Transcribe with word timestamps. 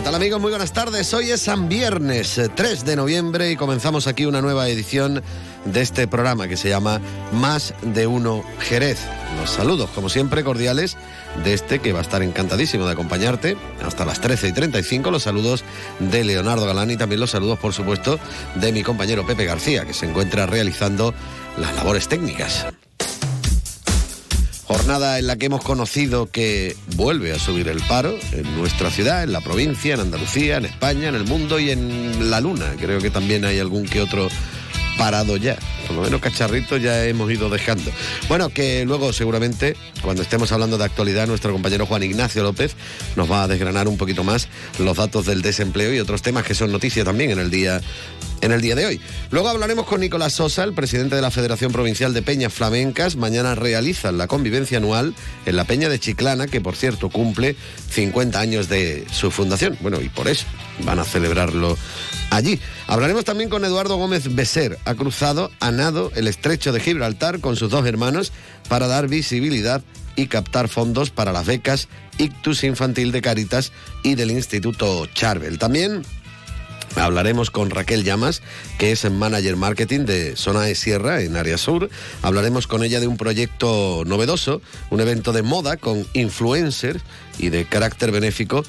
¿Qué 0.00 0.04
tal 0.04 0.14
amigos? 0.14 0.40
Muy 0.40 0.48
buenas 0.48 0.72
tardes. 0.72 1.12
Hoy 1.12 1.30
es 1.30 1.42
San 1.42 1.68
Viernes, 1.68 2.38
eh, 2.38 2.48
3 2.48 2.86
de 2.86 2.96
noviembre 2.96 3.50
y 3.50 3.56
comenzamos 3.56 4.06
aquí 4.06 4.24
una 4.24 4.40
nueva 4.40 4.66
edición 4.66 5.22
de 5.66 5.82
este 5.82 6.08
programa 6.08 6.48
que 6.48 6.56
se 6.56 6.70
llama 6.70 7.02
Más 7.32 7.74
de 7.82 8.06
Uno 8.06 8.42
Jerez. 8.60 8.98
Los 9.38 9.50
saludos, 9.50 9.90
como 9.90 10.08
siempre, 10.08 10.42
cordiales 10.42 10.96
de 11.44 11.52
este 11.52 11.80
que 11.80 11.92
va 11.92 11.98
a 11.98 12.02
estar 12.02 12.22
encantadísimo 12.22 12.86
de 12.86 12.92
acompañarte 12.92 13.58
hasta 13.84 14.06
las 14.06 14.22
13 14.22 14.48
y 14.48 14.52
35. 14.52 15.10
Los 15.10 15.24
saludos 15.24 15.64
de 15.98 16.24
Leonardo 16.24 16.64
Galán 16.64 16.90
y 16.90 16.96
también 16.96 17.20
los 17.20 17.32
saludos, 17.32 17.58
por 17.58 17.74
supuesto, 17.74 18.18
de 18.54 18.72
mi 18.72 18.82
compañero 18.82 19.26
Pepe 19.26 19.44
García, 19.44 19.84
que 19.84 19.92
se 19.92 20.06
encuentra 20.06 20.46
realizando 20.46 21.12
las 21.58 21.76
labores 21.76 22.08
técnicas. 22.08 22.64
Jornada 24.70 25.18
en 25.18 25.26
la 25.26 25.34
que 25.34 25.46
hemos 25.46 25.64
conocido 25.64 26.30
que 26.30 26.76
vuelve 26.94 27.32
a 27.32 27.40
subir 27.40 27.66
el 27.66 27.80
paro 27.88 28.14
en 28.30 28.56
nuestra 28.56 28.88
ciudad, 28.88 29.24
en 29.24 29.32
la 29.32 29.40
provincia, 29.40 29.94
en 29.94 30.00
Andalucía, 30.00 30.58
en 30.58 30.64
España, 30.64 31.08
en 31.08 31.16
el 31.16 31.24
mundo 31.24 31.58
y 31.58 31.70
en 31.70 32.30
la 32.30 32.40
luna. 32.40 32.76
Creo 32.78 33.00
que 33.00 33.10
también 33.10 33.44
hay 33.44 33.58
algún 33.58 33.84
que 33.84 34.00
otro 34.00 34.28
parado 34.96 35.36
ya. 35.36 35.56
Por 35.88 35.96
lo 35.96 36.02
menos 36.02 36.20
cacharritos 36.20 36.80
ya 36.80 37.04
hemos 37.06 37.28
ido 37.32 37.50
dejando. 37.50 37.90
Bueno, 38.28 38.50
que 38.50 38.84
luego 38.84 39.12
seguramente, 39.12 39.74
cuando 40.02 40.22
estemos 40.22 40.52
hablando 40.52 40.78
de 40.78 40.84
actualidad, 40.84 41.26
nuestro 41.26 41.52
compañero 41.52 41.86
Juan 41.86 42.04
Ignacio 42.04 42.44
López 42.44 42.76
nos 43.16 43.28
va 43.28 43.42
a 43.42 43.48
desgranar 43.48 43.88
un 43.88 43.96
poquito 43.96 44.22
más 44.22 44.46
los 44.78 44.96
datos 44.96 45.26
del 45.26 45.42
desempleo 45.42 45.92
y 45.92 45.98
otros 45.98 46.22
temas 46.22 46.44
que 46.44 46.54
son 46.54 46.70
noticia 46.70 47.04
también 47.04 47.32
en 47.32 47.40
el 47.40 47.50
día 47.50 47.80
en 48.40 48.52
el 48.52 48.60
día 48.60 48.74
de 48.74 48.86
hoy. 48.86 49.00
Luego 49.30 49.48
hablaremos 49.48 49.86
con 49.86 50.00
Nicolás 50.00 50.34
Sosa, 50.34 50.64
el 50.64 50.72
presidente 50.72 51.16
de 51.16 51.22
la 51.22 51.30
Federación 51.30 51.72
Provincial 51.72 52.12
de 52.14 52.22
Peñas 52.22 52.52
Flamencas. 52.52 53.16
Mañana 53.16 53.54
realizan 53.54 54.18
la 54.18 54.26
convivencia 54.26 54.78
anual 54.78 55.14
en 55.46 55.56
la 55.56 55.64
Peña 55.64 55.88
de 55.88 55.98
Chiclana, 55.98 56.46
que 56.46 56.60
por 56.60 56.76
cierto 56.76 57.10
cumple 57.10 57.56
50 57.90 58.40
años 58.40 58.68
de 58.68 59.06
su 59.12 59.30
fundación. 59.30 59.76
Bueno, 59.80 60.00
y 60.00 60.08
por 60.08 60.28
eso 60.28 60.46
van 60.84 60.98
a 60.98 61.04
celebrarlo 61.04 61.76
allí. 62.30 62.60
Hablaremos 62.86 63.24
también 63.24 63.50
con 63.50 63.64
Eduardo 63.64 63.96
Gómez 63.96 64.34
Beser. 64.34 64.78
Ha 64.84 64.94
cruzado 64.94 65.50
a 65.60 65.70
nado 65.70 66.12
el 66.14 66.28
estrecho 66.28 66.72
de 66.72 66.80
Gibraltar 66.80 67.40
con 67.40 67.56
sus 67.56 67.70
dos 67.70 67.86
hermanos 67.86 68.32
para 68.68 68.86
dar 68.86 69.08
visibilidad 69.08 69.82
y 70.16 70.26
captar 70.26 70.68
fondos 70.68 71.10
para 71.10 71.32
las 71.32 71.46
becas 71.46 71.88
Ictus 72.18 72.64
Infantil 72.64 73.12
de 73.12 73.22
Caritas 73.22 73.72
y 74.02 74.14
del 74.14 74.30
Instituto 74.30 75.06
Charbel. 75.06 75.58
También 75.58 76.02
Hablaremos 76.96 77.50
con 77.50 77.70
Raquel 77.70 78.04
Llamas, 78.04 78.42
que 78.78 78.92
es 78.92 79.08
manager 79.10 79.56
marketing 79.56 80.00
de 80.00 80.36
Zona 80.36 80.62
de 80.62 80.74
Sierra 80.74 81.22
en 81.22 81.36
Área 81.36 81.56
Sur. 81.56 81.88
Hablaremos 82.22 82.66
con 82.66 82.82
ella 82.82 83.00
de 83.00 83.06
un 83.06 83.16
proyecto 83.16 84.02
novedoso, 84.06 84.60
un 84.90 85.00
evento 85.00 85.32
de 85.32 85.42
moda 85.42 85.76
con 85.76 86.06
influencers 86.12 87.02
y 87.38 87.48
de 87.48 87.64
carácter 87.64 88.10
benéfico 88.10 88.64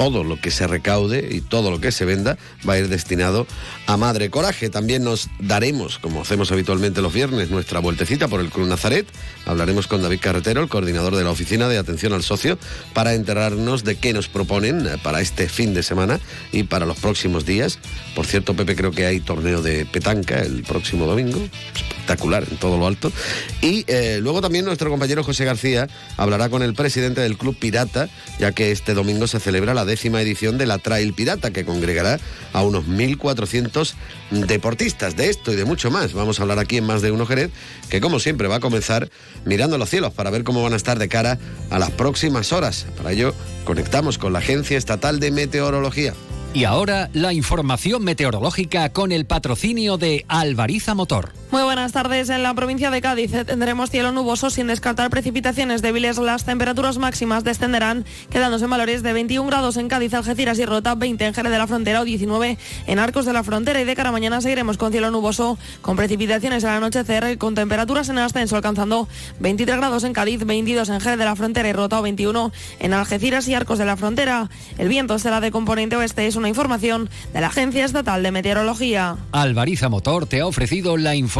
todo 0.00 0.24
lo 0.24 0.40
que 0.40 0.50
se 0.50 0.66
recaude 0.66 1.28
y 1.30 1.42
todo 1.42 1.70
lo 1.70 1.78
que 1.78 1.92
se 1.92 2.06
venda 2.06 2.38
va 2.66 2.72
a 2.72 2.78
ir 2.78 2.88
destinado 2.88 3.46
a 3.86 3.98
Madre 3.98 4.30
Coraje. 4.30 4.70
También 4.70 5.04
nos 5.04 5.28
daremos, 5.38 5.98
como 5.98 6.22
hacemos 6.22 6.50
habitualmente 6.52 7.02
los 7.02 7.12
viernes, 7.12 7.50
nuestra 7.50 7.80
vueltecita 7.80 8.26
por 8.26 8.40
el 8.40 8.48
Club 8.48 8.66
Nazaret. 8.66 9.06
Hablaremos 9.46 9.86
con 9.86 10.02
David 10.02 10.20
Carretero, 10.20 10.62
el 10.62 10.68
coordinador 10.68 11.16
de 11.16 11.24
la 11.24 11.30
Oficina 11.30 11.68
de 11.68 11.78
Atención 11.78 12.12
al 12.12 12.22
Socio, 12.22 12.58
para 12.92 13.14
enterarnos 13.14 13.84
de 13.84 13.96
qué 13.96 14.12
nos 14.12 14.28
proponen 14.28 14.88
para 15.02 15.20
este 15.20 15.48
fin 15.48 15.74
de 15.74 15.82
semana 15.82 16.20
y 16.52 16.64
para 16.64 16.86
los 16.86 16.98
próximos 16.98 17.46
días. 17.46 17.78
Por 18.14 18.26
cierto, 18.26 18.54
Pepe, 18.54 18.76
creo 18.76 18.90
que 18.90 19.06
hay 19.06 19.20
torneo 19.20 19.62
de 19.62 19.86
petanca 19.86 20.40
el 20.40 20.62
próximo 20.62 21.06
domingo. 21.06 21.40
Espectacular, 21.74 22.46
en 22.50 22.56
todo 22.56 22.78
lo 22.78 22.86
alto. 22.86 23.12
Y 23.60 23.84
eh, 23.86 24.18
luego 24.20 24.40
también 24.40 24.64
nuestro 24.64 24.90
compañero 24.90 25.22
José 25.22 25.44
García 25.44 25.88
hablará 26.16 26.48
con 26.48 26.62
el 26.62 26.74
presidente 26.74 27.20
del 27.20 27.36
Club 27.36 27.56
Pirata, 27.58 28.08
ya 28.38 28.52
que 28.52 28.72
este 28.72 28.94
domingo 28.94 29.26
se 29.26 29.40
celebra 29.40 29.74
la 29.74 29.84
décima 29.84 30.20
edición 30.20 30.58
de 30.58 30.66
la 30.66 30.78
Trail 30.78 31.12
Pirata, 31.12 31.50
que 31.50 31.64
congregará 31.64 32.18
a 32.52 32.62
unos 32.62 32.86
1.400 32.86 33.94
deportistas. 34.30 35.16
De 35.16 35.30
esto 35.30 35.52
y 35.52 35.56
de 35.56 35.64
mucho 35.64 35.90
más 35.90 36.12
vamos 36.12 36.38
a 36.38 36.42
hablar 36.42 36.58
aquí 36.58 36.78
en 36.78 36.84
Más 36.84 37.02
de 37.02 37.10
Uno 37.10 37.26
Jerez, 37.26 37.50
que 37.88 38.00
como 38.00 38.18
siempre 38.20 38.48
va 38.48 38.56
a 38.56 38.60
comenzar 38.60 39.10
mirando 39.44 39.78
los 39.78 39.90
cielos 39.90 40.12
para 40.12 40.30
ver 40.30 40.44
cómo 40.44 40.62
van 40.62 40.72
a 40.72 40.76
estar 40.76 40.98
de 40.98 41.08
cara 41.08 41.38
a 41.70 41.78
las 41.78 41.90
próximas 41.90 42.52
horas. 42.52 42.86
Para 42.96 43.12
ello 43.12 43.34
conectamos 43.64 44.18
con 44.18 44.32
la 44.32 44.40
Agencia 44.40 44.78
Estatal 44.78 45.20
de 45.20 45.30
Meteorología. 45.30 46.14
Y 46.52 46.64
ahora 46.64 47.10
la 47.12 47.32
información 47.32 48.02
meteorológica 48.02 48.92
con 48.92 49.12
el 49.12 49.24
patrocinio 49.24 49.98
de 49.98 50.24
Alvariza 50.28 50.94
Motor. 50.94 51.39
Muy 51.50 51.64
buenas 51.64 51.90
tardes. 51.90 52.28
En 52.28 52.44
la 52.44 52.54
provincia 52.54 52.92
de 52.92 53.00
Cádiz 53.00 53.32
tendremos 53.44 53.90
cielo 53.90 54.12
nuboso 54.12 54.50
sin 54.50 54.68
descartar 54.68 55.10
precipitaciones 55.10 55.82
débiles. 55.82 56.16
Las 56.18 56.44
temperaturas 56.44 56.98
máximas 56.98 57.42
descenderán, 57.42 58.04
quedándose 58.30 58.66
en 58.66 58.70
valores 58.70 59.02
de 59.02 59.12
21 59.12 59.48
grados 59.48 59.76
en 59.76 59.88
Cádiz, 59.88 60.14
Algeciras 60.14 60.60
y 60.60 60.64
Rota, 60.64 60.94
20 60.94 61.26
en 61.26 61.34
Jerez 61.34 61.50
de 61.50 61.58
la 61.58 61.66
Frontera 61.66 62.02
o 62.02 62.04
19 62.04 62.56
en 62.86 62.98
Arcos 63.00 63.26
de 63.26 63.32
la 63.32 63.42
Frontera. 63.42 63.80
Y 63.80 63.84
de 63.84 63.96
cara 63.96 64.10
a 64.10 64.12
mañana 64.12 64.40
seguiremos 64.40 64.76
con 64.76 64.92
cielo 64.92 65.10
nuboso, 65.10 65.58
con 65.82 65.96
precipitaciones 65.96 66.62
al 66.62 66.76
anochecer, 66.76 67.36
con 67.36 67.56
temperaturas 67.56 68.08
en 68.10 68.18
ascenso 68.18 68.54
alcanzando 68.54 69.08
23 69.40 69.76
grados 69.76 70.04
en 70.04 70.12
Cádiz, 70.12 70.46
22 70.46 70.88
en 70.88 71.00
Jerez 71.00 71.18
de 71.18 71.24
la 71.24 71.34
Frontera 71.34 71.68
y 71.68 71.72
Rota 71.72 71.98
o 71.98 72.02
21 72.02 72.52
en 72.78 72.94
Algeciras 72.94 73.48
y 73.48 73.54
Arcos 73.54 73.80
de 73.80 73.86
la 73.86 73.96
Frontera. 73.96 74.48
El 74.78 74.86
viento 74.86 75.18
será 75.18 75.40
de 75.40 75.50
componente 75.50 75.96
oeste. 75.96 76.28
Es 76.28 76.36
una 76.36 76.48
información 76.48 77.10
de 77.32 77.40
la 77.40 77.48
Agencia 77.48 77.84
Estatal 77.84 78.22
de 78.22 78.30
Meteorología. 78.30 79.16
Alvariza 79.32 79.88
Motor 79.88 80.26
te 80.26 80.42
ha 80.42 80.46
ofrecido 80.46 80.96
la 80.96 81.16
información 81.16 81.39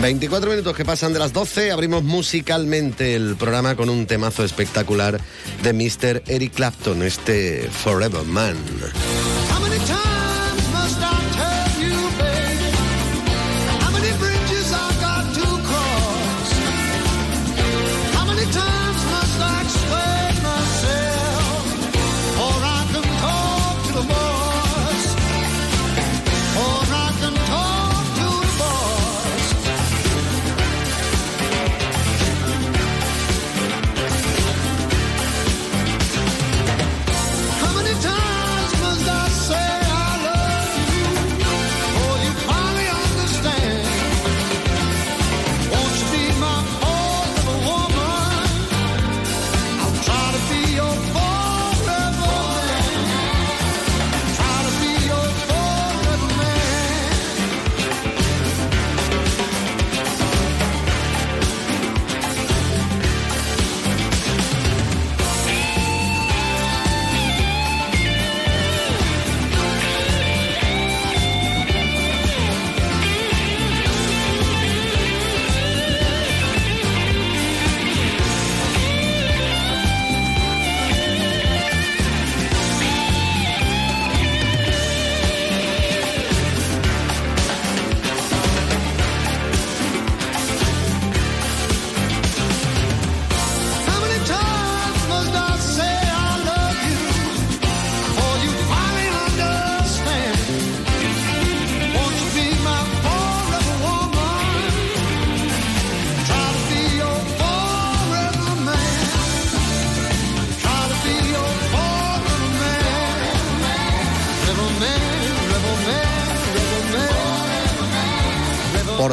24 0.00 0.50
minutos 0.50 0.74
que 0.74 0.84
pasan 0.84 1.12
de 1.12 1.18
las 1.18 1.32
12, 1.32 1.72
abrimos 1.72 2.02
musicalmente 2.02 3.14
el 3.14 3.36
programa 3.36 3.76
con 3.76 3.90
un 3.90 4.06
temazo 4.06 4.44
espectacular 4.44 5.20
de 5.62 5.72
Mr. 5.74 6.22
Eric 6.26 6.54
Clapton, 6.54 7.02
este 7.02 7.68
Forever 7.70 8.24
Man. 8.24 8.56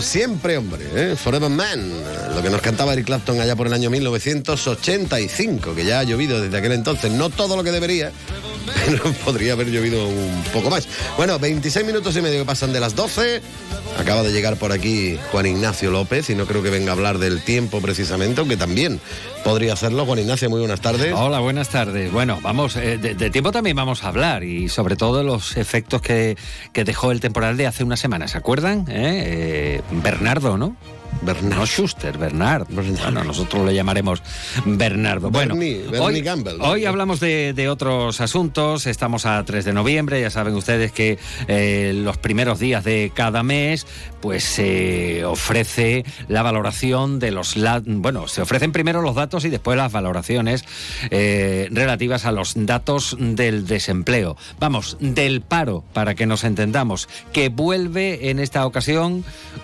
Siempre, 0.08 0.56
hombre, 0.58 0.86
¿eh? 0.96 1.16
Forever 1.18 1.50
Man, 1.50 1.92
lo 2.34 2.42
que 2.42 2.50
nos 2.50 2.62
cantaba 2.62 2.94
Eric 2.94 3.08
Clapton 3.08 3.42
allá 3.42 3.58
por 3.58 3.68
el 3.68 3.74
año 3.74 3.90
1985, 3.90 5.76
que 5.76 5.84
ya 5.84 6.00
ha 6.00 6.04
llovido 6.04 6.42
desde 6.42 6.58
aquel 6.58 6.72
entonces, 6.72 7.12
no 7.12 7.30
todo 7.30 7.58
lo 7.58 7.64
que 7.64 7.72
debería, 7.72 8.14
pero 8.86 9.12
podría 9.26 9.52
haber 9.52 9.68
llovido 9.68 10.08
un 10.08 10.44
poco 10.54 10.70
más. 10.70 10.88
Bueno, 11.18 11.38
26 11.38 11.86
minutos 11.86 12.16
y 12.16 12.22
medio 12.22 12.40
que 12.40 12.46
pasan 12.46 12.72
de 12.72 12.80
las 12.80 12.96
12. 12.96 13.42
Acaba 13.98 14.22
de 14.24 14.32
llegar 14.32 14.58
por 14.58 14.72
aquí 14.72 15.18
Juan 15.32 15.48
Ignacio 15.48 15.90
López 15.92 16.30
y 16.30 16.36
no 16.36 16.46
creo 16.46 16.62
que 16.62 16.70
venga 16.70 16.92
a 16.92 16.94
hablar 16.94 17.18
del 17.18 17.42
tiempo 17.42 17.82
precisamente, 17.82 18.40
aunque 18.40 18.56
también 18.56 19.00
podría 19.44 19.74
hacerlo. 19.74 20.06
Juan 20.06 20.20
Ignacio, 20.20 20.50
muy 20.50 20.60
buenas 20.60 20.82
tardes. 20.82 21.14
Hola, 21.16 21.40
buenas 21.40 21.70
tardes. 21.70 22.12
Bueno, 22.12 22.40
vamos, 22.42 22.76
eh, 22.76 22.98
de, 22.98 23.30
tiempo 23.30 23.52
también 23.52 23.76
vamos 23.76 24.04
a 24.04 24.10
hablar 24.10 24.44
y 24.44 24.70
sobre 24.70 24.96
todo 24.96 25.24
los 25.24 25.58
efectos 25.58 26.02
que, 26.02 26.38
que 26.74 26.84
dejó 26.84 27.12
el 27.12 27.20
temporal 27.20 27.58
de 27.58 27.68
hace 27.68 27.84
una 27.84 27.98
semana, 27.98 28.28
¿se 28.28 28.38
acuerdan? 28.38 28.86
¿Eh? 28.88 29.24
Eh, 29.26 29.82
Bernardo, 29.92 30.58
¿no? 30.58 30.76
Bernard. 31.22 31.58
No 31.58 31.66
Schuster, 31.66 32.18
Bernard. 32.18 32.68
Bueno, 32.70 33.24
nosotros 33.24 33.66
le 33.66 33.74
llamaremos 33.74 34.22
Bernardo. 34.66 35.30
Bueno, 35.30 35.56
Bernie, 35.56 35.84
Bernie 35.84 36.00
hoy, 36.00 36.22
Gamble. 36.22 36.54
hoy 36.60 36.86
hablamos 36.86 37.20
de, 37.20 37.54
de 37.54 37.70
otros 37.70 38.22
asuntos. 38.22 38.86
Estamos 38.86 39.26
a 39.26 39.44
3 39.44 39.66
de 39.66 39.74
noviembre. 39.74 40.22
Ya 40.22 40.30
saben 40.30 40.56
ustedes 40.56 40.92
que 40.92 41.18
eh, 41.48 41.94
los 41.96 42.18
primeros 42.18 42.60
días 42.60 42.84
de 42.84 43.12
cada 43.14 43.44
mes, 43.44 43.88
pues 44.22 44.44
se 44.44 45.26
ofrece 45.26 46.06
la 46.28 46.44
valoración 46.44 47.20
de 47.20 47.32
los. 47.32 47.56
bueno, 47.86 48.28
se 48.28 48.42
ofrecen 48.42 48.72
primero 48.72 49.02
los 49.02 49.16
datos 49.16 49.46
y 49.46 49.50
después 49.50 49.78
las 49.78 49.92
valoraciones 49.92 50.66
eh, 51.10 51.68
relativas 51.72 52.26
a 52.26 52.32
los 52.32 52.54
datos 52.56 53.16
del 53.20 53.66
desempleo. 53.66 54.38
Vamos, 54.60 54.98
del 55.00 55.42
paro, 55.42 55.84
para 55.94 56.16
que 56.16 56.26
nos 56.26 56.44
entendamos, 56.44 57.10
que 57.34 57.50
vuelve 57.50 58.30
en 58.30 58.40
esta 58.40 58.66
ocasión 58.66 59.24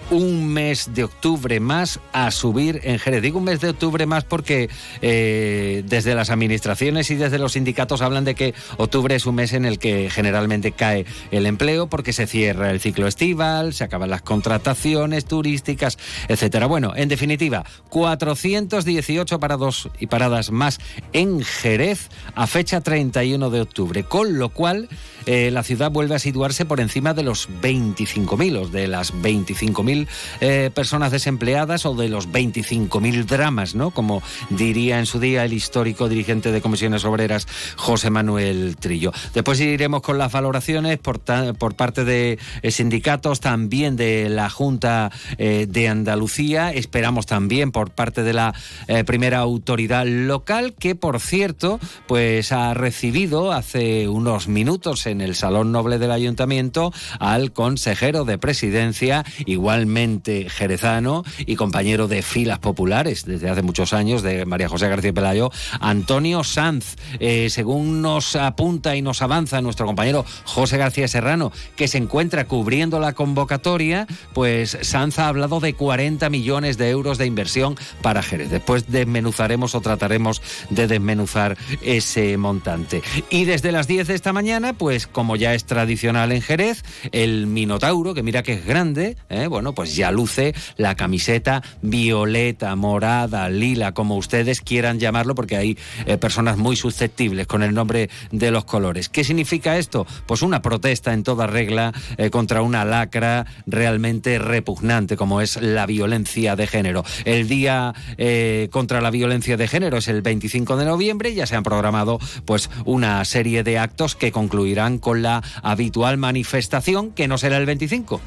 un 0.09 0.47
mes 0.47 0.89
de 0.93 1.03
octubre 1.05 1.32
más 1.59 1.99
a 2.11 2.31
subir 2.31 2.81
en 2.83 2.99
Jerez. 2.99 3.21
Digo 3.21 3.39
un 3.39 3.45
mes 3.45 3.59
de 3.59 3.69
octubre 3.69 4.05
más 4.05 4.23
porque 4.23 4.69
eh, 5.01 5.83
desde 5.85 6.15
las 6.15 6.29
administraciones 6.29 7.09
y 7.11 7.15
desde 7.15 7.39
los 7.39 7.53
sindicatos 7.53 8.01
hablan 8.01 8.23
de 8.23 8.35
que 8.35 8.53
octubre 8.77 9.15
es 9.15 9.25
un 9.25 9.35
mes 9.35 9.53
en 9.53 9.65
el 9.65 9.79
que 9.79 10.09
generalmente 10.09 10.71
cae 10.71 11.05
el 11.31 11.45
empleo 11.45 11.87
porque 11.87 12.13
se 12.13 12.27
cierra 12.27 12.71
el 12.71 12.79
ciclo 12.79 13.07
estival, 13.07 13.73
se 13.73 13.83
acaban 13.83 14.09
las 14.09 14.21
contrataciones 14.21 15.25
turísticas, 15.25 15.97
etcétera. 16.27 16.67
Bueno, 16.67 16.93
en 16.95 17.09
definitiva, 17.09 17.65
418 17.89 19.39
parados 19.39 19.89
y 19.99 20.07
paradas 20.07 20.51
más 20.51 20.79
en 21.13 21.43
Jerez 21.43 22.09
a 22.35 22.47
fecha 22.47 22.81
31 22.81 23.49
de 23.49 23.61
octubre, 23.61 24.03
con 24.03 24.37
lo 24.37 24.49
cual 24.49 24.87
eh, 25.25 25.51
la 25.51 25.63
ciudad 25.63 25.91
vuelve 25.91 26.15
a 26.15 26.19
situarse 26.19 26.65
por 26.65 26.79
encima 26.79 27.13
de 27.13 27.23
los 27.23 27.49
25.000 27.49 28.57
o 28.57 28.67
de 28.67 28.87
las 28.87 29.13
25.000 29.13 30.07
eh, 30.41 30.71
personas 30.73 31.11
desempleadas 31.23 31.85
o 31.85 31.95
de 31.95 32.09
los 32.09 32.27
25.000 32.27 33.23
dramas, 33.23 33.75
¿no? 33.75 33.91
Como 33.91 34.21
diría 34.49 34.99
en 34.99 35.05
su 35.05 35.21
día 35.21 35.45
el 35.45 35.53
histórico 35.53 36.09
dirigente 36.09 36.51
de 36.51 36.59
comisiones 36.59 37.05
obreras 37.05 37.47
José 37.77 38.09
Manuel 38.09 38.75
Trillo. 38.77 39.13
Después 39.33 39.61
iremos 39.61 40.01
con 40.01 40.17
las 40.17 40.33
valoraciones 40.33 40.97
por, 40.97 41.21
por 41.21 41.75
parte 41.75 42.03
de 42.03 42.39
eh, 42.61 42.71
sindicatos, 42.71 43.39
también 43.39 43.95
de 43.95 44.27
la 44.27 44.49
Junta 44.49 45.11
eh, 45.37 45.65
de 45.69 45.87
Andalucía. 45.87 46.73
Esperamos 46.73 47.25
también 47.25 47.71
por 47.71 47.91
parte 47.91 48.23
de 48.23 48.33
la 48.33 48.53
eh, 48.87 49.05
primera 49.05 49.37
autoridad 49.39 50.05
local, 50.05 50.73
que 50.77 50.93
por 50.93 51.21
cierto, 51.21 51.79
pues 52.05 52.51
ha 52.51 52.73
recibido 52.73 53.53
hace 53.53 54.09
unos 54.09 54.49
minutos 54.49 55.05
en 55.05 55.21
el 55.21 55.35
Salón 55.35 55.71
Noble 55.71 55.99
del 55.99 56.11
Ayuntamiento 56.11 56.91
al 57.17 57.53
consejero 57.53 58.25
de 58.25 58.37
presidencia, 58.37 59.23
igualmente 59.45 60.49
jerezano 60.49 61.12
y 61.45 61.55
compañero 61.55 62.07
de 62.07 62.21
filas 62.21 62.59
populares 62.59 63.25
desde 63.25 63.49
hace 63.49 63.61
muchos 63.61 63.93
años 63.93 64.23
de 64.23 64.45
María 64.45 64.69
José 64.69 64.87
García 64.87 65.13
Pelayo, 65.13 65.51
Antonio 65.79 66.43
Sanz. 66.43 66.95
Eh, 67.19 67.49
según 67.49 68.01
nos 68.01 68.35
apunta 68.35 68.95
y 68.95 69.01
nos 69.01 69.21
avanza 69.21 69.61
nuestro 69.61 69.85
compañero 69.85 70.25
José 70.45 70.77
García 70.77 71.07
Serrano, 71.07 71.51
que 71.75 71.87
se 71.87 71.97
encuentra 71.97 72.45
cubriendo 72.45 72.99
la 72.99 73.13
convocatoria, 73.13 74.07
pues 74.33 74.77
Sanz 74.81 75.19
ha 75.19 75.27
hablado 75.27 75.59
de 75.59 75.73
40 75.73 76.29
millones 76.29 76.77
de 76.77 76.89
euros 76.89 77.17
de 77.17 77.25
inversión 77.25 77.75
para 78.01 78.23
Jerez. 78.23 78.49
Después 78.49 78.85
desmenuzaremos 78.89 79.75
o 79.75 79.81
trataremos 79.81 80.41
de 80.69 80.87
desmenuzar 80.87 81.57
ese 81.81 82.37
montante. 82.37 83.01
Y 83.29 83.45
desde 83.45 83.71
las 83.71 83.87
10 83.87 84.07
de 84.07 84.15
esta 84.15 84.33
mañana, 84.33 84.73
pues 84.73 85.07
como 85.07 85.35
ya 85.35 85.53
es 85.53 85.65
tradicional 85.65 86.31
en 86.31 86.41
Jerez, 86.41 86.83
el 87.11 87.47
Minotauro, 87.47 88.13
que 88.13 88.23
mira 88.23 88.43
que 88.43 88.53
es 88.53 88.65
grande, 88.65 89.17
¿eh? 89.29 89.47
bueno, 89.47 89.73
pues 89.73 89.95
ya 89.95 90.11
luce 90.11 90.53
la 90.77 90.95
camiseta 91.03 91.61
violeta, 91.81 92.73
morada, 92.77 93.49
lila, 93.49 93.93
como 93.93 94.15
ustedes 94.15 94.61
quieran 94.61 95.01
llamarlo, 95.01 95.35
porque 95.35 95.57
hay 95.57 95.77
eh, 96.05 96.17
personas 96.17 96.55
muy 96.55 96.77
susceptibles 96.77 97.45
con 97.45 97.61
el 97.61 97.73
nombre 97.73 98.09
de 98.31 98.51
los 98.51 98.63
colores. 98.63 99.09
¿Qué 99.09 99.25
significa 99.25 99.77
esto? 99.77 100.07
Pues 100.25 100.43
una 100.43 100.61
protesta 100.61 101.11
en 101.11 101.23
toda 101.23 101.45
regla 101.45 101.91
eh, 102.15 102.29
contra 102.29 102.61
una 102.61 102.85
lacra 102.85 103.45
realmente 103.67 104.39
repugnante, 104.39 105.17
como 105.17 105.41
es 105.41 105.61
la 105.61 105.85
violencia 105.85 106.55
de 106.55 106.67
género. 106.67 107.03
El 107.25 107.49
día 107.49 107.93
eh, 108.17 108.69
contra 108.71 109.01
la 109.01 109.11
violencia 109.11 109.57
de 109.57 109.67
género 109.67 109.97
es 109.97 110.07
el 110.07 110.21
25 110.21 110.77
de 110.77 110.85
noviembre, 110.85 111.33
ya 111.33 111.45
se 111.45 111.57
han 111.57 111.63
programado 111.63 112.17
pues 112.45 112.69
una 112.85 113.25
serie 113.25 113.63
de 113.63 113.77
actos 113.77 114.15
que 114.15 114.31
concluirán 114.31 114.99
con 114.99 115.21
la 115.21 115.43
habitual 115.63 116.15
manifestación, 116.15 117.11
que 117.11 117.27
no 117.27 117.37
será 117.37 117.57
el 117.57 117.65
25 117.65 118.21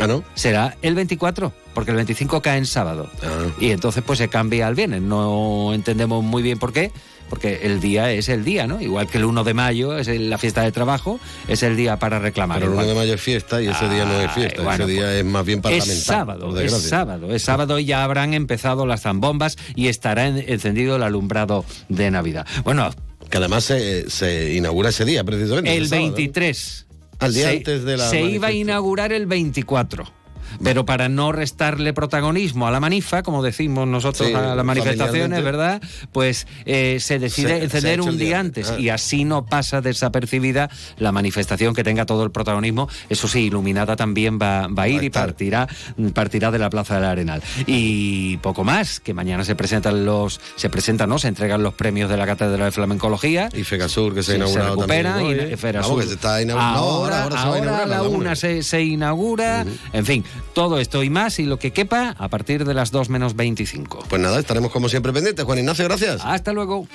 Ah, 0.00 0.06
¿no? 0.06 0.24
será 0.34 0.76
el 0.82 0.94
24, 0.94 1.52
porque 1.74 1.90
el 1.90 1.96
25 1.96 2.42
cae 2.42 2.58
en 2.58 2.66
sábado. 2.66 3.08
Ah. 3.22 3.46
Y 3.60 3.70
entonces 3.70 4.02
pues 4.06 4.18
se 4.18 4.28
cambia 4.28 4.66
al 4.66 4.74
viernes. 4.74 5.02
No 5.02 5.72
entendemos 5.74 6.24
muy 6.24 6.42
bien 6.42 6.58
por 6.58 6.72
qué, 6.72 6.90
porque 7.28 7.60
el 7.62 7.80
día 7.80 8.10
es 8.12 8.28
el 8.28 8.44
día, 8.44 8.66
¿no? 8.66 8.80
Igual 8.80 9.06
que 9.06 9.18
el 9.18 9.24
1 9.24 9.42
de 9.44 9.54
mayo 9.54 9.96
es 9.96 10.08
el- 10.08 10.28
la 10.28 10.36
fiesta 10.38 10.62
de 10.62 10.72
trabajo, 10.72 11.18
es 11.48 11.62
el 11.62 11.76
día 11.76 11.98
para 11.98 12.18
reclamar. 12.18 12.58
Pero 12.58 12.72
el 12.72 12.74
1 12.74 12.82
Igual. 12.82 12.94
de 12.96 13.00
mayo 13.02 13.14
es 13.14 13.20
fiesta 13.22 13.62
y 13.62 13.68
ese 13.68 13.88
día 13.88 14.04
no 14.04 14.20
es 14.20 14.28
Ay, 14.28 14.34
fiesta. 14.34 14.62
bueno, 14.62 14.84
ese 14.84 14.92
día 14.92 15.02
pues, 15.04 15.14
es 15.16 15.24
más 15.24 15.44
bien 15.46 15.62
parlamentario. 15.62 15.94
Es 15.98 16.04
sábado, 16.04 16.60
es 16.60 16.72
sábado, 16.82 17.34
es 17.34 17.42
sábado 17.42 17.78
y 17.78 17.84
ya 17.86 18.04
habrán 18.04 18.34
empezado 18.34 18.84
las 18.86 19.02
zambombas 19.02 19.56
y 19.74 19.88
estará 19.88 20.26
en- 20.26 20.44
encendido 20.46 20.96
el 20.96 21.02
alumbrado 21.02 21.64
de 21.88 22.10
Navidad. 22.10 22.46
Bueno, 22.64 22.90
Que 23.30 23.38
además 23.38 23.64
se, 23.64 24.10
se 24.10 24.52
inaugura 24.54 24.90
ese 24.90 25.06
día, 25.06 25.24
precisamente. 25.24 25.74
el 25.74 25.88
sábado, 25.88 26.08
¿no? 26.08 26.14
23. 26.16 26.86
Al 27.22 27.34
día 27.34 27.50
se, 27.50 27.56
antes 27.58 27.84
de 27.84 27.96
la 27.96 28.08
Se 28.08 28.20
iba 28.20 28.48
a 28.48 28.52
inaugurar 28.52 29.12
el 29.12 29.26
24. 29.26 30.21
Pero 30.62 30.84
para 30.84 31.08
no 31.08 31.32
restarle 31.32 31.92
protagonismo 31.92 32.66
a 32.66 32.70
la 32.70 32.80
manifa, 32.80 33.22
como 33.22 33.42
decimos 33.42 33.86
nosotros 33.88 34.28
Sí, 34.28 34.34
a 34.34 34.54
las 34.54 34.64
manifestaciones. 34.64 35.42
¿verdad? 35.42 35.80
Pues 36.12 36.46
eh, 36.66 36.98
se 37.00 37.18
decide 37.18 37.48
Se- 37.48 37.58
se 37.58 37.64
encender 37.64 38.00
un 38.00 38.16
día 38.18 38.26
día 38.28 38.40
antes. 38.40 38.70
Ah. 38.70 38.78
y 38.78 38.88
así 38.88 39.24
no 39.24 39.46
pasa 39.46 39.80
desapercibida 39.80 40.70
la 40.98 41.12
manifestación 41.12 41.74
que 41.74 41.82
tenga 41.84 42.06
todo 42.06 42.24
el 42.24 42.30
protagonismo. 42.30 42.88
Eso 43.08 43.28
sí, 43.28 43.40
iluminada 43.46 43.96
también 43.96 44.38
va, 44.40 44.68
va 44.68 44.84
a 44.84 44.88
ir 44.88 44.98
Va 44.98 45.02
a 45.02 45.04
y 45.04 45.10
partirá, 45.10 45.68
partirá 46.14 46.50
de 46.50 46.58
la 46.58 46.70
Plaza 46.70 46.96
del 46.96 47.04
Arenal. 47.04 47.42
Y 47.66 48.36
poco 48.38 48.64
más, 48.64 49.00
que 49.00 49.14
mañana 49.14 49.44
se 49.44 49.54
presentan 49.56 50.04
los, 50.04 50.40
se 50.56 50.70
presentan, 50.70 51.08
¿no? 51.08 51.18
Se 51.18 51.28
entregan 51.28 51.62
los 51.62 51.74
premios 51.74 52.08
de 52.10 52.16
la 52.16 52.26
Cátedra 52.26 52.64
de 52.66 52.70
Flamencología. 52.70 53.48
Y 53.54 53.64
Fegasur, 53.64 54.14
que 54.14 54.22
se 54.22 54.32
ha 54.32 54.36
inaugurado 54.36 54.74
recupera 54.76 55.14
también. 55.14 55.48
y 55.50 55.52
¿eh? 55.52 55.56
Vamos, 55.72 56.00
que 56.00 56.06
se 56.08 56.14
está 56.14 56.36
Ahora, 56.36 57.24
ahora, 57.24 57.42
ahora 57.42 57.60
se 57.60 57.66
va 57.66 57.78
a 57.82 57.86
la 57.86 58.02
una 58.02 58.36
se, 58.36 58.62
se 58.62 58.82
inaugura. 58.82 59.64
En 59.92 60.04
fin, 60.06 60.24
todo 60.54 60.78
esto 60.78 61.02
y 61.02 61.10
más 61.10 61.38
y 61.38 61.44
lo 61.44 61.58
que 61.58 61.72
quepa 61.72 62.14
a 62.18 62.28
partir 62.28 62.64
de 62.64 62.74
las 62.74 62.90
2 62.90 63.08
menos 63.08 63.36
25. 63.36 64.04
Pues 64.08 64.20
nada, 64.20 64.38
estaremos 64.38 64.70
como 64.70 64.88
siempre 64.88 65.12
pendientes. 65.12 65.44
Juan 65.44 65.58
Ignacio, 65.58 65.84
gracias. 65.84 66.20
Hasta 66.24 66.52
luego. 66.52 66.86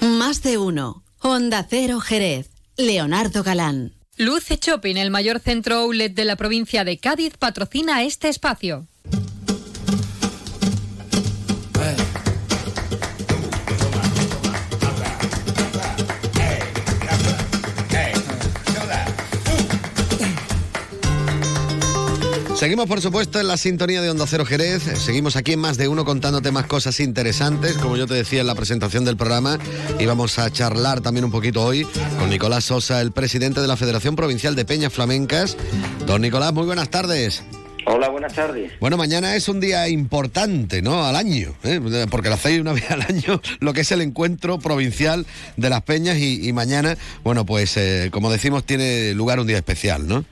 Más 0.00 0.42
de 0.42 0.58
uno. 0.58 1.02
Honda 1.20 1.66
Cero 1.68 2.00
Jerez. 2.00 2.50
Leonardo 2.76 3.42
Galán. 3.42 3.92
Luce 4.16 4.58
Shopping, 4.60 4.96
el 4.96 5.10
mayor 5.10 5.38
centro 5.38 5.76
outlet 5.76 6.12
de 6.12 6.24
la 6.24 6.34
provincia 6.34 6.84
de 6.84 6.98
Cádiz, 6.98 7.36
patrocina 7.38 8.02
este 8.02 8.28
espacio. 8.28 8.86
Seguimos, 22.58 22.88
por 22.88 23.00
supuesto, 23.00 23.38
en 23.38 23.46
la 23.46 23.56
sintonía 23.56 24.02
de 24.02 24.10
Onda 24.10 24.26
Cero 24.26 24.44
Jerez. 24.44 24.82
Seguimos 24.82 25.36
aquí 25.36 25.52
en 25.52 25.60
más 25.60 25.78
de 25.78 25.86
uno 25.86 26.04
contándote 26.04 26.50
más 26.50 26.66
cosas 26.66 26.98
interesantes. 26.98 27.78
Como 27.78 27.96
yo 27.96 28.08
te 28.08 28.14
decía 28.14 28.40
en 28.40 28.48
la 28.48 28.56
presentación 28.56 29.04
del 29.04 29.16
programa, 29.16 29.60
íbamos 30.00 30.40
a 30.40 30.50
charlar 30.50 31.00
también 31.00 31.24
un 31.24 31.30
poquito 31.30 31.64
hoy 31.64 31.86
con 32.18 32.28
Nicolás 32.30 32.64
Sosa, 32.64 33.00
el 33.00 33.12
presidente 33.12 33.60
de 33.60 33.68
la 33.68 33.76
Federación 33.76 34.16
Provincial 34.16 34.56
de 34.56 34.64
Peñas 34.64 34.92
Flamencas. 34.92 35.56
Don 36.04 36.20
Nicolás, 36.20 36.52
muy 36.52 36.66
buenas 36.66 36.90
tardes. 36.90 37.44
Hola, 37.86 38.08
buenas 38.08 38.34
tardes. 38.34 38.72
Bueno, 38.80 38.96
mañana 38.96 39.36
es 39.36 39.48
un 39.48 39.60
día 39.60 39.88
importante, 39.88 40.82
¿no? 40.82 41.04
Al 41.04 41.14
año, 41.14 41.54
¿eh? 41.62 41.80
porque 42.10 42.28
lo 42.28 42.34
hacéis 42.34 42.60
una 42.60 42.72
vez 42.72 42.90
al 42.90 43.02
año, 43.02 43.40
lo 43.60 43.72
que 43.72 43.82
es 43.82 43.92
el 43.92 44.00
encuentro 44.00 44.58
provincial 44.58 45.26
de 45.56 45.70
las 45.70 45.82
peñas 45.82 46.16
y, 46.18 46.48
y 46.48 46.52
mañana, 46.52 46.98
bueno, 47.22 47.46
pues 47.46 47.76
eh, 47.76 48.08
como 48.10 48.32
decimos, 48.32 48.64
tiene 48.64 49.14
lugar 49.14 49.38
un 49.38 49.46
día 49.46 49.58
especial, 49.58 50.08
¿no? 50.08 50.24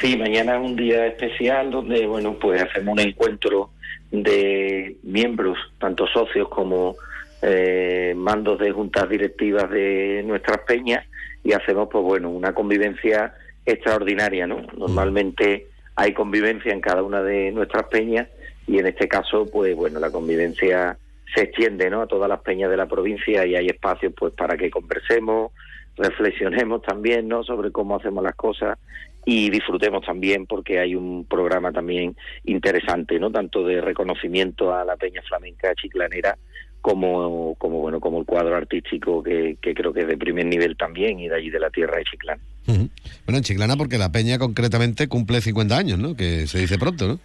Sí, 0.00 0.16
mañana 0.16 0.56
es 0.56 0.62
un 0.62 0.76
día 0.76 1.06
especial 1.06 1.70
donde, 1.70 2.06
bueno, 2.06 2.34
pues 2.40 2.62
hacemos 2.62 2.94
un 2.94 3.00
encuentro 3.00 3.70
de 4.10 4.96
miembros, 5.02 5.58
tanto 5.78 6.06
socios 6.06 6.48
como 6.48 6.96
eh, 7.40 8.14
mandos 8.16 8.58
de 8.58 8.70
juntas 8.72 9.08
directivas 9.08 9.70
de 9.70 10.22
nuestras 10.26 10.58
peñas 10.58 11.06
y 11.42 11.52
hacemos, 11.52 11.88
pues 11.90 12.04
bueno, 12.04 12.30
una 12.30 12.52
convivencia 12.52 13.34
extraordinaria, 13.64 14.46
¿no? 14.46 14.66
Normalmente 14.76 15.66
hay 15.96 16.12
convivencia 16.14 16.72
en 16.72 16.80
cada 16.80 17.02
una 17.02 17.22
de 17.22 17.52
nuestras 17.52 17.84
peñas 17.84 18.28
y 18.66 18.78
en 18.78 18.86
este 18.86 19.08
caso, 19.08 19.46
pues 19.50 19.74
bueno, 19.74 19.98
la 20.00 20.10
convivencia 20.10 20.96
se 21.34 21.42
extiende, 21.42 21.90
¿no? 21.90 22.02
A 22.02 22.06
todas 22.06 22.28
las 22.28 22.40
peñas 22.40 22.70
de 22.70 22.76
la 22.76 22.86
provincia 22.86 23.46
y 23.46 23.56
hay 23.56 23.66
espacios, 23.66 24.12
pues, 24.16 24.34
para 24.34 24.56
que 24.56 24.70
conversemos, 24.70 25.52
reflexionemos 25.96 26.82
también, 26.82 27.28
¿no? 27.28 27.42
Sobre 27.44 27.72
cómo 27.72 27.96
hacemos 27.96 28.22
las 28.22 28.34
cosas 28.34 28.78
y 29.24 29.50
disfrutemos 29.50 30.04
también 30.04 30.46
porque 30.46 30.80
hay 30.80 30.94
un 30.94 31.24
programa 31.24 31.72
también 31.72 32.16
interesante, 32.44 33.18
¿no? 33.18 33.30
Tanto 33.30 33.64
de 33.64 33.80
reconocimiento 33.80 34.74
a 34.74 34.84
la 34.84 34.96
Peña 34.96 35.22
Flamenca 35.22 35.74
Chiclanera 35.74 36.36
como, 36.80 37.54
como 37.56 37.78
bueno, 37.78 38.00
como 38.00 38.18
el 38.18 38.26
cuadro 38.26 38.56
artístico 38.56 39.22
que, 39.22 39.56
que 39.62 39.72
creo 39.72 39.92
que 39.92 40.00
es 40.00 40.08
de 40.08 40.16
primer 40.16 40.46
nivel 40.46 40.76
también 40.76 41.20
y 41.20 41.28
de 41.28 41.36
allí 41.36 41.50
de 41.50 41.60
la 41.60 41.70
tierra 41.70 41.98
de 41.98 42.04
Chiclana. 42.04 42.42
Bueno, 42.66 43.38
en 43.38 43.42
Chiclana 43.42 43.76
porque 43.76 43.98
la 43.98 44.10
Peña 44.10 44.38
concretamente 44.38 45.08
cumple 45.08 45.40
50 45.40 45.76
años, 45.76 45.98
¿no? 45.98 46.16
Que 46.16 46.46
se 46.48 46.58
dice 46.58 46.78
pronto, 46.78 47.06
¿no? 47.06 47.20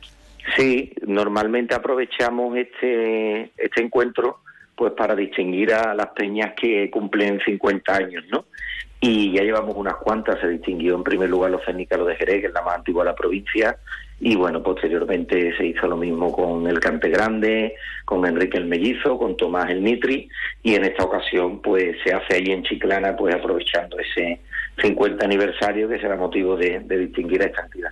Sí, 0.55 0.93
normalmente 1.05 1.75
aprovechamos 1.75 2.55
este, 2.55 3.51
este 3.57 3.83
encuentro 3.83 4.39
pues 4.75 4.93
para 4.93 5.15
distinguir 5.15 5.73
a 5.73 5.95
las 5.95 6.09
peñas 6.09 6.53
que 6.55 6.89
cumplen 6.91 7.39
50 7.43 7.95
años, 7.95 8.23
¿no? 8.31 8.45
Y 8.99 9.31
ya 9.33 9.43
llevamos 9.43 9.75
unas 9.75 9.95
cuantas, 9.95 10.39
se 10.41 10.49
distinguió 10.49 10.95
en 10.95 11.03
primer 11.03 11.29
lugar 11.29 11.51
los 11.51 11.63
Cernícalos 11.63 12.07
de 12.07 12.15
Jerez, 12.15 12.41
que 12.41 12.47
es 12.47 12.53
la 12.53 12.63
más 12.63 12.77
antigua 12.77 13.03
de 13.03 13.11
la 13.11 13.15
provincia, 13.15 13.77
y 14.19 14.35
bueno, 14.35 14.63
posteriormente 14.63 15.55
se 15.55 15.67
hizo 15.67 15.87
lo 15.87 15.95
mismo 15.95 16.31
con 16.31 16.65
el 16.67 16.79
Cante 16.79 17.09
Grande, 17.09 17.75
con 18.05 18.25
Enrique 18.25 18.57
el 18.57 18.65
Mellizo, 18.65 19.17
con 19.17 19.37
Tomás 19.37 19.69
el 19.69 19.83
Nitri, 19.83 20.27
y 20.63 20.73
en 20.73 20.85
esta 20.85 21.03
ocasión 21.03 21.61
pues 21.61 21.95
se 22.03 22.13
hace 22.13 22.35
ahí 22.35 22.51
en 22.51 22.63
Chiclana, 22.63 23.15
pues 23.15 23.35
aprovechando 23.35 23.97
ese 23.99 24.39
50 24.81 25.23
aniversario 25.23 25.87
que 25.87 25.99
será 25.99 26.15
motivo 26.15 26.55
de, 26.55 26.79
distinguir 26.79 27.43
a 27.43 27.45
esta 27.45 27.61
entidad. 27.65 27.91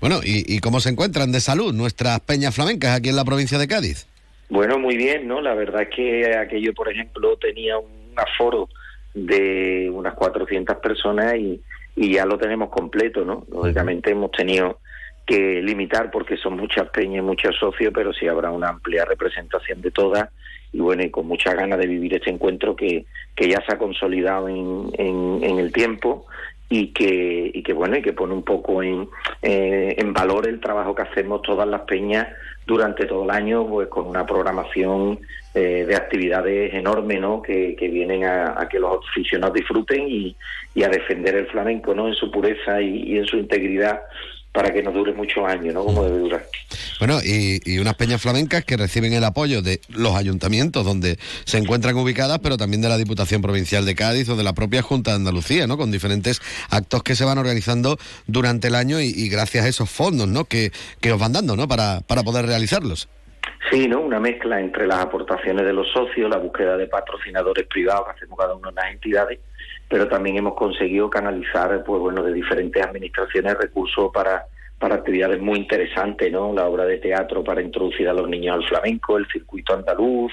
Bueno, 0.00 0.18
¿y, 0.24 0.56
¿y 0.56 0.58
cómo 0.58 0.80
se 0.80 0.90
encuentran 0.90 1.30
de 1.30 1.40
salud 1.40 1.72
nuestras 1.72 2.18
peñas 2.20 2.54
flamencas 2.56 2.98
aquí 2.98 3.10
en 3.10 3.16
la 3.16 3.24
provincia 3.24 3.56
de 3.56 3.68
Cádiz? 3.68 4.08
Bueno, 4.48 4.78
muy 4.78 4.96
bien, 4.96 5.28
¿no? 5.28 5.40
La 5.40 5.54
verdad 5.54 5.82
es 5.82 5.88
que 5.94 6.36
aquello, 6.36 6.74
por 6.74 6.90
ejemplo, 6.90 7.36
tenía 7.36 7.78
un 7.78 8.12
aforo 8.16 8.68
de 9.14 9.90
unas 9.92 10.14
400 10.14 10.76
personas 10.78 11.36
y, 11.36 11.60
y 11.96 12.12
ya 12.14 12.24
lo 12.26 12.38
tenemos 12.38 12.70
completo, 12.70 13.24
¿no? 13.24 13.44
Lógicamente 13.50 14.10
hemos 14.10 14.30
tenido 14.30 14.78
que 15.26 15.62
limitar 15.62 16.10
porque 16.10 16.36
son 16.36 16.56
muchas 16.56 16.88
peñas 16.90 17.18
y 17.18 17.22
muchos 17.22 17.56
socios, 17.56 17.92
pero 17.94 18.12
sí 18.12 18.26
habrá 18.26 18.50
una 18.50 18.68
amplia 18.68 19.04
representación 19.04 19.80
de 19.80 19.90
todas 19.90 20.28
y 20.72 20.80
bueno, 20.80 21.02
y 21.04 21.10
con 21.10 21.26
mucha 21.26 21.54
ganas 21.54 21.78
de 21.78 21.86
vivir 21.86 22.14
este 22.14 22.30
encuentro 22.30 22.74
que, 22.74 23.04
que 23.36 23.48
ya 23.48 23.62
se 23.66 23.74
ha 23.74 23.78
consolidado 23.78 24.48
en, 24.48 24.90
en, 24.94 25.40
en 25.42 25.58
el 25.58 25.72
tiempo 25.72 26.26
y 26.68 26.88
que, 26.88 27.50
y 27.52 27.62
que 27.62 27.74
bueno 27.74 27.98
y 27.98 28.02
que 28.02 28.14
pone 28.14 28.32
un 28.32 28.42
poco 28.42 28.82
en, 28.82 29.06
eh, 29.42 29.94
en 29.98 30.12
valor 30.14 30.48
el 30.48 30.60
trabajo 30.60 30.94
que 30.94 31.02
hacemos 31.02 31.42
todas 31.42 31.68
las 31.68 31.82
peñas 31.82 32.28
durante 32.66 33.06
todo 33.06 33.24
el 33.24 33.30
año 33.30 33.66
pues 33.66 33.88
con 33.88 34.06
una 34.06 34.24
programación 34.24 35.18
eh, 35.54 35.84
de 35.86 35.96
actividades 35.96 36.72
enormes 36.74 37.20
¿no? 37.20 37.42
que, 37.42 37.76
que 37.76 37.88
vienen 37.88 38.24
a, 38.24 38.68
que 38.70 38.78
los 38.78 39.06
aficionados 39.08 39.54
disfruten 39.54 40.08
y, 40.08 40.36
y, 40.74 40.82
a 40.82 40.88
defender 40.88 41.34
el 41.34 41.46
flamenco 41.46 41.94
¿no? 41.94 42.08
en 42.08 42.14
su 42.14 42.30
pureza 42.30 42.80
y 42.80 43.18
en 43.18 43.26
su 43.26 43.36
integridad 43.36 44.02
para 44.52 44.70
que 44.72 44.82
nos 44.82 44.92
dure 44.92 45.14
muchos 45.14 45.44
años, 45.48 45.72
¿no? 45.72 45.84
Como 45.84 46.04
debe 46.04 46.18
durar. 46.18 46.46
Bueno, 46.98 47.18
y, 47.24 47.78
unas 47.78 47.94
peñas 47.94 48.20
flamencas 48.20 48.64
que 48.64 48.76
reciben 48.76 49.12
el 49.14 49.24
apoyo 49.24 49.62
de 49.62 49.80
los 49.88 50.14
ayuntamientos 50.14 50.84
donde 50.84 51.16
se 51.44 51.58
encuentran 51.58 51.96
ubicadas, 51.96 52.38
pero 52.40 52.58
también 52.58 52.82
de 52.82 52.88
la 52.88 52.98
Diputación 52.98 53.40
Provincial 53.40 53.86
de 53.86 53.94
Cádiz 53.94 54.28
o 54.28 54.36
de 54.36 54.44
la 54.44 54.52
propia 54.52 54.82
Junta 54.82 55.12
de 55.12 55.16
Andalucía, 55.16 55.66
¿no? 55.66 55.78
Con 55.78 55.90
diferentes 55.90 56.40
actos 56.70 57.02
que 57.02 57.14
se 57.14 57.24
van 57.24 57.38
organizando 57.38 57.96
durante 58.26 58.68
el 58.68 58.74
año 58.74 59.00
y, 59.00 59.28
gracias 59.30 59.64
a 59.64 59.68
esos 59.68 59.88
fondos, 59.90 60.28
¿no? 60.28 60.44
Que, 60.44 60.70
que 61.00 61.12
os 61.12 61.18
van 61.18 61.32
dando, 61.32 61.56
¿no? 61.56 61.66
Para, 61.66 62.00
para 62.06 62.22
poder 62.22 62.44
realizarlos. 62.46 63.08
Sí, 63.70 63.88
¿no? 63.88 64.00
Una 64.00 64.20
mezcla 64.20 64.60
entre 64.60 64.86
las 64.86 64.98
aportaciones 64.98 65.64
de 65.64 65.72
los 65.72 65.90
socios, 65.90 66.28
la 66.28 66.36
búsqueda 66.36 66.76
de 66.76 66.88
patrocinadores 66.88 67.66
privados 67.68 68.04
que 68.06 68.10
hacemos 68.12 68.38
cada 68.38 68.54
una 68.54 68.68
de 68.68 68.74
las 68.74 68.92
entidades 68.92 69.38
pero 69.92 70.08
también 70.08 70.38
hemos 70.38 70.54
conseguido 70.54 71.10
canalizar, 71.10 71.84
pues 71.84 72.00
bueno, 72.00 72.22
de 72.22 72.32
diferentes 72.32 72.82
administraciones 72.82 73.58
recursos 73.58 74.10
para 74.10 74.46
para 74.78 74.96
actividades 74.96 75.40
muy 75.40 75.58
interesantes, 75.58 76.32
¿no? 76.32 76.52
La 76.52 76.66
obra 76.66 76.84
de 76.86 76.98
teatro 76.98 77.44
para 77.44 77.62
introducir 77.62 78.08
a 78.08 78.12
los 78.12 78.28
niños 78.28 78.56
al 78.56 78.64
flamenco, 78.64 79.16
el 79.16 79.28
circuito 79.28 79.74
andaluz, 79.74 80.32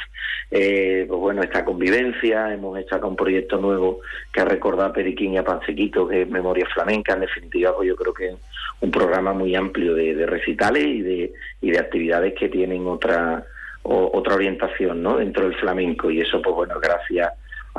eh, 0.50 1.06
pues 1.08 1.20
bueno, 1.20 1.44
esta 1.44 1.64
convivencia, 1.64 2.52
hemos 2.52 2.80
hecho 2.80 3.00
un 3.06 3.16
proyecto 3.16 3.58
nuevo 3.58 4.00
que 4.34 4.42
ha 4.42 4.46
recordado 4.46 4.90
a 4.90 4.94
Periquín 4.94 5.34
y 5.34 5.38
a 5.38 5.44
Pansequito, 5.44 6.08
que 6.08 6.24
es 6.24 6.30
Memoria 6.30 6.66
Flamenca, 6.74 7.14
en 7.14 7.20
definitiva, 7.20 7.76
pues 7.76 7.90
yo 7.90 7.96
creo 7.96 8.14
que 8.14 8.30
es 8.30 8.36
un 8.80 8.90
programa 8.90 9.34
muy 9.34 9.54
amplio 9.56 9.94
de, 9.94 10.26
recitales 10.26 10.84
y 10.84 11.02
de, 11.02 11.34
y 11.62 11.70
de 11.70 11.78
actividades 11.78 12.34
que 12.34 12.50
tienen 12.50 12.88
otra, 12.88 13.46
otra 13.84 14.34
orientación, 14.34 15.04
¿no? 15.04 15.18
Dentro 15.18 15.44
del 15.44 15.60
flamenco, 15.60 16.10
y 16.10 16.22
eso, 16.22 16.42
pues 16.42 16.56
bueno, 16.56 16.80
gracias 16.82 17.30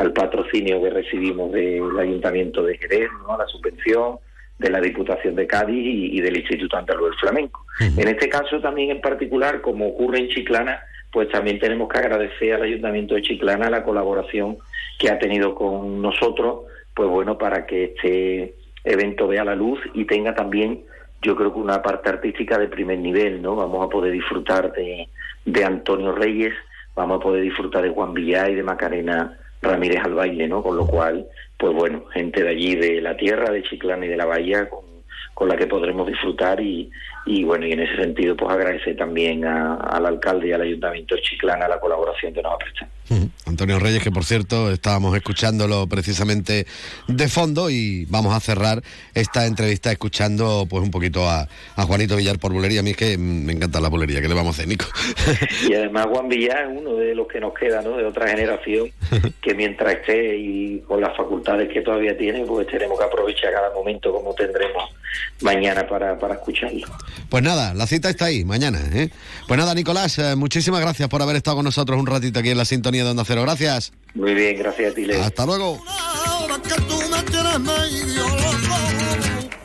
al 0.01 0.15
patrocinio 0.15 0.83
que 0.83 0.89
recibimos 0.89 1.53
del 1.53 1.99
Ayuntamiento 1.99 2.63
de 2.63 2.79
Jerez, 2.79 3.11
¿no? 3.27 3.37
la 3.37 3.47
subvención 3.47 4.17
de 4.59 4.71
la 4.71 4.81
Diputación 4.81 5.37
de 5.37 5.47
Cádiz 5.47 5.77
y, 5.77 6.19
del 6.23 6.39
Instituto 6.39 6.79
Andaluz 6.79 7.11
del 7.11 7.19
Flamenco. 7.19 7.67
En 7.81 8.09
este 8.09 8.31
caso 8.31 8.61
también 8.61 8.91
en 8.91 9.03
particular, 9.03 9.61
como 9.61 9.89
ocurre 9.89 10.21
en 10.21 10.29
Chiclana, 10.29 10.81
pues 11.13 11.29
también 11.29 11.59
tenemos 11.59 11.87
que 11.91 11.99
agradecer 11.99 12.55
al 12.55 12.63
Ayuntamiento 12.63 13.15
de 13.15 13.21
Chiclana 13.21 13.69
la 13.69 13.85
colaboración 13.85 14.57
que 14.99 15.11
ha 15.11 15.19
tenido 15.19 15.55
con 15.55 16.01
nosotros, 16.01 16.61
pues 16.95 17.11
bueno, 17.11 17.37
para 17.37 17.67
que 17.67 17.85
este 17.85 18.55
evento 18.85 19.29
vea 19.29 19.45
la 19.45 19.55
luz 19.55 19.81
y 19.93 20.07
tenga 20.07 20.35
también, 20.35 20.81
yo 21.21 21.37
creo 21.37 21.53
que 21.53 21.59
una 21.59 21.83
parte 21.83 22.09
artística 22.09 22.57
de 22.57 22.69
primer 22.69 22.99
nivel, 23.01 23.43
¿no? 23.43 23.55
Vamos 23.55 23.85
a 23.85 23.91
poder 23.91 24.13
disfrutar 24.13 24.73
de, 24.73 25.11
de 25.45 25.65
Antonio 25.65 26.13
Reyes, 26.13 26.55
vamos 26.97 27.19
a 27.19 27.23
poder 27.23 27.43
disfrutar 27.43 27.83
de 27.83 27.91
Juan 27.91 28.15
Villá 28.15 28.49
y 28.49 28.55
de 28.55 28.63
Macarena 28.63 29.37
Ramírez 29.63 30.03
al 30.05 30.15
baile, 30.15 30.49
¿no? 30.49 30.63
Con 30.63 30.77
lo 30.77 30.87
cual, 30.87 31.27
pues 31.59 31.73
bueno, 31.75 32.05
gente 32.13 32.43
de 32.43 32.49
allí, 32.49 32.75
de 32.75 33.01
la 33.01 33.17
tierra, 33.17 33.51
de 33.51 33.63
Chiclana 33.63 34.07
y 34.07 34.09
de 34.09 34.17
la 34.17 34.25
Bahía, 34.25 34.69
con, 34.69 34.85
con 35.35 35.49
la 35.49 35.57
que 35.57 35.67
podremos 35.67 36.07
disfrutar 36.07 36.61
y, 36.61 36.91
y 37.27 37.45
bueno, 37.45 37.67
y 37.67 37.73
en 37.73 37.81
ese 37.81 37.97
sentido, 37.97 38.37
pues 38.37 38.51
agradecer 38.51 38.97
también 38.97 39.45
al 39.45 40.07
alcalde 40.07 40.49
y 40.49 40.53
al 40.53 40.63
ayuntamiento 40.63 41.15
de 41.15 41.23
Chiclana 41.23 41.69
la 41.69 41.79
colaboración 41.79 42.33
que 42.33 42.43
nos 42.43 42.55
ha 42.55 42.59
prestado. 42.59 42.91
Antonio 43.47 43.81
Reyes, 43.81 44.03
que 44.03 44.13
por 44.13 44.25
cierto 44.25 44.71
estábamos 44.71 45.17
escuchándolo 45.17 45.89
precisamente 45.89 46.67
de 47.09 47.29
fondo 47.29 47.69
y 47.69 48.05
vamos 48.07 48.35
a 48.35 48.41
cerrar 48.41 48.83
esta 49.15 49.47
entrevista 49.47 49.91
escuchando 49.91 50.67
pues 50.71 50.83
un 50.85 50.93
poquito 50.93 51.29
a, 51.29 51.49
Juanito 51.77 52.17
Villar 52.17 52.39
por 52.39 52.53
bulería. 52.53 52.81
A 52.81 52.83
mí 52.85 52.91
es 52.91 52.97
que 52.97 53.19
me 53.19 53.53
encanta 53.53 53.81
la 53.81 53.89
bulería, 53.89 54.21
¿qué 54.21 54.29
le 54.29 54.35
vamos 54.35 54.57
a 54.57 54.59
hacer, 54.59 54.69
Nico? 54.69 54.87
y 55.69 55.75
además 55.75 56.07
Juan 56.07 56.29
Villar 56.29 56.71
es 56.71 56.79
uno 56.79 56.95
de 56.95 57.15
los 57.15 57.27
que 57.27 57.41
nos 57.41 57.53
queda, 57.53 57.83
¿no? 57.83 57.97
De 57.97 58.05
otra 58.05 58.29
generación 58.29 58.91
que 59.43 59.55
mientras 59.55 59.95
esté 59.95 60.37
y 60.37 60.79
con 60.87 61.01
las 61.01 61.17
facultades 61.17 61.69
que 61.69 61.81
todavía 61.81 62.17
tiene, 62.17 62.45
pues 62.45 62.69
tenemos 62.69 62.97
que 62.99 63.05
aprovechar 63.05 63.53
cada 63.53 63.75
momento 63.75 64.13
como 64.13 64.33
tendremos 64.35 64.85
mañana 65.41 65.87
para, 65.87 66.17
para 66.17 66.35
escucharlo. 66.35 66.87
Pues 67.29 67.43
nada, 67.43 67.75
la 67.75 67.87
cita 67.87 68.11
está 68.11 68.27
ahí, 68.27 68.45
mañana. 68.45 68.81
¿eh? 68.93 69.11
Pues 69.47 69.59
nada, 69.59 69.75
Nicolás, 69.75 70.19
eh, 70.19 70.37
muchísimas 70.37 70.81
gracias 70.81 71.09
por 71.09 71.23
haber 71.23 71.37
estado 71.37 71.57
con 71.57 71.65
nosotros 71.65 71.99
un 71.99 72.07
ratito 72.07 72.41
aquí 72.41 72.51
en 72.51 72.59
la 72.59 72.65
sintonía 72.65 73.05
de 73.05 73.11
Onda 73.11 73.25
Cero. 73.27 73.43
Gracias. 73.43 73.93
Muy 74.15 74.35
bien, 74.35 74.59
gracias 74.59 74.93
a 74.93 74.95
ti, 74.95 75.05
Leo. 75.05 75.23
Hasta 75.23 75.47
luego. 75.47 75.79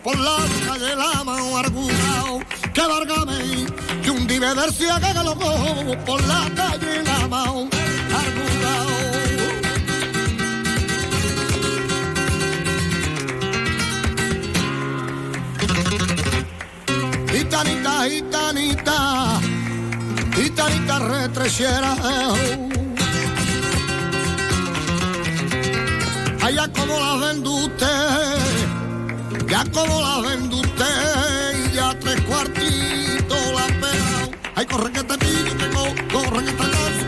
Por 0.04 0.20
la 0.20 0.38
calle 0.68 0.96
la 0.96 1.24
mano 1.24 1.58
argurao, 1.58 2.40
que 2.74 2.82
vargame, 2.82 3.66
que 4.04 4.12
un 4.12 4.28
diversia 4.28 5.00
que 5.00 5.24
lo 5.24 5.36
cojo 5.36 6.06
por 6.06 6.22
la 6.28 6.52
calle 6.56 7.04
Gitanita, 17.56 18.04
gitanita, 18.10 19.40
gitanita 20.36 21.00
retrechera. 21.00 21.96
Allá 26.44 26.68
como 26.76 27.00
la 27.00 27.16
vende 27.16 27.48
usted, 27.48 28.38
ya 29.48 29.64
como 29.72 30.02
la 30.02 30.20
vende 30.28 30.56
usted, 30.56 31.72
y 31.72 31.76
ya 31.76 31.98
tres 31.98 32.20
cuartitos 32.28 33.46
la 33.54 33.68
pega. 33.80 34.30
Ay, 34.56 34.66
corre 34.66 34.92
que 34.92 35.04
te 35.04 35.18
pillo, 35.18 35.58
que 35.58 35.70
corre 36.12 36.44
que 36.44 36.52
te 36.52 37.05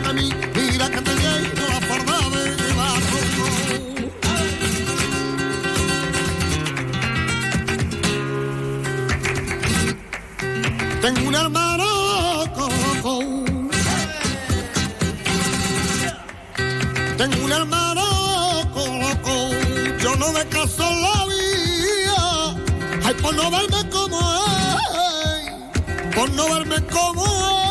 Tengo 11.08 11.28
un 11.28 11.34
hermano 11.34 11.86
coco. 12.54 13.20
Tengo 17.16 17.44
un 17.46 17.52
hermano 17.52 18.04
coco. 18.74 19.50
Yo 20.02 20.16
no 20.16 20.32
me 20.32 20.44
caso 20.48 20.82
la 20.82 21.24
vida. 21.32 22.56
Ay, 23.06 23.14
por 23.22 23.34
no 23.34 23.50
verme 23.50 23.88
como 23.88 24.20
él. 24.20 26.10
Por 26.14 26.30
no 26.32 26.44
verme 26.52 26.76
como 26.92 27.24
él. 27.24 27.67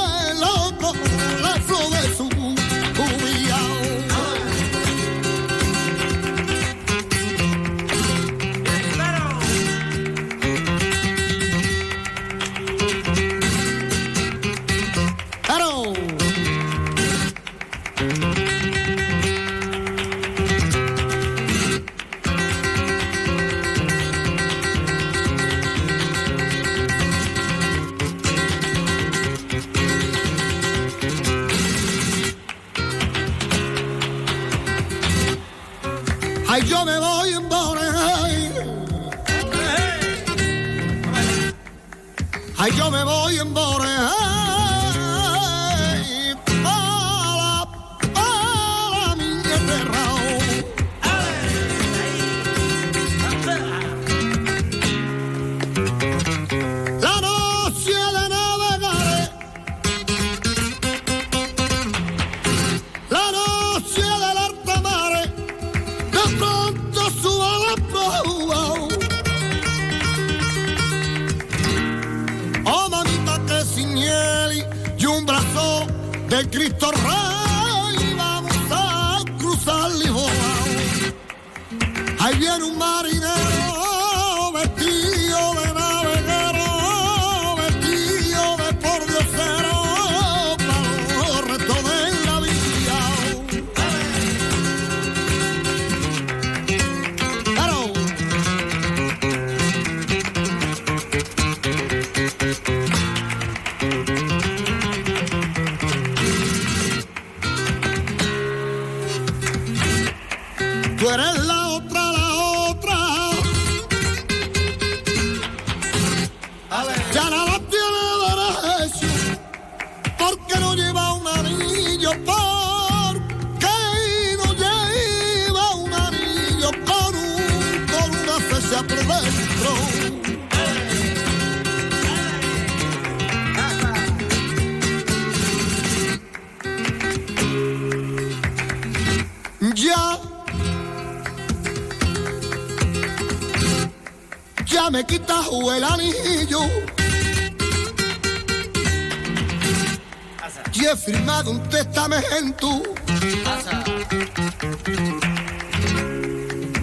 Firmado 151.47 151.51
un 151.51 151.69
testamento. 151.69 152.83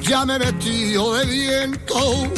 Ya 0.02 0.24
me 0.24 0.38
vestido 0.38 1.14
de 1.14 1.26
viento. 1.26 2.30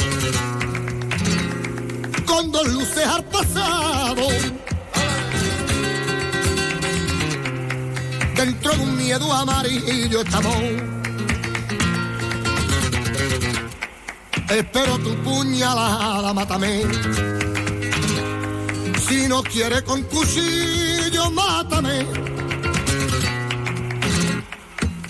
Con 2.25 2.51
dos 2.51 2.67
luces 2.67 3.05
al 3.05 3.23
pasado. 3.25 4.27
Dentro 8.35 8.73
de 8.73 8.79
un 8.79 8.97
miedo 8.97 9.33
amarillo 9.33 10.21
estamos. 10.21 10.55
Espero 14.49 14.97
tu 14.99 15.15
puñalada, 15.23 16.33
mátame. 16.33 16.83
Si 19.07 19.27
no 19.27 19.43
quieres 19.43 19.81
con 19.83 20.03
cuchillo, 20.03 20.86
mátame. 21.31 22.05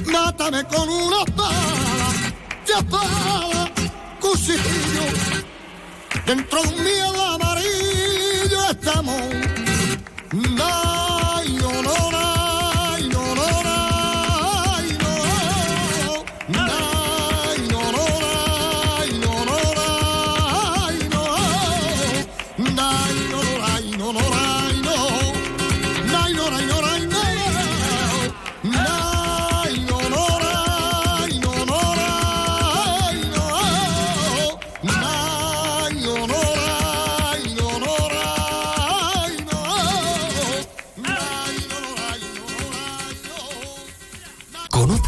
Mátame 0.05 0.63
con 0.65 0.89
una 0.89 1.23
espada, 1.25 2.11
ya 2.67 2.77
espada, 2.79 3.71
cuchillo. 4.19 5.05
Dentro 6.25 6.61
de 6.61 6.67
un 6.69 6.83
miedo 6.83 7.21
amarillo 7.35 8.69
estamos. 8.71 9.21
Ay, 10.61 10.86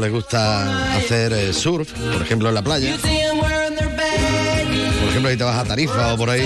Les 0.00 0.10
gusta 0.10 0.96
hacer 0.96 1.32
eh, 1.32 1.52
surf, 1.52 1.92
por 1.92 2.22
ejemplo 2.22 2.48
en 2.48 2.54
la 2.54 2.62
playa. 2.62 2.96
Por 5.00 5.08
ejemplo, 5.08 5.30
ahí 5.30 5.36
te 5.36 5.44
vas 5.44 5.58
a 5.58 5.64
Tarifa 5.64 6.14
o 6.14 6.16
por 6.16 6.30
ahí 6.30 6.42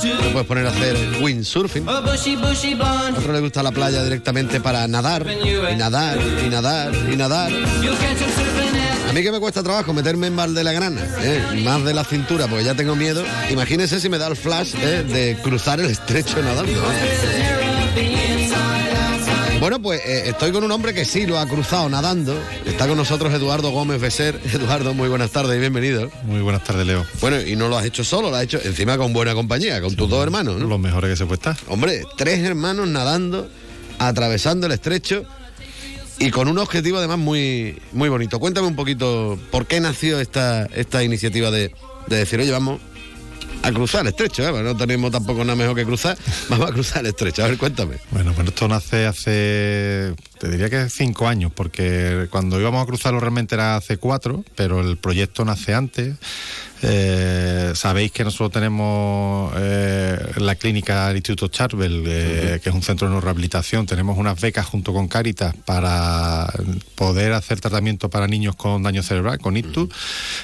te 0.00 0.30
puedes 0.30 0.46
poner 0.46 0.66
a 0.66 0.70
hacer 0.70 0.96
windsurfing. 1.20 1.88
A 1.88 2.00
otro 2.00 3.32
le 3.32 3.40
gusta 3.40 3.62
la 3.62 3.72
playa 3.72 4.02
directamente 4.02 4.60
para 4.60 4.86
nadar 4.88 5.26
y 5.26 5.76
nadar 5.76 6.18
y 6.44 6.48
nadar 6.48 6.92
y 7.12 7.16
nadar. 7.16 7.52
A 9.08 9.12
mí 9.12 9.22
que 9.22 9.32
me 9.32 9.38
cuesta 9.40 9.62
trabajo 9.62 9.92
meterme 9.94 10.26
en 10.26 10.54
de 10.54 10.64
la 10.64 10.72
grana, 10.72 11.00
¿eh? 11.20 11.62
más 11.64 11.84
de 11.84 11.94
la 11.94 12.04
cintura, 12.04 12.46
porque 12.48 12.64
ya 12.64 12.74
tengo 12.74 12.96
miedo. 12.96 13.24
Imagínense 13.50 14.00
si 14.00 14.08
me 14.08 14.18
da 14.18 14.26
el 14.26 14.36
flash 14.36 14.74
¿eh? 14.76 15.04
de 15.04 15.36
cruzar 15.42 15.80
el 15.80 15.86
estrecho 15.86 16.42
nadando. 16.42 16.82
Bueno, 19.58 19.80
pues 19.80 20.02
eh, 20.04 20.28
estoy 20.28 20.52
con 20.52 20.64
un 20.64 20.70
hombre 20.70 20.92
que 20.92 21.06
sí 21.06 21.26
lo 21.26 21.38
ha 21.38 21.46
cruzado 21.46 21.88
nadando. 21.88 22.38
Está 22.66 22.86
con 22.86 22.96
nosotros 22.98 23.32
Eduardo 23.32 23.70
Gómez 23.70 24.00
Becer. 24.00 24.38
Eduardo, 24.52 24.92
muy 24.92 25.08
buenas 25.08 25.30
tardes 25.30 25.56
y 25.56 25.60
bienvenido. 25.60 26.10
Muy 26.24 26.40
buenas 26.40 26.62
tardes, 26.62 26.86
Leo. 26.86 27.06
Bueno, 27.20 27.40
y 27.40 27.56
no 27.56 27.68
lo 27.68 27.78
has 27.78 27.86
hecho 27.86 28.04
solo, 28.04 28.30
lo 28.30 28.36
has 28.36 28.44
hecho 28.44 28.60
encima 28.62 28.98
con 28.98 29.14
buena 29.14 29.34
compañía, 29.34 29.80
con 29.80 29.96
tus 29.96 30.10
dos 30.10 30.22
hermanos, 30.22 30.56
¿no? 30.58 30.66
Los 30.66 30.78
mejores 30.78 31.10
que 31.10 31.16
se 31.16 31.24
puede 31.24 31.36
estar. 31.36 31.56
Hombre, 31.68 32.02
tres 32.18 32.40
hermanos 32.40 32.86
nadando, 32.88 33.48
atravesando 33.98 34.66
el 34.66 34.72
estrecho 34.72 35.24
y 36.18 36.30
con 36.30 36.48
un 36.48 36.58
objetivo 36.58 36.98
además 36.98 37.18
muy, 37.18 37.80
muy 37.92 38.10
bonito. 38.10 38.38
Cuéntame 38.38 38.66
un 38.66 38.76
poquito 38.76 39.38
por 39.50 39.66
qué 39.66 39.80
nació 39.80 40.20
esta, 40.20 40.66
esta 40.66 41.02
iniciativa 41.02 41.50
de, 41.50 41.72
de 42.08 42.16
decir, 42.16 42.40
oye, 42.40 42.52
vamos 42.52 42.80
a 43.62 43.72
cruzar 43.72 44.02
el 44.02 44.08
estrecho, 44.08 44.46
¿eh? 44.46 44.62
no 44.62 44.76
tenemos 44.76 45.10
tampoco 45.10 45.44
nada 45.44 45.56
mejor 45.56 45.74
que 45.74 45.84
cruzar, 45.84 46.16
vamos 46.48 46.70
a 46.70 46.72
cruzar 46.72 47.00
el 47.00 47.06
estrecho. 47.06 47.44
A 47.44 47.48
ver, 47.48 47.58
cuéntame. 47.58 47.96
Bueno, 48.10 48.32
pues 48.32 48.48
esto 48.48 48.68
nace 48.68 49.06
hace, 49.06 50.14
te 50.38 50.48
diría 50.48 50.70
que 50.70 50.88
cinco 50.88 51.26
años, 51.26 51.52
porque 51.54 52.28
cuando 52.30 52.60
íbamos 52.60 52.82
a 52.82 52.86
cruzarlo 52.86 53.20
realmente 53.20 53.54
era 53.54 53.76
hace 53.76 53.96
cuatro, 53.96 54.44
pero 54.54 54.80
el 54.80 54.96
proyecto 54.96 55.44
nace 55.44 55.74
antes. 55.74 56.14
Eh, 56.88 57.72
sabéis 57.74 58.12
que 58.12 58.22
nosotros 58.22 58.52
tenemos 58.52 59.52
eh, 59.56 60.34
la 60.36 60.54
clínica 60.54 61.08
del 61.08 61.16
Instituto 61.16 61.48
Charbel, 61.48 62.04
eh, 62.06 62.60
que 62.62 62.68
es 62.68 62.74
un 62.74 62.82
centro 62.82 63.10
de 63.10 63.20
rehabilitación. 63.20 63.86
Tenemos 63.86 64.16
unas 64.16 64.40
becas 64.40 64.66
junto 64.66 64.92
con 64.92 65.08
Caritas 65.08 65.54
para 65.64 66.46
poder 66.94 67.32
hacer 67.32 67.60
tratamiento 67.60 68.08
para 68.08 68.28
niños 68.28 68.54
con 68.54 68.84
daño 68.84 69.02
cerebral, 69.02 69.38
con 69.38 69.56
ictus. 69.56 69.88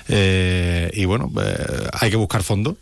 y 0.08 1.04
bueno, 1.04 1.30
hay 1.92 2.10
que 2.10 2.16
buscar 2.16 2.42
fondos 2.42 2.74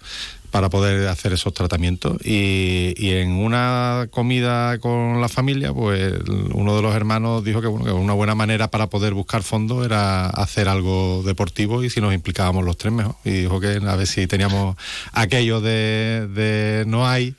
para 0.50 0.68
poder 0.68 1.08
hacer 1.08 1.32
esos 1.32 1.54
tratamientos. 1.54 2.16
Y, 2.24 2.94
en 3.10 3.32
una 3.32 4.08
comida 4.10 4.78
con 4.78 5.20
la 5.20 5.28
familia, 5.28 5.72
pues 5.72 6.14
uno 6.52 6.76
de 6.76 6.82
los 6.82 6.94
hermanos 6.94 7.44
dijo 7.44 7.60
que, 7.60 7.66
bueno, 7.66 7.84
que 7.84 7.92
una 7.92 8.12
buena 8.12 8.34
manera 8.34 8.70
para 8.70 8.88
poder 8.88 9.14
buscar 9.14 9.42
fondos 9.42 9.84
era 9.84 10.26
hacer 10.26 10.68
algo 10.68 11.22
deportivo 11.24 11.82
y 11.82 11.90
si 11.90 12.00
nos 12.00 12.14
implicábamos 12.14 12.64
los 12.64 12.76
tres 12.76 12.92
mejor. 12.92 13.16
Y 13.24 13.30
dijo 13.30 13.60
que 13.60 13.80
a 13.84 13.96
ver 13.96 14.06
si 14.06 14.26
teníamos 14.26 14.76
aquello 15.12 15.60
de, 15.60 16.84
no 16.86 17.08
hay 17.08 17.34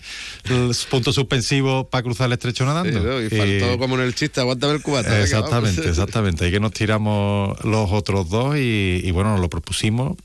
punto 0.89 1.13
suspensivo 1.13 1.89
para 1.89 2.03
cruzar 2.03 2.27
el 2.27 2.33
estrecho 2.33 2.65
nadando. 2.65 3.21
y 3.21 3.29
faltó 3.29 3.77
como 3.77 3.95
en 3.95 4.01
el 4.01 4.15
chiste, 4.15 4.41
aguántame 4.41 4.73
el 4.73 4.81
cubata. 4.81 5.21
Exactamente, 5.21 5.81
exactamente. 5.89 6.45
Ahí 6.45 6.51
que 6.51 6.59
nos 6.59 6.73
tiramos 6.73 7.63
los 7.63 7.91
otros 7.91 8.29
dos 8.29 8.57
y, 8.57 9.01
y 9.03 9.11
bueno, 9.11 9.31
nos 9.31 9.41
lo 9.41 9.49
propusimos 9.49 10.17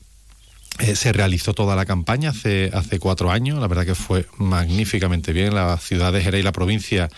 eh, 0.79 0.95
se 0.95 1.11
realizó 1.11 1.53
toda 1.53 1.75
la 1.75 1.85
campaña 1.85 2.29
hace, 2.29 2.69
hace 2.73 2.99
cuatro 2.99 3.31
años, 3.31 3.59
la 3.59 3.67
verdad 3.67 3.85
que 3.85 3.95
fue 3.95 4.25
magníficamente 4.37 5.33
bien. 5.33 5.55
La 5.55 5.77
ciudad 5.77 6.13
de 6.13 6.21
Jerez 6.21 6.41
y 6.41 6.43
la 6.43 6.51
provincia 6.51 7.09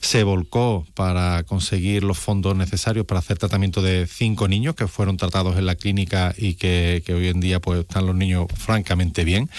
se 0.00 0.22
volcó 0.22 0.86
para 0.94 1.42
conseguir 1.42 2.04
los 2.04 2.18
fondos 2.18 2.56
necesarios 2.56 3.06
para 3.06 3.18
hacer 3.18 3.38
tratamiento 3.38 3.82
de 3.82 4.06
cinco 4.06 4.46
niños 4.46 4.74
que 4.76 4.86
fueron 4.86 5.16
tratados 5.16 5.58
en 5.58 5.66
la 5.66 5.74
clínica 5.74 6.34
y 6.36 6.54
que, 6.54 7.02
hoy 7.08 7.28
en 7.28 7.40
día 7.40 7.60
pues 7.60 7.80
están 7.80 8.06
los 8.06 8.14
niños 8.14 8.46
francamente 8.56 9.24
bien, 9.24 9.50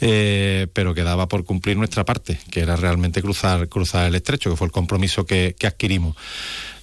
eh, 0.00 0.66
pero 0.72 0.94
quedaba 0.94 1.28
por 1.28 1.44
cumplir 1.44 1.76
nuestra 1.76 2.04
parte, 2.04 2.38
que 2.50 2.60
era 2.60 2.76
realmente 2.76 3.22
cruzar, 3.22 3.68
cruzar 3.68 4.08
el 4.08 4.14
estrecho, 4.16 4.50
que 4.50 4.56
fue 4.56 4.66
el 4.66 4.72
compromiso 4.72 5.24
que, 5.24 5.54
adquirimos. 5.64 6.16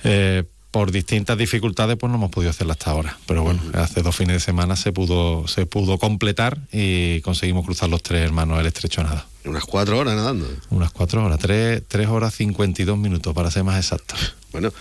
Eh, 0.03 0.43
por 0.71 0.91
distintas 0.91 1.37
dificultades 1.37 1.97
pues 1.97 2.09
no 2.09 2.17
hemos 2.17 2.31
podido 2.31 2.49
hacerla 2.49 2.73
hasta 2.73 2.91
ahora. 2.91 3.17
Pero 3.27 3.43
bueno, 3.43 3.61
hace 3.73 4.01
dos 4.01 4.15
fines 4.15 4.37
de 4.37 4.39
semana 4.39 4.77
se 4.77 4.93
pudo, 4.93 5.47
se 5.47 5.65
pudo 5.65 5.97
completar 5.97 6.57
y 6.71 7.19
conseguimos 7.21 7.65
cruzar 7.65 7.89
los 7.89 8.01
tres 8.01 8.23
hermanos 8.23 8.59
el 8.59 8.65
estrecho 8.65 9.03
nada. 9.03 9.27
Unas 9.43 9.65
cuatro 9.65 9.99
horas 9.99 10.15
nadando. 10.15 10.47
Unas 10.69 10.91
cuatro 10.91 11.23
horas, 11.25 11.39
tres, 11.39 11.83
tres 11.87 12.07
horas 12.07 12.33
cincuenta 12.33 12.81
y 12.81 12.85
dos 12.85 12.97
minutos 12.97 13.33
para 13.33 13.51
ser 13.51 13.65
más 13.65 13.77
exacto. 13.77 14.15
Bueno, 14.53 14.71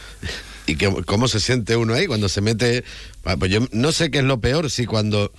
¿y 0.67 0.77
cómo 0.77 1.27
se 1.27 1.41
siente 1.41 1.77
uno 1.77 1.95
ahí 1.95 2.07
cuando 2.07 2.29
se 2.29 2.41
mete? 2.41 2.85
Ah, 3.25 3.37
pues 3.37 3.51
yo 3.51 3.61
no 3.73 3.91
sé 3.91 4.11
qué 4.11 4.19
es 4.19 4.25
lo 4.25 4.41
peor, 4.41 4.71
si 4.71 4.87
cuando 4.87 5.33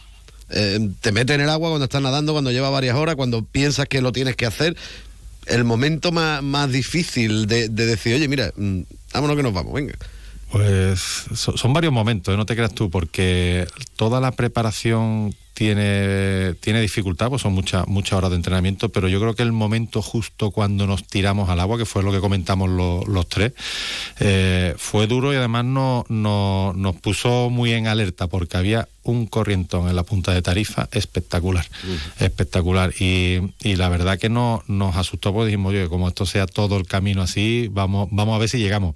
eh, 0.49 0.89
te 0.99 1.11
metes 1.13 1.35
en 1.35 1.41
el 1.41 1.49
agua, 1.49 1.69
cuando 1.69 1.85
estás 1.85 2.01
nadando, 2.01 2.33
cuando 2.33 2.51
lleva 2.51 2.69
varias 2.69 2.95
horas, 2.95 3.15
cuando 3.15 3.43
piensas 3.43 3.87
que 3.87 4.01
lo 4.01 4.11
tienes 4.11 4.35
que 4.35 4.45
hacer, 4.45 4.75
el 5.45 5.63
momento 5.63 6.11
más, 6.11 6.43
más 6.43 6.71
difícil 6.71 7.47
de, 7.47 7.69
de 7.69 7.85
decir, 7.85 8.15
oye, 8.15 8.27
mira, 8.27 8.51
mm, 8.57 8.81
vámonos 9.13 9.37
que 9.37 9.43
nos 9.43 9.53
vamos, 9.53 9.73
venga. 9.73 9.93
Pues 10.51 10.99
son 11.35 11.71
varios 11.71 11.93
momentos, 11.93 12.33
¿eh? 12.33 12.37
no 12.37 12.45
te 12.45 12.55
creas 12.55 12.75
tú, 12.75 12.89
porque 12.89 13.65
toda 13.95 14.19
la 14.19 14.33
preparación 14.33 15.33
tiene, 15.53 16.55
tiene 16.55 16.81
dificultad, 16.81 17.29
pues 17.29 17.41
son 17.41 17.53
muchas 17.53 17.87
muchas 17.87 18.13
horas 18.13 18.31
de 18.31 18.35
entrenamiento, 18.35 18.89
pero 18.89 19.07
yo 19.07 19.19
creo 19.19 19.33
que 19.33 19.43
el 19.43 19.51
momento 19.51 20.01
justo 20.01 20.51
cuando 20.51 20.87
nos 20.87 21.05
tiramos 21.05 21.49
al 21.49 21.59
agua, 21.59 21.77
que 21.77 21.85
fue 21.85 22.03
lo 22.03 22.11
que 22.11 22.19
comentamos 22.19 22.69
los 22.69 23.29
tres, 23.29 23.53
eh, 24.19 24.73
fue 24.77 25.07
duro 25.07 25.31
y 25.31 25.37
además 25.37 25.63
no, 25.63 26.03
nos 26.09 26.95
puso 26.97 27.49
muy 27.49 27.71
en 27.71 27.87
alerta 27.87 28.27
porque 28.27 28.57
había 28.57 28.89
un 29.03 29.27
corrientón 29.27 29.87
en 29.87 29.95
la 29.95 30.03
punta 30.03 30.33
de 30.33 30.41
Tarifa 30.41 30.89
espectacular, 30.91 31.65
espectacular. 32.19 32.93
Y, 32.99 33.39
la 33.63 33.87
verdad 33.87 34.19
que 34.19 34.29
no, 34.29 34.63
nos 34.67 34.95
asustó 34.97 35.31
porque 35.31 35.47
dijimos, 35.47 35.71
oye, 35.71 35.87
como 35.87 36.07
esto 36.07 36.25
sea 36.25 36.45
todo 36.45 36.75
el 36.77 36.87
camino 36.87 37.21
así, 37.21 37.69
vamos, 37.71 38.09
vamos 38.11 38.35
a 38.35 38.39
ver 38.39 38.49
si 38.49 38.57
llegamos. 38.57 38.95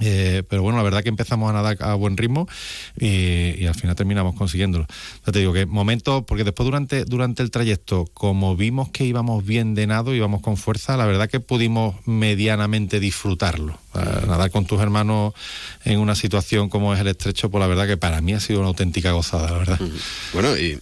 Eh, 0.00 0.42
pero 0.48 0.62
bueno, 0.62 0.76
la 0.76 0.84
verdad 0.84 1.02
que 1.02 1.08
empezamos 1.08 1.48
a 1.50 1.52
nadar 1.52 1.78
a 1.80 1.94
buen 1.94 2.16
ritmo 2.16 2.46
y, 2.98 3.66
al 3.66 3.74
final 3.74 3.96
terminamos 3.96 4.34
consiguiéndolo. 4.34 4.86
Ya 5.26 5.32
te 5.32 5.38
digo 5.38 5.52
que 5.52 5.66
momentos, 5.66 6.24
porque 6.26 6.44
después 6.44 6.64
durante, 6.66 7.04
durante 7.04 7.42
el 7.42 7.50
trayecto, 7.50 8.04
como 8.12 8.54
vimos 8.54 8.90
que 8.90 9.04
íbamos 9.04 9.44
bien 9.44 9.74
de 9.74 9.86
nado, 9.86 10.14
íbamos 10.14 10.42
con 10.42 10.56
fuerza, 10.56 10.96
la 10.96 11.06
verdad 11.06 11.28
que 11.28 11.40
pudimos 11.40 11.96
medianamente 12.06 13.00
disfrutarlo. 13.00 13.78
Nadar 13.94 14.50
con 14.50 14.66
tus 14.66 14.80
hermanos 14.80 15.34
en 15.84 15.98
una 15.98 16.14
situación 16.14 16.68
como 16.68 16.94
es 16.94 17.00
el 17.00 17.08
estrecho, 17.08 17.50
pues 17.50 17.60
la 17.60 17.66
verdad 17.66 17.86
que 17.86 17.96
para 17.96 18.20
mí 18.20 18.34
ha 18.34 18.40
sido 18.40 18.60
una 18.60 18.68
auténtica 18.68 19.12
gozada, 19.12 19.50
la 19.50 19.58
verdad. 19.58 19.80
Bueno, 20.32 20.56
y, 20.56 20.78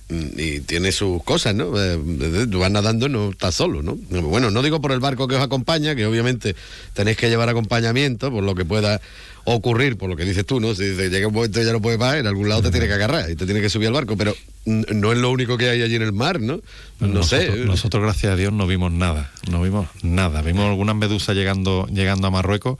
tiene 0.66 0.92
sus 0.92 1.22
cosas, 1.22 1.54
¿no? 1.54 1.72
Eh, 1.80 2.46
tú 2.50 2.58
vas 2.58 2.70
nadando, 2.70 3.08
no 3.08 3.30
estás 3.30 3.54
solo, 3.54 3.82
¿no? 3.82 3.96
Bueno, 4.22 4.50
no 4.50 4.62
digo 4.62 4.80
por 4.80 4.92
el 4.92 5.00
barco 5.00 5.28
que 5.28 5.36
os 5.36 5.42
acompaña, 5.42 5.94
que 5.94 6.06
obviamente 6.06 6.56
tenéis 6.94 7.16
que 7.16 7.28
llevar 7.28 7.48
acompañamiento, 7.48 8.30
por 8.30 8.42
lo 8.42 8.54
que 8.54 8.64
pueda 8.64 9.00
ocurrir, 9.46 9.96
por 9.96 10.10
lo 10.10 10.16
que 10.16 10.24
dices 10.24 10.44
tú, 10.44 10.60
¿no? 10.60 10.74
Si 10.74 10.82
llega 10.82 11.28
un 11.28 11.34
momento 11.34 11.60
y 11.62 11.64
ya 11.64 11.72
no 11.72 11.80
puedes 11.80 11.98
más, 11.98 12.16
en 12.16 12.26
algún 12.26 12.48
lado 12.48 12.62
te 12.62 12.70
tiene 12.70 12.86
que 12.86 12.92
agarrar 12.92 13.30
y 13.30 13.36
te 13.36 13.46
tiene 13.46 13.60
que 13.60 13.70
subir 13.70 13.86
al 13.86 13.94
barco, 13.94 14.16
pero 14.16 14.34
no 14.64 15.12
es 15.12 15.18
lo 15.18 15.30
único 15.30 15.56
que 15.56 15.70
hay 15.70 15.82
allí 15.82 15.94
en 15.94 16.02
el 16.02 16.12
mar, 16.12 16.40
¿no? 16.40 16.60
No 16.98 17.22
sé. 17.22 17.50
Nosotros, 17.64 18.02
gracias 18.02 18.32
a 18.32 18.36
Dios, 18.36 18.52
no 18.52 18.66
vimos 18.66 18.90
nada, 18.90 19.30
no 19.48 19.62
vimos 19.62 19.86
nada. 20.02 20.42
Vimos 20.42 20.66
algunas 20.68 20.96
medusas 20.96 21.36
llegando, 21.36 21.86
llegando 21.86 22.26
a 22.26 22.30
Marruecos, 22.30 22.76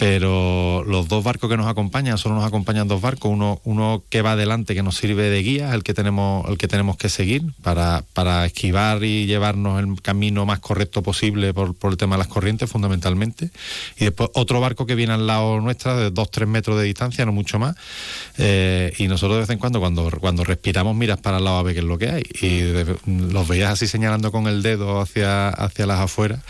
pero 0.00 0.82
los 0.86 1.08
dos 1.08 1.22
barcos 1.22 1.50
que 1.50 1.58
nos 1.58 1.66
acompañan, 1.66 2.16
solo 2.16 2.34
nos 2.34 2.46
acompañan 2.46 2.88
dos 2.88 3.02
barcos, 3.02 3.30
uno, 3.30 3.60
uno 3.64 4.02
que 4.08 4.22
va 4.22 4.32
adelante, 4.32 4.74
que 4.74 4.82
nos 4.82 4.96
sirve 4.96 5.28
de 5.28 5.42
guía, 5.42 5.74
el 5.74 5.82
que 5.82 5.92
tenemos, 5.92 6.48
el 6.48 6.56
que 6.56 6.68
tenemos 6.68 6.96
que 6.96 7.10
seguir 7.10 7.42
para, 7.62 8.02
para 8.14 8.46
esquivar 8.46 9.04
y 9.04 9.26
llevarnos 9.26 9.78
el 9.78 10.00
camino 10.00 10.46
más 10.46 10.60
correcto 10.60 11.02
posible 11.02 11.52
por, 11.52 11.74
por, 11.74 11.92
el 11.92 11.98
tema 11.98 12.16
de 12.16 12.20
las 12.20 12.28
corrientes, 12.28 12.70
fundamentalmente. 12.70 13.50
Y 13.98 14.06
después 14.06 14.30
otro 14.32 14.58
barco 14.58 14.86
que 14.86 14.94
viene 14.94 15.12
al 15.12 15.26
lado 15.26 15.60
nuestra, 15.60 15.94
de 15.94 16.10
dos, 16.10 16.30
tres 16.30 16.48
metros 16.48 16.78
de 16.78 16.84
distancia, 16.84 17.26
no 17.26 17.32
mucho 17.32 17.58
más. 17.58 17.76
Eh, 18.38 18.94
y 18.96 19.06
nosotros 19.06 19.36
de 19.36 19.40
vez 19.40 19.50
en 19.50 19.58
cuando, 19.58 19.80
cuando, 19.80 20.10
cuando 20.18 20.44
respiramos, 20.44 20.96
miras 20.96 21.20
para 21.20 21.36
el 21.36 21.44
lado 21.44 21.58
a 21.58 21.62
ver 21.62 21.74
qué 21.74 21.80
es 21.80 21.86
lo 21.86 21.98
que 21.98 22.08
hay. 22.08 22.22
Y 22.40 22.62
los 23.06 23.46
veías 23.46 23.72
así 23.72 23.86
señalando 23.86 24.32
con 24.32 24.46
el 24.46 24.62
dedo 24.62 24.98
hacia, 24.98 25.50
hacia 25.50 25.84
las 25.84 26.00
afueras. 26.00 26.40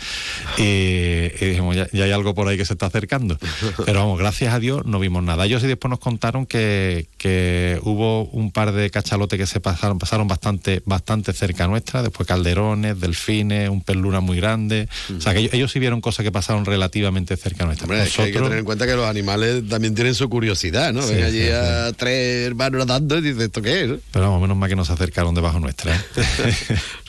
Y, 0.57 0.61
y 0.63 1.45
dijimos, 1.49 1.75
ya, 1.75 1.89
ya 1.91 2.05
hay 2.05 2.11
algo 2.13 2.33
por 2.33 2.47
ahí 2.47 2.55
que 2.55 2.63
se 2.63 2.71
está 2.71 2.85
acercando. 2.85 3.40
Pero 3.85 3.99
vamos, 3.99 4.19
gracias 4.19 4.53
a 4.53 4.59
Dios 4.59 4.85
no 4.85 4.99
vimos 4.99 5.23
nada. 5.23 5.45
Ellos 5.45 5.61
sí 5.61 5.67
después 5.67 5.89
nos 5.89 5.99
contaron 5.99 6.45
que, 6.45 7.07
que 7.17 7.79
hubo 7.83 8.25
un 8.25 8.51
par 8.51 8.71
de 8.71 8.89
cachalotes 8.89 9.39
que 9.39 9.47
se 9.47 9.59
pasaron, 9.59 9.99
pasaron 9.99 10.27
bastante, 10.27 10.81
bastante 10.85 11.33
cerca 11.33 11.67
nuestra, 11.67 12.03
después 12.03 12.27
calderones, 12.27 12.99
delfines, 12.99 13.69
un 13.69 13.81
perluna 13.81 14.19
muy 14.19 14.37
grande. 14.37 14.87
O 15.15 15.21
sea, 15.21 15.33
que 15.33 15.49
ellos, 15.51 15.71
sí 15.71 15.79
vieron 15.79 16.01
cosas 16.01 16.23
que 16.23 16.31
pasaron 16.31 16.65
relativamente 16.65 17.37
cerca 17.37 17.65
nuestra. 17.65 17.85
Hombre, 17.85 18.01
hay 18.01 18.31
que 18.31 18.39
tener 18.39 18.59
en 18.59 18.65
cuenta 18.65 18.85
que 18.85 18.95
los 18.95 19.07
animales 19.07 19.67
también 19.67 19.95
tienen 19.95 20.15
su 20.15 20.29
curiosidad, 20.29 20.93
¿no? 20.93 21.05
Ven 21.05 21.23
allí 21.23 21.47
a 21.49 21.91
tres 21.93 22.47
hermanos 22.47 22.85
nadando 22.85 23.17
y 23.17 23.21
dicen, 23.21 23.41
¿esto 23.41 23.61
qué 23.61 23.83
es? 23.83 23.91
Pero 24.11 24.25
vamos, 24.25 24.41
menos 24.41 24.57
mal 24.57 24.69
que 24.69 24.75
nos 24.75 24.89
acercaron 24.89 25.33
debajo 25.35 25.59
nuestra. 25.59 25.95
¿eh? 25.95 25.99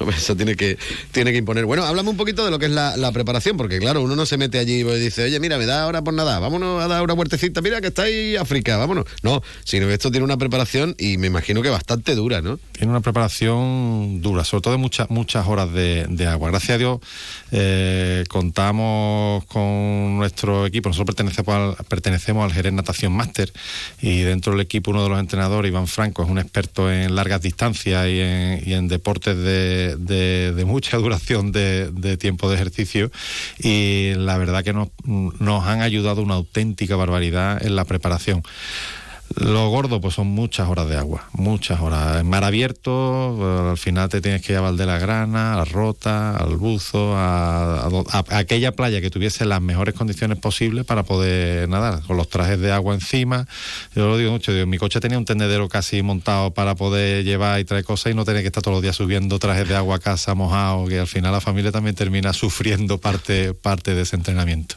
Eso 0.16 0.36
tiene 0.36 0.56
que, 0.56 0.78
tiene 1.10 1.32
que 1.32 1.38
imponer. 1.38 1.64
Bueno, 1.64 1.84
háblame 1.84 2.10
un 2.10 2.16
poquito 2.16 2.44
de 2.44 2.50
lo 2.50 2.58
que 2.58 2.66
es 2.66 2.72
la, 2.72 3.12
preparación, 3.12 3.56
porque 3.56 3.78
claro, 3.78 4.02
uno 4.02 4.16
no 4.16 4.24
se 4.24 4.38
mete 4.38 4.58
allí 4.58 4.80
y 4.80 4.84
dice, 4.98 5.24
oye, 5.24 5.38
mira, 5.38 5.58
me 5.58 5.66
da 5.66 5.82
ahora 5.82 6.02
por 6.02 6.14
vámonos 6.24 6.82
a 6.82 6.88
dar 6.88 7.02
una 7.02 7.14
vueltecita, 7.14 7.60
mira 7.60 7.80
que 7.80 7.88
está 7.88 8.02
ahí 8.02 8.36
África, 8.36 8.76
vámonos. 8.76 9.04
No, 9.22 9.42
sino 9.64 9.86
que 9.86 9.94
esto 9.94 10.10
tiene 10.10 10.24
una 10.24 10.36
preparación 10.36 10.94
y 10.98 11.16
me 11.18 11.26
imagino 11.26 11.62
que 11.62 11.68
bastante 11.70 12.14
dura, 12.14 12.40
¿no? 12.42 12.58
Tiene 12.72 12.90
una 12.90 13.00
preparación 13.00 14.20
dura, 14.22 14.44
sobre 14.44 14.62
todo 14.62 14.72
de 14.74 14.78
muchas, 14.78 15.10
muchas 15.10 15.46
horas 15.46 15.72
de, 15.72 16.26
agua. 16.28 16.50
Gracias 16.50 16.76
a 16.76 16.78
Dios 16.78 17.00
eh, 17.50 18.24
contamos 18.28 19.44
con 19.46 20.16
nuestro 20.16 20.66
equipo, 20.66 20.88
nosotros 20.88 21.14
pertenecemos 21.14 21.54
al, 21.78 21.84
pertenecemos 21.86 22.52
Jerez 22.52 22.72
Natación 22.72 23.12
Máster 23.12 23.52
y 24.00 24.20
dentro 24.20 24.52
del 24.52 24.60
equipo 24.60 24.90
uno 24.90 25.02
de 25.02 25.08
los 25.08 25.18
entrenadores, 25.18 25.70
Iván 25.70 25.86
Franco, 25.86 26.22
es 26.22 26.28
un 26.28 26.38
experto 26.38 26.90
en 26.92 27.14
largas 27.14 27.40
distancias 27.42 28.06
y 28.08 28.20
en, 28.20 28.88
deportes 28.88 29.36
de, 29.36 29.96
de- 29.98 30.52
de 30.52 30.64
mucha 30.64 30.96
duración 30.98 31.50
de, 31.52 31.90
de 31.90 32.16
tiempo 32.16 32.48
de 32.50 32.56
ejercicio 32.56 33.10
y 33.58 34.12
la 34.16 34.36
verdad 34.38 34.62
que 34.62 34.72
nos, 34.72 34.88
nos 35.04 35.64
han 35.64 35.80
ayudado 35.80 36.11
una 36.20 36.34
auténtica 36.34 36.96
barbaridad 36.96 37.64
en 37.64 37.76
la 37.76 37.84
preparación. 37.84 38.42
Lo 39.36 39.68
gordo, 39.70 40.00
pues 40.00 40.14
son 40.14 40.26
muchas 40.28 40.68
horas 40.68 40.88
de 40.88 40.96
agua, 40.96 41.28
muchas 41.32 41.80
horas. 41.80 42.20
En 42.20 42.28
mar 42.28 42.44
abierto, 42.44 43.38
eh, 43.40 43.70
al 43.70 43.78
final 43.78 44.08
te 44.08 44.20
tienes 44.20 44.42
que 44.42 44.52
ir 44.52 44.58
a 44.58 44.60
Valde 44.60 44.84
la 44.84 44.98
Grana, 44.98 45.54
a 45.54 45.56
la 45.56 45.64
Rota, 45.64 46.36
al 46.36 46.56
Buzo, 46.56 47.14
a, 47.16 47.88
aquella 48.30 48.72
playa 48.72 49.00
que 49.00 49.10
tuviese 49.10 49.44
las 49.44 49.62
mejores 49.62 49.94
condiciones 49.94 50.38
posibles 50.38 50.84
para 50.84 51.02
poder 51.04 51.68
nadar, 51.68 52.02
con 52.02 52.16
los 52.16 52.28
trajes 52.28 52.60
de 52.60 52.72
agua 52.72 52.94
encima. 52.94 53.46
Yo 53.94 54.08
lo 54.08 54.18
digo 54.18 54.32
mucho, 54.32 54.52
digo, 54.52 54.66
mi 54.66 54.78
coche 54.78 55.00
tenía 55.00 55.18
un 55.18 55.24
tendedero 55.24 55.68
casi 55.68 56.02
montado 56.02 56.52
para 56.52 56.74
poder 56.74 57.24
llevar 57.24 57.60
y 57.60 57.64
traer 57.64 57.84
cosas 57.84 58.12
y 58.12 58.14
no 58.14 58.24
tener 58.24 58.42
que 58.42 58.48
estar 58.48 58.62
todos 58.62 58.76
los 58.76 58.82
días 58.82 58.96
subiendo 58.96 59.38
trajes 59.38 59.68
de 59.68 59.76
agua 59.76 59.96
a 59.96 59.98
casa 59.98 60.34
mojados, 60.34 60.88
que 60.88 60.98
al 60.98 61.06
final 61.06 61.32
la 61.32 61.40
familia 61.40 61.72
también 61.72 61.94
termina 61.94 62.32
sufriendo 62.32 62.98
parte, 62.98 63.54
parte 63.54 63.94
de 63.94 64.02
ese 64.02 64.16
entrenamiento. 64.16 64.74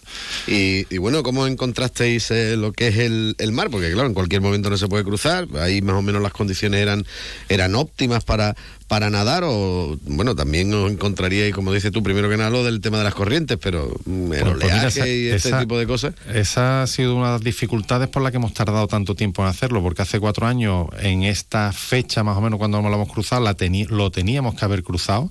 Y, 0.47 0.85
y 0.93 0.97
bueno, 0.97 1.23
¿cómo 1.23 1.45
encontrasteis 1.47 2.31
eh, 2.31 2.55
lo 2.55 2.71
que 2.71 2.87
es 2.87 2.97
el, 2.97 3.35
el 3.39 3.51
mar? 3.51 3.69
Porque 3.69 3.91
claro, 3.91 4.07
en 4.07 4.13
cualquier 4.13 4.44
momento 4.45 4.69
no 4.69 4.77
se 4.77 4.87
puede 4.87 5.03
cruzar, 5.03 5.47
ahí 5.59 5.81
más 5.81 5.95
o 5.95 6.01
menos 6.01 6.21
las 6.21 6.31
condiciones 6.31 6.79
eran, 6.81 7.05
eran 7.49 7.75
óptimas 7.75 8.23
para, 8.23 8.55
para 8.87 9.09
nadar 9.09 9.43
o, 9.45 9.97
bueno, 10.05 10.35
también 10.35 10.73
os 10.73 10.91
encontraríais, 10.91 11.53
como 11.53 11.73
dices 11.73 11.91
tú, 11.91 12.03
primero 12.03 12.29
que 12.29 12.37
nada 12.37 12.49
lo 12.49 12.63
del 12.63 12.81
tema 12.81 12.97
de 12.99 13.03
las 13.03 13.15
corrientes, 13.15 13.57
pero 13.61 13.91
mm, 14.05 14.33
el 14.33 14.41
Pues- 14.41 14.41
pues 14.43 14.63
mira, 14.63 14.75
oleaje 14.77 14.87
esa- 14.87 15.07
y 15.07 15.27
este 15.27 15.49
esa- 15.49 15.59
tipo 15.59 15.77
de 15.77 15.87
cosas. 15.87 16.13
Esa 16.33 16.83
ha 16.83 16.87
sido 16.87 17.15
una 17.15 17.27
de 17.27 17.31
las 17.33 17.41
dificultades 17.43 18.07
por 18.09 18.21
la 18.21 18.31
que 18.31 18.37
hemos 18.37 18.53
tardado 18.53 18.87
tanto 18.87 19.15
tiempo 19.15 19.41
en 19.41 19.47
hacerlo, 19.49 19.81
porque 19.81 20.01
hace 20.03 20.19
cuatro 20.19 20.45
años, 20.47 20.87
en 20.99 21.23
esta 21.23 21.71
fecha 21.73 22.23
más 22.23 22.37
o 22.37 22.41
menos 22.41 22.59
cuando 22.59 22.81
nos 22.81 22.89
lo 22.91 22.95
hemos 22.97 23.11
cruzado, 23.11 23.43
la 23.43 23.55
lo 23.89 24.11
teníamos 24.11 24.55
que 24.55 24.65
haber 24.65 24.83
cruzado, 24.83 25.29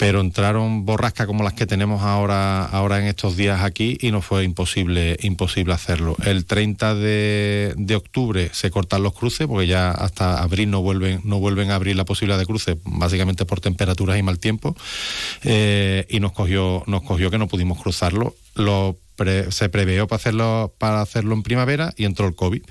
pero 0.00 0.22
entraron 0.22 0.86
borrascas 0.86 1.26
como 1.26 1.44
las 1.44 1.52
que 1.52 1.66
tenemos 1.66 2.00
ahora, 2.00 2.64
ahora 2.64 3.00
en 3.00 3.04
estos 3.04 3.36
días 3.36 3.60
aquí 3.60 3.98
y 4.00 4.10
nos 4.12 4.24
fue 4.24 4.44
imposible, 4.44 5.18
imposible 5.20 5.74
hacerlo. 5.74 6.16
El 6.24 6.46
30 6.46 6.94
de, 6.94 7.74
de 7.76 7.96
octubre 7.96 8.48
se 8.54 8.70
cortan 8.70 9.02
los 9.02 9.12
cruces, 9.12 9.46
porque 9.46 9.66
ya 9.66 9.90
hasta 9.90 10.42
abril 10.42 10.70
no 10.70 10.80
vuelven, 10.80 11.20
no 11.24 11.38
vuelven 11.38 11.70
a 11.70 11.74
abrir 11.74 11.96
la 11.96 12.06
posibilidad 12.06 12.38
de 12.38 12.46
cruce, 12.46 12.78
básicamente 12.82 13.44
por 13.44 13.60
temperaturas 13.60 14.18
y 14.18 14.22
mal 14.22 14.38
tiempo, 14.38 14.74
eh, 15.42 16.06
y 16.08 16.18
nos 16.18 16.32
cogió, 16.32 16.82
nos 16.86 17.02
cogió 17.02 17.30
que 17.30 17.36
no 17.36 17.46
pudimos 17.46 17.78
cruzarlo. 17.78 18.34
Lo 18.54 18.96
pre- 19.20 19.52
se 19.52 19.68
preveó 19.68 20.06
para 20.06 20.16
hacerlo 20.16 20.72
para 20.78 21.02
hacerlo 21.02 21.34
en 21.34 21.42
primavera 21.42 21.92
y 21.98 22.06
entró 22.06 22.26
el 22.26 22.34
COVID. 22.34 22.62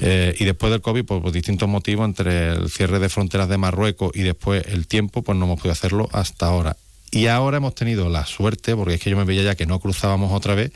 Eh, 0.00 0.34
y 0.38 0.44
después 0.44 0.72
del 0.72 0.80
COVID 0.82 1.04
pues, 1.04 1.22
por 1.22 1.30
distintos 1.32 1.68
motivos 1.68 2.04
entre 2.06 2.54
el 2.54 2.68
cierre 2.70 2.98
de 2.98 3.08
fronteras 3.08 3.48
de 3.48 3.56
Marruecos 3.56 4.10
y 4.14 4.22
después 4.22 4.64
el 4.66 4.88
tiempo 4.88 5.22
pues 5.22 5.38
no 5.38 5.44
hemos 5.44 5.58
podido 5.58 5.72
hacerlo 5.72 6.08
hasta 6.12 6.46
ahora. 6.46 6.76
Y 7.14 7.26
ahora 7.26 7.58
hemos 7.58 7.74
tenido 7.74 8.08
la 8.08 8.24
suerte, 8.24 8.74
porque 8.74 8.94
es 8.94 9.00
que 9.00 9.10
yo 9.10 9.18
me 9.18 9.24
veía 9.24 9.42
ya 9.42 9.54
que 9.54 9.66
no 9.66 9.78
cruzábamos 9.80 10.32
otra 10.32 10.54
vez, 10.54 10.72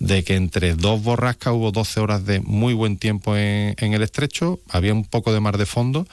de 0.00 0.24
que 0.24 0.34
entre 0.34 0.74
dos 0.74 1.00
borrascas 1.02 1.54
hubo 1.54 1.70
12 1.70 2.00
horas 2.00 2.26
de 2.26 2.40
muy 2.40 2.74
buen 2.74 2.96
tiempo 2.98 3.36
en, 3.36 3.76
en 3.78 3.94
el 3.94 4.02
estrecho, 4.02 4.58
había 4.68 4.92
un 4.92 5.04
poco 5.04 5.32
de 5.32 5.38
mar 5.38 5.58
de 5.58 5.64
fondo, 5.64 6.04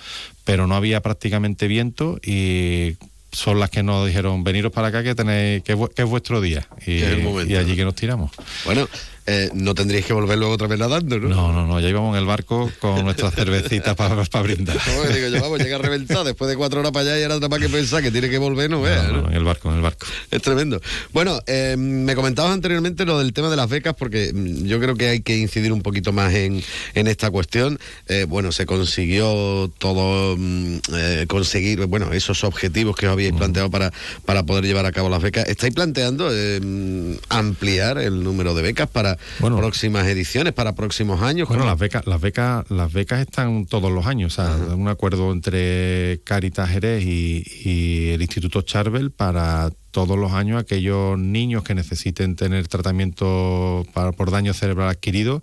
pero 0.45 0.67
no 0.67 0.75
había 0.75 1.01
prácticamente 1.01 1.67
viento 1.67 2.19
y 2.23 2.97
son 3.33 3.59
las 3.59 3.69
que 3.69 3.83
nos 3.83 4.07
dijeron, 4.07 4.43
veniros 4.43 4.71
para 4.71 4.87
acá 4.87 5.03
que 5.03 5.13
tenéis 5.15 5.61
que, 5.63 5.73
es 5.73 5.77
vu- 5.77 5.93
que 5.93 6.03
es 6.03 6.07
vuestro 6.07 6.39
día. 6.39 6.65
Y, 6.85 6.99
y 6.99 7.55
allí 7.55 7.71
¿no? 7.71 7.75
que 7.75 7.83
nos 7.85 7.95
tiramos. 7.95 8.31
Bueno, 8.63 8.87
eh, 9.25 9.49
no 9.53 9.73
tendríais 9.73 10.05
que 10.05 10.13
volver 10.13 10.37
luego 10.37 10.53
otra 10.53 10.67
vez 10.67 10.79
nadando, 10.79 11.19
¿no? 11.19 11.29
No, 11.29 11.51
no, 11.53 11.65
no, 11.65 11.79
ya 11.79 11.89
íbamos 11.89 12.15
en 12.15 12.21
el 12.21 12.25
barco 12.25 12.69
con 12.79 13.03
nuestras 13.03 13.33
cervecitas 13.35 13.95
para 13.95 14.15
brindar. 14.41 14.75
No, 14.75 15.13
digo 15.13 15.27
yo, 15.29 15.41
vamos, 15.41 15.59
llega 15.59 15.77
reventado 15.77 16.23
después 16.23 16.49
de 16.49 16.57
cuatro 16.57 16.81
horas 16.81 16.91
para 16.91 17.11
allá 17.11 17.19
y 17.19 17.23
ahora 17.23 17.35
nada 17.35 17.49
más 17.49 17.59
que 17.59 17.69
pensar 17.69 18.01
que 18.01 18.11
tiene 18.11 18.29
que 18.29 18.37
volver, 18.37 18.69
no 18.69 18.81
veas, 18.81 19.11
No, 19.11 19.29
en 19.29 19.33
el 19.33 19.43
barco, 19.43 19.69
en 19.69 19.77
el 19.77 19.81
barco. 19.81 20.05
Es 20.31 20.41
tremendo. 20.41 20.81
Bueno, 21.13 21.39
eh, 21.47 21.75
me 21.77 22.15
comentabas 22.15 22.51
anteriormente 22.51 23.05
lo 23.05 23.19
del 23.19 23.33
tema 23.33 23.49
de 23.49 23.55
las 23.55 23.69
becas, 23.69 23.95
porque 23.95 24.31
mm, 24.33 24.65
yo 24.65 24.79
creo 24.79 24.95
que 24.95 25.07
hay 25.07 25.21
que 25.21 25.37
incidir 25.37 25.71
un 25.71 25.81
poquito 25.81 26.11
más 26.11 26.33
en, 26.33 26.61
en 26.93 27.07
esta 27.07 27.31
cuestión. 27.31 27.79
Eh, 28.07 28.25
bueno, 28.27 28.51
se 28.51 28.65
consiguió 28.65 29.71
todo, 29.77 30.35
mm, 30.37 30.77
eh, 30.95 31.25
conseguir, 31.27 31.85
bueno, 31.85 32.11
esos 32.11 32.43
objetivos 32.43 32.95
que 32.95 33.07
os 33.07 33.13
habíais 33.13 33.33
planteado 33.33 33.69
para, 33.69 33.91
para 34.25 34.43
poder 34.43 34.65
llevar 34.65 34.85
a 34.85 34.91
cabo 34.91 35.09
las 35.09 35.21
becas. 35.21 35.47
¿Estáis 35.47 35.73
planteando 35.73 36.29
eh, 36.31 36.59
mm, 36.61 37.13
ampliar 37.29 37.97
el 37.97 38.23
número 38.23 38.53
de 38.53 38.61
becas 38.61 38.89
para 38.89 39.12
próximas 39.39 40.07
ediciones, 40.07 40.53
para 40.53 40.75
próximos 40.75 41.21
años? 41.21 41.47
Bueno, 41.47 41.63
¿Cómo? 41.63 41.71
las 41.71 41.79
becas, 41.79 42.07
las 42.07 42.21
becas, 42.21 42.69
las 42.69 42.91
becas 42.91 43.19
están 43.21 43.65
todos 43.65 43.91
los 43.91 44.05
años, 44.05 44.37
o 44.37 44.43
sea, 44.43 44.75
un 44.75 44.87
acuerdo 44.87 45.31
entre 45.31 46.21
Caritas 46.23 46.69
Jerez 46.69 47.03
y, 47.03 47.43
y 47.65 48.09
el 48.11 48.21
Instituto 48.21 48.61
Charbel 48.61 49.11
para 49.11 49.71
todos 49.93 50.17
los 50.17 50.33
años 50.33 50.59
aquellos 50.59 51.17
niños 51.19 51.63
que 51.63 51.75
necesiten 51.75 52.35
tener 52.35 52.67
tratamiento 52.67 53.85
por 54.17 54.31
daño 54.31 54.53
cerebral 54.53 54.89
adquirido, 54.89 55.41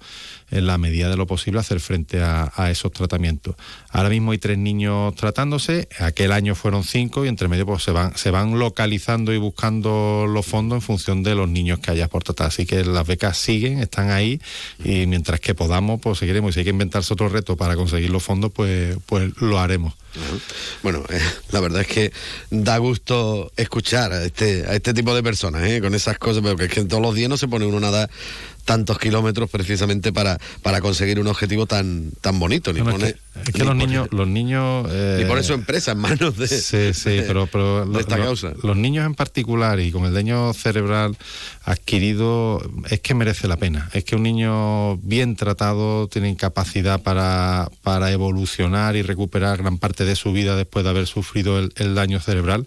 en 0.51 0.67
la 0.67 0.77
medida 0.77 1.09
de 1.09 1.17
lo 1.17 1.27
posible 1.27 1.61
hacer 1.61 1.79
frente 1.79 2.21
a, 2.21 2.51
esos 2.71 2.93
tratamientos. 2.93 3.55
Ahora 3.91 4.09
mismo 4.09 4.33
hay 4.33 4.39
tres 4.39 4.59
niños 4.59 5.15
tratándose, 5.15 5.89
aquel 6.01 6.33
año 6.33 6.55
fueron 6.55 6.83
cinco 6.83 7.25
y 7.25 7.29
entre 7.29 7.47
medio 7.47 7.65
pues 7.65 7.85
se 7.85 7.93
van, 7.93 8.17
se 8.17 8.31
van 8.31 8.59
localizando 8.59 9.33
y 9.33 9.39
buscando 9.39 10.27
los 10.29 10.45
fondos 10.45 10.79
en 10.79 10.83
función 10.83 11.23
de 11.23 11.37
los 11.37 11.49
niños 11.49 11.79
que 11.79 11.93
haya 11.93 12.09
por 12.09 12.25
tratar. 12.25 12.49
Así 12.49 12.67
que 12.67 12.85
las 12.85 13.07
becas 13.07 13.39
siguen, 13.39 13.79
están 13.79 14.11
ahí 14.11 14.41
y 14.85 15.07
mientras 15.07 15.39
que 15.39 15.55
podamos, 15.55 16.01
pues 16.01 16.19
seguiremos. 16.19 16.51
Y 16.51 16.53
si 16.55 16.59
hay 16.61 16.65
que 16.65 16.71
inventarse 16.71 17.13
otro 17.13 17.29
reto 17.29 17.57
para 17.57 17.77
conseguir 17.77 18.11
los 18.11 18.25
fondos, 18.25 18.51
pues, 18.53 18.97
pues 19.07 19.33
lo 19.41 19.61
haremos. 19.61 19.95
Bueno, 20.83 21.05
eh, 21.09 21.21
la 21.53 21.61
verdad 21.61 21.83
es 21.83 21.87
que 21.87 22.13
da 22.51 22.79
gusto 22.79 23.53
escuchar 23.57 24.13
a 24.13 24.25
este, 24.25 24.75
este 24.75 24.95
tipo 24.95 25.15
de 25.15 25.23
personas, 25.23 25.63
¿eh? 25.65 25.81
con 25.81 25.95
esas 25.95 26.19
cosas, 26.19 26.43
pero 26.43 26.57
que 26.57 26.65
es 26.65 26.73
que 26.73 26.85
todos 26.85 27.03
los 27.03 27.15
días 27.15 27.29
no 27.29 27.37
se 27.37 27.49
pone 27.49 27.67
uno 27.67 27.81
nada 27.81 28.11
tantos 28.65 28.99
kilómetros 28.99 29.51
precisamente 29.51 30.13
para, 30.13 30.39
para 30.63 30.81
conseguir 30.81 31.19
un 31.21 31.27
objetivo 31.27 31.67
tan, 31.67 32.11
tan 32.21 32.39
bonito. 32.39 32.73
Ni 32.73 32.81
Bueno, 32.81 32.99
pone, 32.99 33.09
es 33.11 33.15
que, 33.15 33.41
es 33.41 33.53
que 33.53 33.53
ni 33.53 33.59
los 33.65 33.69
pone- 33.75 33.87
niños, 33.87 34.09
los 34.13 34.29
niños 34.29 34.87
eh, 34.91 35.19
ni 35.21 35.25
pone 35.29 35.43
su 35.43 35.53
empresa 35.55 35.93
en 35.93 35.99
manos 35.99 36.37
de, 36.37 36.49
Sí, 36.49 36.93
sí, 36.95 37.11
de- 37.11 37.23
pero, 37.23 37.47
pero 37.47 37.87
de 37.87 37.93
lo- 37.93 38.01
esta 38.01 38.17
lo- 38.17 38.25
causa. 38.25 38.53
los 38.63 38.77
niños 38.77 39.07
en 39.07 39.15
particular 39.15 39.81
y 39.81 39.91
con 39.91 40.05
el 40.05 40.15
daño 40.15 40.53
cerebral 40.55 41.17
adquirido 41.65 42.61
es 42.91 43.01
que 43.01 43.15
merece 43.15 43.49
la 43.49 43.57
pena. 43.57 43.89
Es 43.93 44.05
que 44.05 44.17
un 44.17 44.23
niño 44.23 44.97
bien 44.99 45.37
tratado 45.37 46.09
tiene 46.09 46.37
capacidad 46.37 47.01
para, 47.03 47.71
para 47.83 48.11
evolucionar 48.11 48.97
y 48.97 49.03
recuperar 49.03 49.59
gran 49.59 49.79
parte 49.79 50.05
de 50.05 50.17
su 50.17 50.33
vida 50.33 50.57
después 50.57 50.85
de 50.85 50.91
haber 50.91 51.07
sufrido 51.07 51.59
el, 51.59 51.73
el 51.77 51.95
daño 51.95 52.21
cerebral 52.21 52.67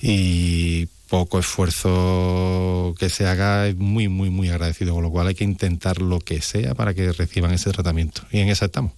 y 0.00 0.88
poco 1.08 1.38
esfuerzo 1.38 2.94
que 2.98 3.08
se 3.08 3.26
haga 3.26 3.68
es 3.68 3.76
muy, 3.76 4.08
muy, 4.08 4.30
muy 4.30 4.48
agradecido, 4.48 4.94
con 4.94 5.02
lo 5.02 5.10
cual 5.10 5.28
hay 5.28 5.34
que 5.34 5.44
intentar 5.44 6.00
lo 6.00 6.20
que 6.20 6.40
sea 6.40 6.74
para 6.74 6.94
que 6.94 7.12
reciban 7.12 7.52
ese 7.52 7.70
tratamiento. 7.70 8.22
Y 8.30 8.40
en 8.40 8.48
esa 8.48 8.66
estamos. 8.66 8.92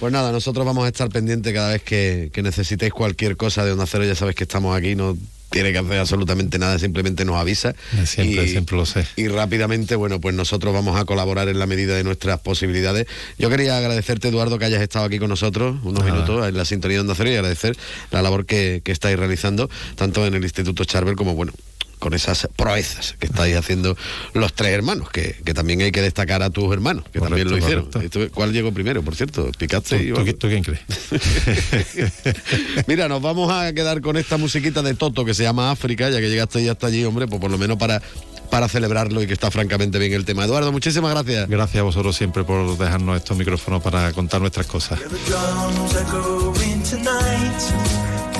Pues 0.00 0.12
nada, 0.12 0.32
nosotros 0.32 0.66
vamos 0.66 0.84
a 0.84 0.88
estar 0.88 1.08
pendientes 1.08 1.52
cada 1.52 1.70
vez 1.70 1.82
que, 1.82 2.30
que 2.32 2.42
necesitéis 2.42 2.92
cualquier 2.92 3.36
cosa 3.36 3.64
de 3.64 3.72
Onda 3.72 3.86
Cero, 3.86 4.04
ya 4.04 4.14
sabéis 4.14 4.36
que 4.36 4.44
estamos 4.44 4.76
aquí, 4.76 4.96
no 4.96 5.16
tiene 5.50 5.70
que 5.72 5.78
hacer 5.78 5.98
absolutamente 5.98 6.58
nada, 6.58 6.78
simplemente 6.78 7.24
nos 7.24 7.36
avisa. 7.36 7.74
Siempre, 8.04 8.44
Y- 8.44 8.48
siempre 8.48 8.76
lo 8.76 8.86
sé. 8.86 9.06
Y 9.16 9.28
rápidamente, 9.28 9.94
bueno, 9.96 10.20
pues 10.20 10.34
nosotros 10.34 10.74
vamos 10.74 10.98
a 10.98 11.04
colaborar 11.04 11.48
en 11.48 11.58
la 11.58 11.66
medida 11.66 11.94
de 11.96 12.02
nuestras 12.04 12.40
posibilidades. 12.40 13.06
Yo 13.38 13.50
quería 13.50 13.76
agradecerte, 13.78 14.28
Eduardo, 14.28 14.58
que 14.58 14.64
hayas 14.64 14.82
estado 14.82 15.04
aquí 15.04 15.18
con 15.18 15.28
nosotros 15.28 15.76
unos 15.84 16.00
Nada. 16.04 16.12
minutos 16.12 16.48
en 16.48 16.56
la 16.56 16.64
sintonía 16.64 16.96
de 16.96 17.00
Onda 17.02 17.14
Cero 17.16 17.30
y 17.30 17.34
agradecer 17.34 17.76
la 18.10 18.22
labor 18.22 18.46
que, 18.46 18.80
que 18.84 18.90
estáis 18.92 19.16
realizando, 19.18 19.70
tanto 19.94 20.26
en 20.26 20.34
el 20.34 20.42
Instituto 20.42 20.84
Charbel 20.84 21.14
como, 21.16 21.34
bueno, 21.34 21.52
con 22.04 22.12
esas 22.12 22.46
proezas 22.54 23.14
que 23.18 23.24
estáis 23.24 23.56
haciendo 23.56 23.96
los 24.34 24.52
tres 24.52 24.72
hermanos, 24.72 25.08
que, 25.08 25.36
que 25.42 25.54
también 25.54 25.80
hay 25.80 25.90
que 25.90 26.02
destacar 26.02 26.42
a 26.42 26.50
tus 26.50 26.70
hermanos, 26.70 27.04
que 27.10 27.18
también 27.18 27.48
lo 27.50 27.56
hicieron. 27.56 27.90
correcto. 27.90 28.20
¿Cuál 28.34 28.52
llegó 28.52 28.72
primero, 28.72 29.02
por 29.02 29.16
cierto? 29.16 29.50
¿Picaste? 29.56 29.96
¿Tú, 29.96 30.02
y 30.02 30.08
tú, 30.08 30.14
vamos. 30.16 30.28
qui- 30.28 30.38
tú 30.38 30.48
quién 30.48 30.62
crees? 30.62 30.82
Mira, 32.86 33.08
nos 33.08 33.22
vamos 33.22 33.50
a 33.50 33.72
quedar 33.72 34.02
con 34.02 34.18
esta 34.18 34.36
musiquita 34.36 34.82
de 34.82 34.92
Toto 34.92 35.24
que 35.24 35.32
se 35.32 35.44
llama 35.44 35.70
África, 35.70 36.10
ya 36.10 36.20
que 36.20 36.28
llegaste 36.28 36.62
ya 36.62 36.72
hasta 36.72 36.88
allí, 36.88 37.02
hombre, 37.06 37.26
pues 37.26 37.40
por 37.40 37.50
lo 37.50 37.56
menos 37.56 37.78
para, 37.78 38.02
para 38.50 38.68
celebrarlo 38.68 39.22
y 39.22 39.26
que 39.26 39.32
está 39.32 39.50
francamente 39.50 39.98
bien 39.98 40.12
el 40.12 40.26
tema. 40.26 40.44
Eduardo, 40.44 40.72
muchísimas 40.72 41.10
gracias. 41.10 41.48
Gracias 41.48 41.80
a 41.80 41.84
vosotros 41.84 42.14
siempre 42.14 42.44
por 42.44 42.76
dejarnos 42.76 43.16
estos 43.16 43.34
micrófonos 43.38 43.82
para 43.82 44.12
contar 44.12 44.42
nuestras 44.42 44.66
cosas. 44.66 45.00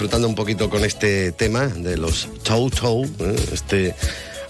Disfrutando 0.00 0.28
un 0.28 0.34
poquito 0.34 0.70
con 0.70 0.82
este 0.82 1.30
tema 1.30 1.66
de 1.66 1.98
los 1.98 2.26
Chow 2.42 2.70
Chow, 2.70 3.04
¿eh? 3.04 3.36
este 3.52 3.94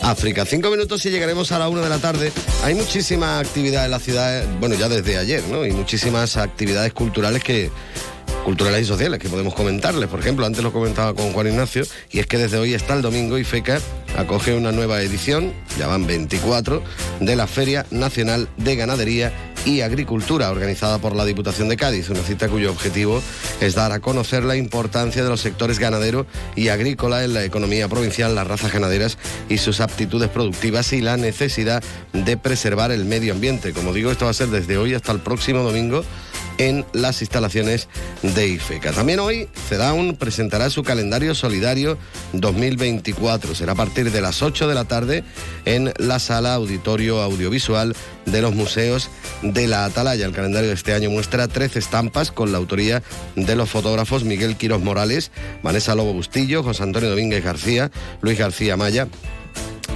África. 0.01 0.45
Cinco 0.45 0.71
minutos 0.71 1.05
y 1.07 1.11
llegaremos 1.11 1.51
a 1.51 1.59
la 1.59 1.69
una 1.69 1.81
de 1.81 1.89
la 1.89 1.99
tarde. 1.99 2.31
Hay 2.63 2.77
muchísima 2.77 3.41
actividad 3.41 3.85
en 3.85 3.91
la 3.91 3.99
ciudad, 3.99 4.45
bueno, 4.61 4.77
ya 4.77 4.89
desde 4.89 5.19
ayer, 5.19 5.43
¿no? 5.49 5.67
Y 5.67 5.73
muchísimas 5.73 6.37
actividades 6.37 6.93
culturales 6.93 7.43
que 7.43 7.69
culturales 8.45 8.83
y 8.83 8.85
sociales 8.85 9.19
que 9.19 9.29
podemos 9.29 9.53
comentarles. 9.55 10.09
Por 10.09 10.21
ejemplo, 10.21 10.47
antes 10.47 10.63
lo 10.63 10.73
comentaba 10.73 11.15
con 11.15 11.33
Juan 11.33 11.49
Ignacio, 11.49 11.83
y 12.13 12.21
es 12.21 12.29
que 12.29 12.39
desde 12.39 12.59
hoy 12.59 12.75
hasta 12.75 12.95
el 12.95 13.03
domingo 13.03 13.37
y 13.37 13.43
FECA 13.43 13.81
acoge 14.17 14.55
una 14.55 14.71
nueva 14.71 15.03
edición, 15.03 15.53
ya 15.81 15.89
van 15.89 16.07
24, 16.07 16.81
de 17.19 17.35
la 17.37 17.49
Feria 17.49 17.87
Nacional 17.91 18.49
de 18.57 18.77
Ganadería 18.77 19.33
y 19.65 19.83
Agricultura, 19.83 20.51
organizada 20.51 20.99
por 20.99 21.15
la 21.15 21.25
Diputación 21.25 21.69
de 21.69 21.77
Cádiz, 21.77 22.09
una 22.11 22.23
cita 22.23 22.49
cuyo 22.49 22.71
objetivo 22.71 23.23
es 23.61 23.75
dar 23.75 23.93
a 23.93 24.01
conocer 24.01 24.45
la 24.45 24.57
importancia 24.57 25.23
de 25.23 25.29
los 25.29 25.41
sectores 25.41 25.79
ganadero 25.79 26.27
y 26.57 26.69
agrícola 26.69 27.25
en 27.25 27.35
la 27.35 27.45
economía 27.45 27.89
provincial, 27.89 28.35
las 28.35 28.47
razas 28.47 28.73
ganaderas 28.73 29.19
y 29.49 29.59
sus 29.59 29.81
aptitudes 29.81 30.29
productivas 30.29 30.93
y 30.93 31.01
la 31.01 31.17
necesidad 31.17 31.83
de 32.13 32.37
preservar 32.37 32.91
el 32.91 33.05
medio 33.05 33.33
ambiente. 33.33 33.73
Como 33.73 33.93
digo, 33.93 34.11
esto 34.11 34.25
va 34.25 34.31
a 34.31 34.35
ser 34.35 34.49
desde 34.49 34.79
hoy 34.79 34.95
hasta 34.95 35.13
el 35.13 35.21
próximo 35.21 35.63
domingo 35.63 36.05
en 36.61 36.85
las 36.93 37.23
instalaciones 37.23 37.89
de 38.23 38.49
IFECA. 38.49 38.93
También 38.93 39.19
hoy 39.19 39.49
CEDAUN 39.69 40.17
presentará 40.17 40.69
su 40.69 40.83
calendario 40.83 41.35
solidario 41.35 41.97
2024. 42.35 43.55
Será 43.55 43.73
a 43.73 43.77
partir 43.77 44.13
de 44.13 44.21
las 44.21 44.43
8 44.43 44.69
de 44.69 44.75
la 44.75 44.85
tarde 44.85 45.25
en 45.65 45.95
la 45.97 46.19
sala 46.19 46.53
auditorio 46.53 47.23
audiovisual 47.23 47.97
de 48.27 48.43
los 48.43 48.55
museos 48.55 49.09
de 49.41 49.69
la 49.69 49.87
Atalaya. 49.87 50.27
El 50.27 50.33
calendario 50.33 50.69
de 50.69 50.75
este 50.75 50.93
año 50.93 51.09
muestra 51.09 51.49
13 51.49 51.79
estampas 51.79 52.31
con 52.31 52.53
la 52.53 52.59
autoría 52.59 53.03
de 53.37 53.57
los 53.57 53.71
fotógrafos 53.71 54.25
Miguel 54.25 54.57
Quiros 54.57 54.83
Morales, 54.83 55.31
Vanessa 55.63 55.95
Lobo 55.95 56.13
Bustillo, 56.13 56.63
José 56.63 56.83
Antonio 56.83 57.09
Domínguez 57.09 57.43
García, 57.43 57.91
Luis 58.21 58.39
García 58.39 58.77
Maya 58.77 59.09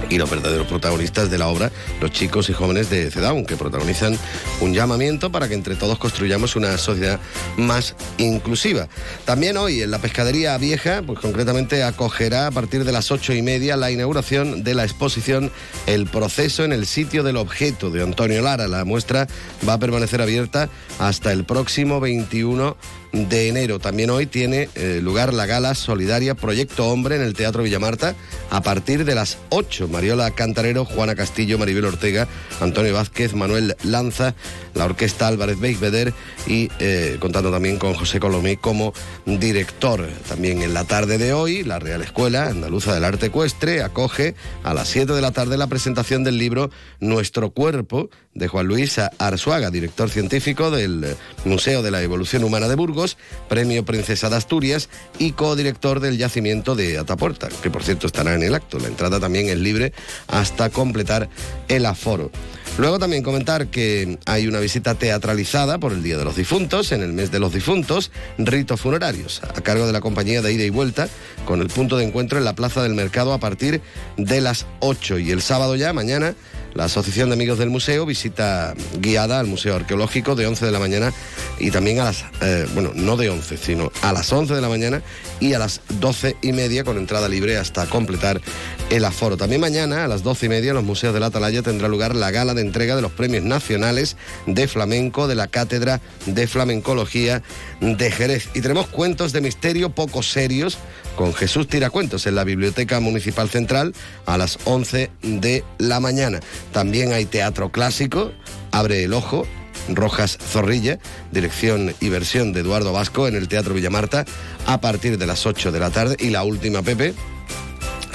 y 0.09 0.17
los 0.17 0.29
verdaderos 0.29 0.67
protagonistas 0.67 1.29
de 1.29 1.37
la 1.37 1.47
obra, 1.47 1.71
los 2.01 2.11
chicos 2.11 2.49
y 2.49 2.53
jóvenes 2.53 2.89
de 2.89 3.09
CEDAW, 3.11 3.45
que 3.45 3.57
protagonizan 3.57 4.17
un 4.61 4.73
llamamiento 4.73 5.31
para 5.31 5.47
que 5.47 5.53
entre 5.53 5.75
todos 5.75 5.97
construyamos 5.97 6.55
una 6.55 6.77
sociedad 6.77 7.19
más 7.57 7.95
inclusiva. 8.17 8.87
También 9.25 9.57
hoy 9.57 9.81
en 9.81 9.91
la 9.91 9.99
pescadería 9.99 10.57
vieja, 10.57 11.01
pues 11.05 11.19
concretamente 11.19 11.83
acogerá 11.83 12.47
a 12.47 12.51
partir 12.51 12.83
de 12.83 12.91
las 12.91 13.11
ocho 13.11 13.33
y 13.33 13.41
media 13.41 13.77
la 13.77 13.91
inauguración 13.91 14.63
de 14.63 14.73
la 14.73 14.83
exposición 14.83 15.51
El 15.85 16.07
proceso 16.07 16.63
en 16.63 16.71
el 16.71 16.85
sitio 16.85 17.23
del 17.23 17.37
objeto 17.37 17.89
de 17.89 18.03
Antonio 18.03 18.41
Lara. 18.41 18.67
La 18.67 18.85
muestra 18.85 19.27
va 19.67 19.73
a 19.73 19.79
permanecer 19.79 20.21
abierta 20.21 20.69
hasta 20.99 21.31
el 21.31 21.45
próximo 21.45 21.99
21 21.99 22.77
de 23.15 23.47
enero. 23.47 23.79
También 23.79 24.09
hoy 24.09 24.25
tiene 24.25 24.69
eh, 24.75 24.99
lugar 25.01 25.33
la 25.33 25.45
gala 25.45 25.73
solidaria 25.73 26.35
Proyecto 26.35 26.87
Hombre 26.87 27.15
en 27.15 27.21
el 27.21 27.33
Teatro 27.33 27.63
Villamarta 27.63 28.15
a 28.49 28.61
partir 28.61 29.05
de 29.05 29.15
las 29.15 29.37
8. 29.49 29.87
Mariola 29.87 30.31
Cantarero, 30.31 30.85
Juana 30.85 31.15
Castillo, 31.15 31.57
Maribel 31.57 31.85
Ortega, 31.85 32.27
Antonio 32.59 32.93
Vázquez, 32.93 33.33
Manuel 33.33 33.75
Lanza, 33.83 34.35
la 34.73 34.85
Orquesta 34.85 35.27
Álvarez 35.27 35.59
Beisbeder 35.59 36.13
y 36.45 36.69
eh, 36.79 37.17
contando 37.19 37.51
también 37.51 37.77
con 37.77 37.93
José 37.93 38.19
Colomé 38.19 38.57
como 38.57 38.93
director. 39.25 40.07
También 40.27 40.61
en 40.61 40.73
la 40.73 40.83
tarde 40.83 41.17
de 41.17 41.33
hoy, 41.33 41.63
la 41.63 41.79
Real 41.79 42.01
Escuela 42.01 42.47
Andaluza 42.47 42.93
del 42.93 43.05
Arte 43.05 43.27
Ecuestre 43.27 43.81
acoge 43.81 44.35
a 44.63 44.73
las 44.73 44.89
7 44.89 45.13
de 45.13 45.21
la 45.21 45.31
tarde 45.31 45.57
la 45.57 45.67
presentación 45.67 46.23
del 46.23 46.37
libro 46.37 46.69
Nuestro 46.99 47.51
Cuerpo 47.51 48.09
de 48.33 48.47
Juan 48.49 48.67
Luis 48.67 48.99
Arzuaga, 49.17 49.71
director 49.71 50.09
científico 50.09 50.69
del 50.69 51.03
eh, 51.03 51.15
Museo 51.45 51.81
de 51.81 51.91
la 51.91 52.01
Evolución 52.01 52.43
Humana 52.43 52.67
de 52.67 52.75
Burgos, 52.75 53.04
Premio 53.47 53.85
Princesa 53.85 54.29
de 54.29 54.35
Asturias 54.35 54.89
y 55.19 55.31
codirector 55.31 55.99
del 55.99 56.17
yacimiento 56.17 56.75
de 56.75 56.97
Atapuerta, 56.97 57.49
que 57.61 57.69
por 57.69 57.83
cierto 57.83 58.07
estará 58.07 58.33
en 58.33 58.43
el 58.43 58.55
acto. 58.55 58.79
La 58.79 58.87
entrada 58.87 59.19
también 59.19 59.47
es 59.49 59.57
libre 59.57 59.93
hasta 60.27 60.69
completar 60.69 61.29
el 61.67 61.85
aforo. 61.85 62.31
Luego 62.77 62.99
también 62.99 63.23
comentar 63.23 63.67
que 63.67 64.19
hay 64.25 64.47
una 64.47 64.59
visita 64.59 64.95
teatralizada 64.95 65.77
por 65.77 65.93
el 65.93 66.03
Día 66.03 66.17
de 66.17 66.25
los 66.25 66.35
Difuntos, 66.35 66.91
en 66.91 67.03
el 67.03 67.13
mes 67.13 67.31
de 67.31 67.39
los 67.39 67.53
difuntos, 67.53 68.11
ritos 68.37 68.81
funerarios, 68.81 69.41
a 69.43 69.61
cargo 69.61 69.87
de 69.87 69.93
la 69.93 70.01
compañía 70.01 70.41
de 70.41 70.51
ida 70.51 70.65
y 70.65 70.69
vuelta, 70.71 71.07
con 71.45 71.61
el 71.61 71.67
punto 71.67 71.95
de 71.95 72.03
encuentro 72.03 72.37
en 72.37 72.43
la 72.43 72.53
Plaza 72.53 72.83
del 72.83 72.93
Mercado 72.93 73.31
a 73.31 73.39
partir 73.39 73.81
de 74.17 74.41
las 74.41 74.65
8. 74.81 75.19
Y 75.19 75.31
el 75.31 75.41
sábado 75.41 75.77
ya, 75.77 75.93
mañana, 75.93 76.35
la 76.75 76.85
Asociación 76.85 77.29
de 77.29 77.35
Amigos 77.35 77.57
del 77.57 77.69
Museo 77.69 78.05
visita 78.05 78.75
guiada 78.99 79.39
al 79.39 79.47
Museo 79.47 79.75
Arqueológico 79.75 80.35
de 80.35 80.45
11 80.45 80.65
de 80.65 80.71
la 80.71 80.79
mañana 80.79 81.13
y 81.57 81.71
también 81.71 82.01
a 82.01 82.03
las, 82.03 82.25
eh, 82.41 82.67
bueno, 82.73 82.91
no 82.93 83.15
de 83.15 83.29
11, 83.29 83.55
sino 83.55 83.91
a 84.01 84.11
las 84.11 84.31
11 84.31 84.53
de 84.53 84.61
la 84.61 84.67
mañana 84.67 85.01
y 85.39 85.53
a 85.53 85.59
las 85.59 85.81
12 85.99 86.35
y 86.41 86.51
media 86.51 86.83
con 86.83 86.97
entrada 86.97 87.29
libre 87.29 87.57
hasta 87.57 87.85
completar 87.85 88.41
el 88.89 89.05
aforo. 89.05 89.37
También 89.37 89.61
mañana 89.61 90.03
a 90.03 90.07
las 90.09 90.21
12 90.21 90.47
y 90.47 90.49
media 90.49 90.69
en 90.71 90.75
los 90.75 90.83
Museos 90.83 91.13
de 91.13 91.21
la 91.21 91.27
Atalaya 91.27 91.61
tendrá 91.61 91.87
lugar 91.87 92.13
la 92.13 92.29
gala 92.31 92.53
de 92.53 92.61
entrega 92.61 92.97
de 92.97 93.01
los 93.01 93.13
premios 93.13 93.43
nacionales 93.43 94.17
de 94.45 94.67
flamenco 94.67 95.27
de 95.27 95.35
la 95.35 95.47
Cátedra 95.47 96.01
de 96.25 96.45
Flamencología 96.45 97.41
de 97.79 98.11
Jerez. 98.11 98.49
Y 98.53 98.59
tenemos 98.59 98.87
cuentos 98.87 99.31
de 99.31 99.39
misterio 99.39 99.91
poco 99.91 100.21
serios 100.23 100.77
con 101.15 101.33
Jesús 101.33 101.67
Tiracuentos 101.67 102.27
en 102.27 102.35
la 102.35 102.43
Biblioteca 102.43 102.99
Municipal 102.99 103.49
Central 103.49 103.93
a 104.25 104.37
las 104.37 104.59
11 104.65 105.09
de 105.21 105.63
la 105.77 106.01
mañana. 106.01 106.41
También 106.71 107.13
hay 107.13 107.25
teatro 107.25 107.71
clásico, 107.71 108.31
Abre 108.71 109.03
el 109.03 109.13
Ojo, 109.13 109.45
Rojas 109.89 110.37
Zorrilla, 110.37 110.99
dirección 111.31 111.93
y 111.99 112.09
versión 112.09 112.53
de 112.53 112.61
Eduardo 112.61 112.91
Vasco 112.91 113.27
en 113.27 113.35
el 113.35 113.47
Teatro 113.47 113.73
Villamarta 113.73 114.25
a 114.65 114.81
partir 114.81 115.17
de 115.17 115.25
las 115.27 115.45
8 115.45 115.71
de 115.71 115.79
la 115.79 115.91
tarde. 115.91 116.17
Y 116.19 116.29
la 116.29 116.43
última, 116.43 116.81
Pepe, 116.81 117.13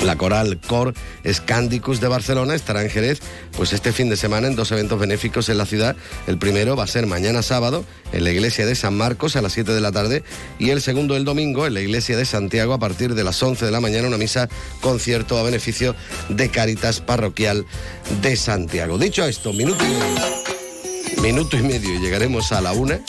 la 0.05 0.17
coral 0.17 0.59
Cor 0.67 0.95
Scandicus 1.31 2.01
de 2.01 2.09
Barcelona 2.09 2.55
estará 2.55 2.83
en 2.83 2.91
Jerez 2.91 3.21
pues 3.57 3.73
este 3.73 3.93
fin 3.93 4.09
de 4.09 4.17
semana 4.17 4.47
en 4.49 4.57
dos 4.57 4.73
eventos 4.73 4.99
benéficos 4.99 5.49
en 5.49 5.59
la 5.59 5.67
ciudad. 5.67 5.97
El 6.27 6.39
primero 6.39 6.77
va 6.77 6.85
a 6.85 6.87
ser 6.87 7.07
mañana 7.07 7.43
sábado 7.43 7.85
en 8.13 8.25
la 8.25 8.31
iglesia 8.31 8.67
de 8.67 8.75
San 8.75 8.97
Marcos 8.97 9.37
a 9.37 9.43
las 9.43 9.53
7 9.53 9.73
de 9.73 9.81
la 9.81 9.93
tarde 9.93 10.23
y 10.59 10.71
el 10.71 10.81
segundo 10.81 11.17
el 11.17 11.25
domingo 11.25 11.67
en 11.67 11.75
la 11.75 11.81
iglesia 11.81 12.17
de 12.17 12.25
Santiago 12.25 12.73
a 12.73 12.79
partir 12.79 13.15
de 13.15 13.25
las 13.25 13.43
11 13.43 13.65
de 13.65 13.71
la 13.71 13.81
mañana 13.81 14.09
una 14.09 14.19
misa 14.19 14.49
concierto 14.81 15.39
a 15.39 15.43
beneficio 15.43 15.95
de 16.29 16.51
Caritas 16.51 17.01
Parroquial 17.01 17.67
de 18.23 18.37
Santiago. 18.37 18.99
Dicho 18.99 19.25
esto, 19.25 19.53
minuto 19.53 19.85
y 19.85 19.89
medio, 19.89 21.23
minuto 21.23 21.57
y 21.57 21.63
medio 21.63 21.95
y 21.95 22.01
llegaremos 22.01 22.53
a 22.53 22.61
la 22.61 22.73
una. 22.73 23.01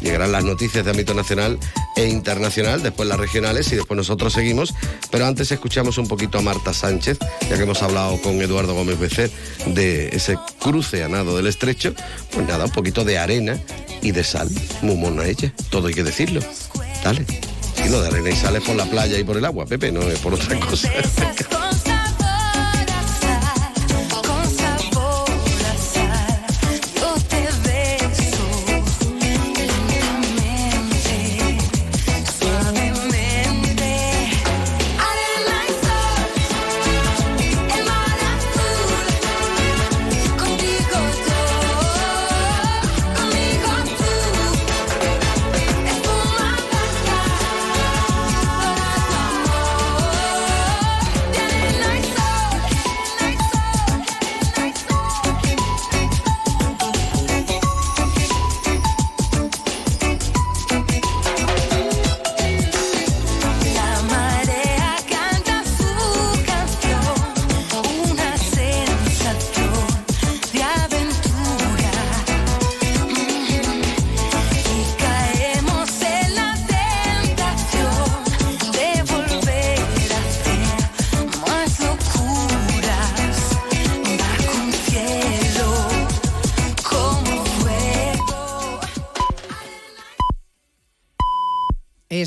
Llegarán 0.00 0.32
las 0.32 0.44
noticias 0.44 0.84
de 0.84 0.90
ámbito 0.90 1.14
nacional 1.14 1.58
e 1.96 2.08
internacional, 2.08 2.82
después 2.82 3.08
las 3.08 3.18
regionales 3.18 3.70
y 3.72 3.76
después 3.76 3.96
nosotros 3.96 4.32
seguimos. 4.32 4.74
Pero 5.10 5.26
antes 5.26 5.52
escuchamos 5.52 5.98
un 5.98 6.08
poquito 6.08 6.38
a 6.38 6.42
Marta 6.42 6.72
Sánchez, 6.72 7.18
ya 7.48 7.56
que 7.56 7.62
hemos 7.62 7.82
hablado 7.82 8.20
con 8.22 8.40
Eduardo 8.40 8.74
Gómez 8.74 8.98
Becer 8.98 9.30
de 9.66 10.08
ese 10.08 10.38
cruce 10.58 11.04
a 11.04 11.08
del 11.08 11.46
estrecho. 11.46 11.94
Pues 12.32 12.46
nada, 12.46 12.64
un 12.64 12.72
poquito 12.72 13.04
de 13.04 13.18
arena 13.18 13.58
y 14.02 14.12
de 14.12 14.24
sal. 14.24 14.48
Muy 14.82 14.96
mona 14.96 15.26
ella, 15.26 15.52
todo 15.70 15.88
hay 15.88 15.94
que 15.94 16.04
decirlo. 16.04 16.40
Dale. 17.04 17.26
Y 17.84 17.88
no 17.88 18.00
de 18.00 18.08
arena 18.08 18.30
y 18.30 18.36
sal 18.36 18.56
es 18.56 18.62
por 18.62 18.76
la 18.76 18.86
playa 18.86 19.18
y 19.18 19.24
por 19.24 19.36
el 19.36 19.44
agua, 19.44 19.66
Pepe, 19.66 19.92
no 19.92 20.02
es 20.02 20.18
por 20.18 20.34
otra 20.34 20.58
cosa. 20.60 20.90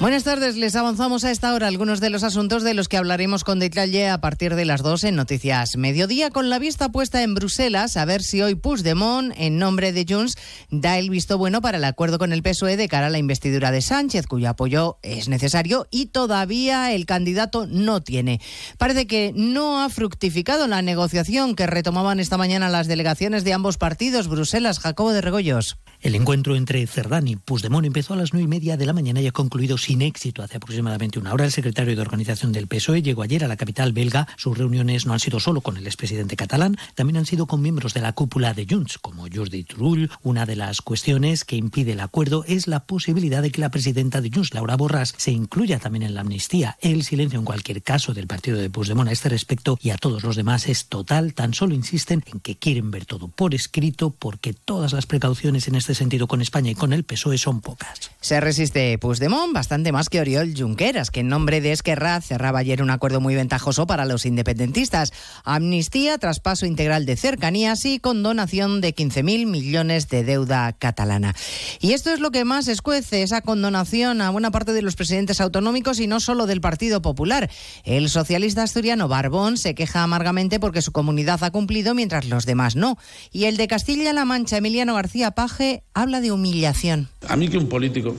Buenas 0.00 0.24
tardes, 0.24 0.56
les 0.56 0.76
avanzamos 0.76 1.24
a 1.24 1.30
esta 1.30 1.52
hora 1.52 1.68
algunos 1.68 2.00
de 2.00 2.08
los 2.08 2.24
asuntos 2.24 2.62
de 2.62 2.72
los 2.72 2.88
que 2.88 2.96
hablaremos 2.96 3.44
con 3.44 3.58
detalle 3.58 4.08
a 4.08 4.18
partir 4.18 4.54
de 4.54 4.64
las 4.64 4.82
2 4.82 5.04
en 5.04 5.14
Noticias 5.14 5.76
Mediodía, 5.76 6.30
con 6.30 6.48
la 6.48 6.58
vista 6.58 6.88
puesta 6.88 7.22
en 7.22 7.34
Bruselas 7.34 7.98
a 7.98 8.06
ver 8.06 8.22
si 8.22 8.40
hoy 8.40 8.54
Puigdemont, 8.54 9.34
en 9.36 9.58
nombre 9.58 9.92
de 9.92 10.06
Junts, 10.08 10.38
da 10.70 10.96
el 10.96 11.10
visto 11.10 11.36
bueno 11.36 11.60
para 11.60 11.76
el 11.76 11.84
acuerdo 11.84 12.16
con 12.16 12.32
el 12.32 12.42
PSOE 12.42 12.78
de 12.78 12.88
cara 12.88 13.08
a 13.08 13.10
la 13.10 13.18
investidura 13.18 13.72
de 13.72 13.82
Sánchez, 13.82 14.26
cuyo 14.26 14.48
apoyo 14.48 14.96
es 15.02 15.28
necesario 15.28 15.86
y 15.90 16.06
todavía 16.06 16.94
el 16.94 17.04
candidato 17.04 17.66
no 17.66 18.00
tiene. 18.00 18.40
Parece 18.78 19.06
que 19.06 19.34
no 19.36 19.82
ha 19.82 19.90
fructificado 19.90 20.66
la 20.66 20.80
negociación 20.80 21.54
que 21.54 21.66
retomaban 21.66 22.20
esta 22.20 22.38
mañana 22.38 22.70
las 22.70 22.86
delegaciones 22.86 23.44
de 23.44 23.52
ambos 23.52 23.76
partidos. 23.76 24.28
Bruselas, 24.28 24.78
Jacobo 24.78 25.12
de 25.12 25.20
Regoyos. 25.20 25.76
El 26.02 26.14
encuentro 26.14 26.56
entre 26.56 26.86
Cerdán 26.86 27.28
y 27.28 27.36
Puigdemont 27.36 27.84
empezó 27.84 28.14
a 28.14 28.16
las 28.16 28.32
nueve 28.32 28.46
y 28.46 28.48
media 28.48 28.78
de 28.78 28.86
la 28.86 28.94
mañana 28.94 29.20
y 29.20 29.26
ha 29.26 29.32
concluido 29.32 29.76
sin 29.76 30.00
éxito 30.00 30.42
hace 30.42 30.56
aproximadamente 30.56 31.18
una 31.18 31.34
hora. 31.34 31.44
El 31.44 31.52
secretario 31.52 31.94
de 31.94 32.00
organización 32.00 32.52
del 32.52 32.68
PSOE 32.68 33.02
llegó 33.02 33.20
ayer 33.20 33.44
a 33.44 33.48
la 33.48 33.58
capital 33.58 33.92
belga. 33.92 34.26
Sus 34.38 34.56
reuniones 34.56 35.04
no 35.04 35.12
han 35.12 35.20
sido 35.20 35.40
solo 35.40 35.60
con 35.60 35.76
el 35.76 35.86
expresidente 35.86 36.36
catalán, 36.36 36.78
también 36.94 37.18
han 37.18 37.26
sido 37.26 37.44
con 37.44 37.60
miembros 37.60 37.92
de 37.92 38.00
la 38.00 38.14
cúpula 38.14 38.54
de 38.54 38.66
Junts, 38.66 38.96
como 38.96 39.26
Jordi 39.30 39.62
Turull. 39.64 40.10
Una 40.22 40.46
de 40.46 40.56
las 40.56 40.80
cuestiones 40.80 41.44
que 41.44 41.56
impide 41.56 41.92
el 41.92 42.00
acuerdo 42.00 42.44
es 42.48 42.66
la 42.66 42.86
posibilidad 42.86 43.42
de 43.42 43.50
que 43.50 43.60
la 43.60 43.70
presidenta 43.70 44.22
de 44.22 44.30
Junts, 44.32 44.54
Laura 44.54 44.78
Borras, 44.78 45.12
se 45.18 45.32
incluya 45.32 45.80
también 45.80 46.04
en 46.04 46.14
la 46.14 46.22
amnistía. 46.22 46.78
El 46.80 47.04
silencio 47.04 47.38
en 47.38 47.44
cualquier 47.44 47.82
caso 47.82 48.14
del 48.14 48.26
partido 48.26 48.56
de 48.56 48.70
Puigdemont 48.70 49.10
a 49.10 49.12
este 49.12 49.28
respecto 49.28 49.78
y 49.82 49.90
a 49.90 49.98
todos 49.98 50.22
los 50.22 50.36
demás 50.36 50.66
es 50.66 50.86
total. 50.86 51.34
Tan 51.34 51.52
solo 51.52 51.74
insisten 51.74 52.24
en 52.24 52.40
que 52.40 52.56
quieren 52.56 52.90
ver 52.90 53.04
todo 53.04 53.28
por 53.28 53.54
escrito 53.54 54.08
porque 54.18 54.54
todas 54.54 54.94
las 54.94 55.04
precauciones 55.04 55.68
en 55.68 55.74
este 55.74 55.89
sentido 55.94 56.26
con 56.26 56.40
España 56.40 56.70
y 56.70 56.74
con 56.74 56.92
el 56.92 57.04
PSOE 57.04 57.38
son 57.38 57.60
pocas. 57.60 58.10
Se 58.20 58.40
resiste 58.40 58.98
Puigdemont 58.98 59.52
bastante 59.52 59.92
más 59.92 60.08
que 60.08 60.20
Oriol 60.20 60.54
Junqueras, 60.56 61.10
que 61.10 61.20
en 61.20 61.28
nombre 61.28 61.60
de 61.60 61.72
Esquerra 61.72 62.20
cerraba 62.20 62.58
ayer 62.58 62.82
un 62.82 62.90
acuerdo 62.90 63.20
muy 63.20 63.34
ventajoso 63.34 63.86
para 63.86 64.04
los 64.04 64.26
independentistas. 64.26 65.12
Amnistía, 65.44 66.18
traspaso 66.18 66.66
integral 66.66 67.06
de 67.06 67.16
cercanías 67.16 67.84
y 67.84 67.98
condonación 67.98 68.80
de 68.80 68.94
15.000 68.94 69.46
millones 69.46 70.08
de 70.08 70.24
deuda 70.24 70.72
catalana. 70.72 71.34
Y 71.80 71.92
esto 71.92 72.12
es 72.12 72.20
lo 72.20 72.30
que 72.30 72.44
más 72.44 72.68
escuece, 72.68 73.22
esa 73.22 73.40
condonación 73.40 74.20
a 74.20 74.30
buena 74.30 74.50
parte 74.50 74.72
de 74.72 74.82
los 74.82 74.96
presidentes 74.96 75.40
autonómicos 75.40 76.00
y 76.00 76.06
no 76.06 76.20
solo 76.20 76.46
del 76.46 76.60
Partido 76.60 77.02
Popular. 77.02 77.50
El 77.84 78.08
socialista 78.08 78.62
asturiano 78.62 79.08
Barbón 79.08 79.56
se 79.56 79.74
queja 79.74 80.02
amargamente 80.02 80.60
porque 80.60 80.82
su 80.82 80.92
comunidad 80.92 81.42
ha 81.44 81.50
cumplido 81.50 81.94
mientras 81.94 82.26
los 82.26 82.46
demás 82.46 82.76
no. 82.76 82.98
Y 83.32 83.44
el 83.44 83.56
de 83.56 83.68
Castilla-La 83.68 84.24
Mancha, 84.24 84.58
Emiliano 84.58 84.94
García 84.94 85.30
Paje, 85.32 85.79
habla 85.94 86.20
de 86.20 86.32
humillación. 86.32 87.08
A 87.28 87.36
mí 87.36 87.48
que 87.48 87.58
un 87.58 87.68
político, 87.68 88.14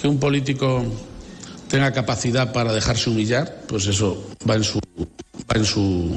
que 0.00 0.08
un 0.08 0.18
político 0.18 0.84
tenga 1.68 1.92
capacidad 1.92 2.52
para 2.52 2.72
dejarse 2.72 3.08
humillar, 3.10 3.62
pues 3.66 3.86
eso 3.86 4.30
va 4.48 4.56
en 4.56 4.64
su, 4.64 4.78
va 5.50 5.56
en 5.56 5.64
su, 5.64 6.14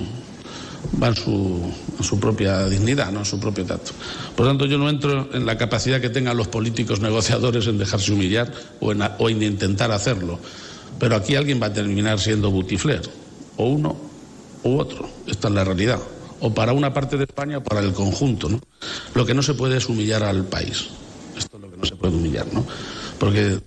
va 1.01 1.07
en 1.07 1.15
su, 1.15 1.71
su 2.01 2.19
propia 2.19 2.67
dignidad, 2.67 3.11
no 3.11 3.19
en 3.19 3.25
su 3.25 3.39
propio 3.39 3.65
tacto. 3.65 3.91
Por 4.35 4.47
tanto, 4.47 4.65
yo 4.65 4.77
no 4.77 4.89
entro 4.89 5.29
en 5.33 5.45
la 5.45 5.57
capacidad 5.57 6.01
que 6.01 6.09
tengan 6.09 6.35
los 6.35 6.47
políticos 6.47 6.99
negociadores 6.99 7.67
en 7.67 7.77
dejarse 7.77 8.11
humillar 8.11 8.51
o 8.81 8.91
en, 8.91 9.01
o 9.17 9.29
en 9.29 9.41
intentar 9.43 9.91
hacerlo. 9.91 10.39
Pero 10.99 11.15
aquí 11.15 11.35
alguien 11.35 11.61
va 11.61 11.67
a 11.67 11.73
terminar 11.73 12.19
siendo 12.19 12.51
butifler, 12.51 13.01
o 13.57 13.67
uno 13.67 13.95
u 14.63 14.77
otro. 14.77 15.09
Esta 15.27 15.47
es 15.47 15.53
la 15.53 15.63
realidad. 15.63 15.99
O 16.45 16.53
para 16.53 16.73
una 16.73 16.93
parte 16.93 17.17
de 17.17 17.23
España 17.23 17.57
o 17.57 17.63
para 17.63 17.79
el 17.79 17.91
conjunto. 17.91 18.49
¿no? 18.49 18.61
Lo 19.15 19.25
que 19.25 19.33
no 19.33 19.41
se 19.41 19.55
puede 19.55 19.77
es 19.77 19.89
humillar 19.89 20.21
al 20.21 20.45
país. 20.45 20.89
Esto 21.35 21.57
es 21.57 21.63
lo 21.63 21.71
que 21.71 21.77
no 21.77 21.85
se 21.85 21.95
puede 21.95 22.15
humillar, 22.15 22.45
¿no? 22.53 22.63
Porque 23.17 23.59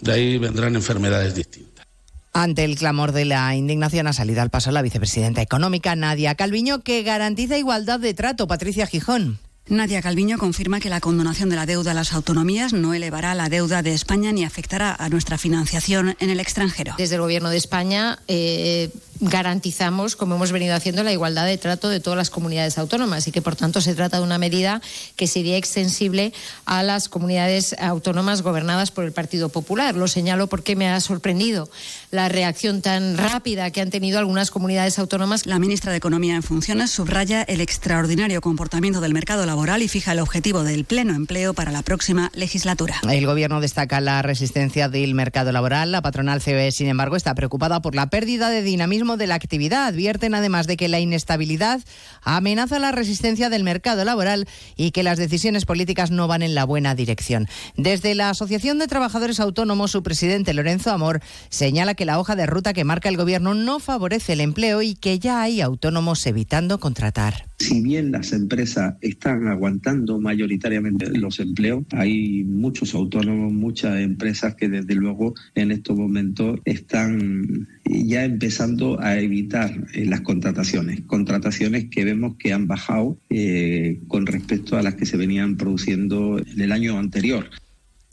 de 0.00 0.12
ahí 0.12 0.38
vendrán 0.38 0.76
enfermedades 0.76 1.34
distintas. 1.34 1.84
Ante 2.32 2.62
el 2.62 2.76
clamor 2.76 3.10
de 3.10 3.24
la 3.24 3.56
indignación 3.56 4.06
ha 4.06 4.12
salido 4.12 4.42
al 4.42 4.50
paso 4.50 4.70
la 4.70 4.82
vicepresidenta 4.82 5.42
económica 5.42 5.96
Nadia 5.96 6.36
Calviño, 6.36 6.82
que 6.82 7.02
garantiza 7.02 7.58
igualdad 7.58 7.98
de 7.98 8.14
trato. 8.14 8.46
Patricia 8.46 8.86
Gijón. 8.86 9.40
Nadia 9.66 10.02
Calviño 10.02 10.36
confirma 10.36 10.78
que 10.78 10.90
la 10.90 11.00
condonación 11.00 11.48
de 11.48 11.56
la 11.56 11.64
deuda 11.64 11.92
a 11.92 11.94
las 11.94 12.12
autonomías 12.12 12.74
no 12.74 12.92
elevará 12.92 13.34
la 13.34 13.48
deuda 13.48 13.82
de 13.82 13.94
España 13.94 14.30
ni 14.30 14.44
afectará 14.44 14.94
a 14.94 15.08
nuestra 15.08 15.38
financiación 15.38 16.16
en 16.20 16.28
el 16.28 16.38
extranjero. 16.38 16.94
Desde 16.98 17.14
el 17.14 17.22
Gobierno 17.22 17.48
de 17.48 17.56
España 17.56 18.18
eh, 18.28 18.90
garantizamos, 19.24 20.16
como 20.16 20.36
hemos 20.36 20.52
venido 20.52 20.74
haciendo, 20.74 21.02
la 21.02 21.12
igualdad 21.12 21.46
de 21.46 21.58
trato 21.58 21.88
de 21.88 22.00
todas 22.00 22.16
las 22.16 22.30
comunidades 22.30 22.78
autónomas 22.78 23.26
y 23.26 23.32
que, 23.32 23.42
por 23.42 23.56
tanto, 23.56 23.80
se 23.80 23.94
trata 23.94 24.18
de 24.18 24.22
una 24.22 24.38
medida 24.38 24.80
que 25.16 25.26
sería 25.26 25.56
extensible 25.56 26.32
a 26.66 26.82
las 26.82 27.08
comunidades 27.08 27.74
autónomas 27.78 28.42
gobernadas 28.42 28.90
por 28.90 29.04
el 29.04 29.12
Partido 29.12 29.48
Popular. 29.48 29.96
Lo 29.96 30.08
señalo 30.08 30.46
porque 30.46 30.76
me 30.76 30.88
ha 30.88 31.00
sorprendido 31.00 31.68
la 32.10 32.28
reacción 32.28 32.82
tan 32.82 33.16
rápida 33.16 33.70
que 33.70 33.80
han 33.80 33.90
tenido 33.90 34.18
algunas 34.18 34.50
comunidades 34.50 34.98
autónomas. 34.98 35.46
La 35.46 35.58
ministra 35.58 35.90
de 35.90 35.98
Economía 35.98 36.36
en 36.36 36.42
funciones 36.42 36.90
subraya 36.90 37.42
el 37.42 37.60
extraordinario 37.60 38.40
comportamiento 38.40 39.00
del 39.00 39.14
mercado 39.14 39.46
laboral 39.46 39.82
y 39.82 39.88
fija 39.88 40.12
el 40.12 40.20
objetivo 40.20 40.62
del 40.62 40.84
pleno 40.84 41.14
empleo 41.14 41.54
para 41.54 41.72
la 41.72 41.82
próxima 41.82 42.30
legislatura. 42.34 43.00
El 43.08 43.26
Gobierno 43.26 43.60
destaca 43.60 44.00
la 44.00 44.22
resistencia 44.22 44.88
del 44.88 45.14
mercado 45.14 45.52
laboral. 45.52 45.92
La 45.92 46.02
patronal 46.02 46.42
COE, 46.42 46.72
sin 46.72 46.88
embargo, 46.88 47.16
está 47.16 47.34
preocupada 47.34 47.80
por 47.80 47.94
la 47.94 48.10
pérdida 48.10 48.50
de 48.50 48.62
dinamismo 48.62 49.13
de 49.16 49.26
la 49.26 49.34
actividad. 49.34 49.86
Advierten 49.86 50.34
además 50.34 50.66
de 50.66 50.76
que 50.76 50.88
la 50.88 51.00
inestabilidad 51.00 51.80
amenaza 52.22 52.78
la 52.78 52.92
resistencia 52.92 53.50
del 53.50 53.64
mercado 53.64 54.04
laboral 54.04 54.46
y 54.76 54.90
que 54.90 55.02
las 55.02 55.18
decisiones 55.18 55.64
políticas 55.64 56.10
no 56.10 56.28
van 56.28 56.42
en 56.42 56.54
la 56.54 56.64
buena 56.64 56.94
dirección. 56.94 57.46
Desde 57.76 58.14
la 58.14 58.30
Asociación 58.30 58.78
de 58.78 58.86
Trabajadores 58.86 59.40
Autónomos, 59.40 59.90
su 59.90 60.02
presidente 60.02 60.54
Lorenzo 60.54 60.90
Amor 60.90 61.20
señala 61.48 61.94
que 61.94 62.04
la 62.04 62.18
hoja 62.18 62.36
de 62.36 62.46
ruta 62.46 62.72
que 62.72 62.84
marca 62.84 63.08
el 63.08 63.16
Gobierno 63.16 63.54
no 63.54 63.80
favorece 63.80 64.34
el 64.34 64.40
empleo 64.40 64.82
y 64.82 64.94
que 64.94 65.18
ya 65.18 65.42
hay 65.42 65.60
autónomos 65.60 66.26
evitando 66.26 66.78
contratar. 66.80 67.46
Si 67.58 67.80
bien 67.80 68.12
las 68.12 68.32
empresas 68.32 68.94
están 69.00 69.46
aguantando 69.48 70.20
mayoritariamente 70.20 71.08
los 71.10 71.40
empleos, 71.40 71.84
hay 71.92 72.44
muchos 72.44 72.94
autónomos, 72.94 73.52
muchas 73.52 74.00
empresas 74.00 74.54
que 74.54 74.68
desde 74.68 74.94
luego 74.94 75.34
en 75.54 75.70
estos 75.70 75.96
momentos 75.96 76.60
están 76.64 77.68
ya 77.84 78.24
empezando 78.24 79.00
a 79.00 79.18
evitar 79.18 79.72
eh, 79.92 80.04
las 80.06 80.22
contrataciones, 80.22 81.02
contrataciones 81.02 81.86
que 81.90 82.04
vemos 82.04 82.36
que 82.38 82.52
han 82.52 82.66
bajado 82.66 83.18
eh, 83.30 84.00
con 84.08 84.26
respecto 84.26 84.76
a 84.76 84.82
las 84.82 84.94
que 84.94 85.06
se 85.06 85.16
venían 85.16 85.56
produciendo 85.56 86.38
en 86.38 86.60
el 86.60 86.72
año 86.72 86.98
anterior. 86.98 87.50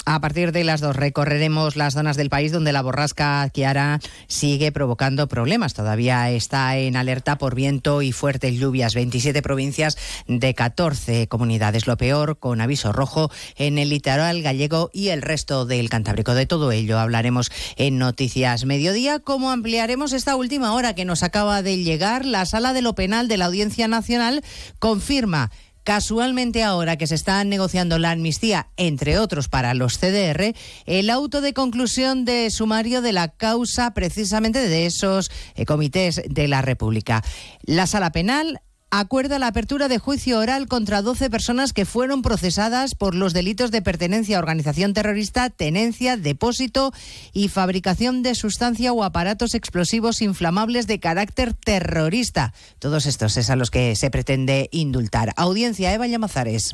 A 0.06 0.20
partir 0.20 0.52
de 0.52 0.64
las 0.64 0.82
dos 0.82 0.95
recorreremos 0.95 1.76
las 1.76 1.93
zonas 1.93 2.18
del 2.18 2.30
país 2.30 2.52
donde 2.52 2.74
la 2.74 2.82
borrasca 2.82 3.47
Kiara 3.49 3.99
sigue 4.28 4.72
provocando 4.72 5.28
problemas. 5.28 5.76
Todavía 5.76 6.30
está 6.32 6.76
en 6.78 6.95
alerta 6.95 7.38
por 7.38 7.54
viento 7.54 8.02
y 8.02 8.12
fuertes 8.12 8.56
lluvias. 8.56 8.95
27 8.95 9.43
provincias 9.43 9.97
de 10.28 10.56
14 10.56 11.28
comunidades. 11.28 11.86
Lo 11.86 11.97
peor 11.97 12.39
con 12.39 12.62
aviso 12.62 12.91
rojo 12.91 13.30
en 13.58 13.78
el 13.78 13.89
litoral 13.89 14.41
gallego 14.41 14.89
y 14.91 15.10
el 15.10 15.22
resto 15.22 15.66
del 15.66 15.89
Cantábrico. 15.89 16.34
De 16.34 16.47
todo 16.47 16.72
ello 16.72 16.97
hablaremos 16.97 17.52
en 17.76 17.99
Noticias 17.99 18.66
Mediodía. 18.66 19.20
Como 19.20 19.52
ampliaremos 19.52 20.14
esta 20.14 20.36
última 20.36 20.74
hora 20.74 20.95
que 20.95 21.06
nos 21.06 21.22
acaba 21.22 21.62
de 21.62 21.78
llegar, 21.78 22.26
la 22.26 22.47
sala 22.47 22.74
de 22.74 22.82
lo 22.82 22.95
penal 22.95 23.28
de 23.28 23.38
la 23.38 23.45
Audiencia 23.45 23.88
Nacional 23.88 24.43
confirma 24.80 25.52
Casualmente 25.84 26.64
ahora 26.64 26.98
que 26.98 27.08
se 27.08 27.16
está 27.16 27.44
negociando 27.44 27.98
la 27.98 28.12
amnistía, 28.12 28.70
entre 28.78 29.18
otros 29.18 29.50
para 29.50 29.74
los 29.74 29.98
CDR, 29.98 30.54
el 30.86 31.10
auto 31.10 31.42
de 31.42 31.54
conclusión 31.54 32.24
de 32.24 32.50
sumario 32.52 33.02
de 33.02 33.14
la 33.14 33.30
causa 33.30 33.94
precisamente 33.94 34.60
de 34.68 34.86
esos 34.86 35.32
eh, 35.56 35.66
comités 35.66 36.22
de 36.30 36.48
la 36.48 36.62
República. 36.62 37.24
La 37.64 37.88
sala 37.88 38.12
penal 38.12 38.62
acuerda 38.92 39.39
la 39.39 39.48
apertura 39.48 39.88
de 39.88 39.98
juicio 39.98 40.38
oral 40.38 40.68
contra 40.68 41.02
12 41.02 41.30
personas 41.30 41.72
que 41.72 41.86
fueron 41.86 42.22
procesadas 42.22 42.94
por 42.94 43.16
los 43.16 43.34
delitos 43.34 43.72
de 43.72 43.82
pertenencia 43.82 44.36
a 44.36 44.39
organización 44.39 44.94
terrorista, 44.94 45.50
tenencia, 45.50 46.18
depósito 46.18 46.92
y 47.32 47.48
fabricación 47.48 48.22
de 48.22 48.36
sustancia 48.36 48.92
o 48.92 49.06
aparatos 49.06 49.56
explosivos 49.56 50.22
inflamables 50.22 50.88
de 50.88 51.00
carácter 51.00 51.54
terrorista. 51.54 52.54
Todos 52.80 53.06
estos 53.06 53.38
es 53.38 53.50
a 53.50 53.56
los 53.56 53.72
que 53.72 53.96
se 53.96 54.12
pretende 54.12 54.68
indultar. 54.72 55.34
Audiencia 55.38 55.94
Eva 55.94 56.08
Llamazares. 56.08 56.74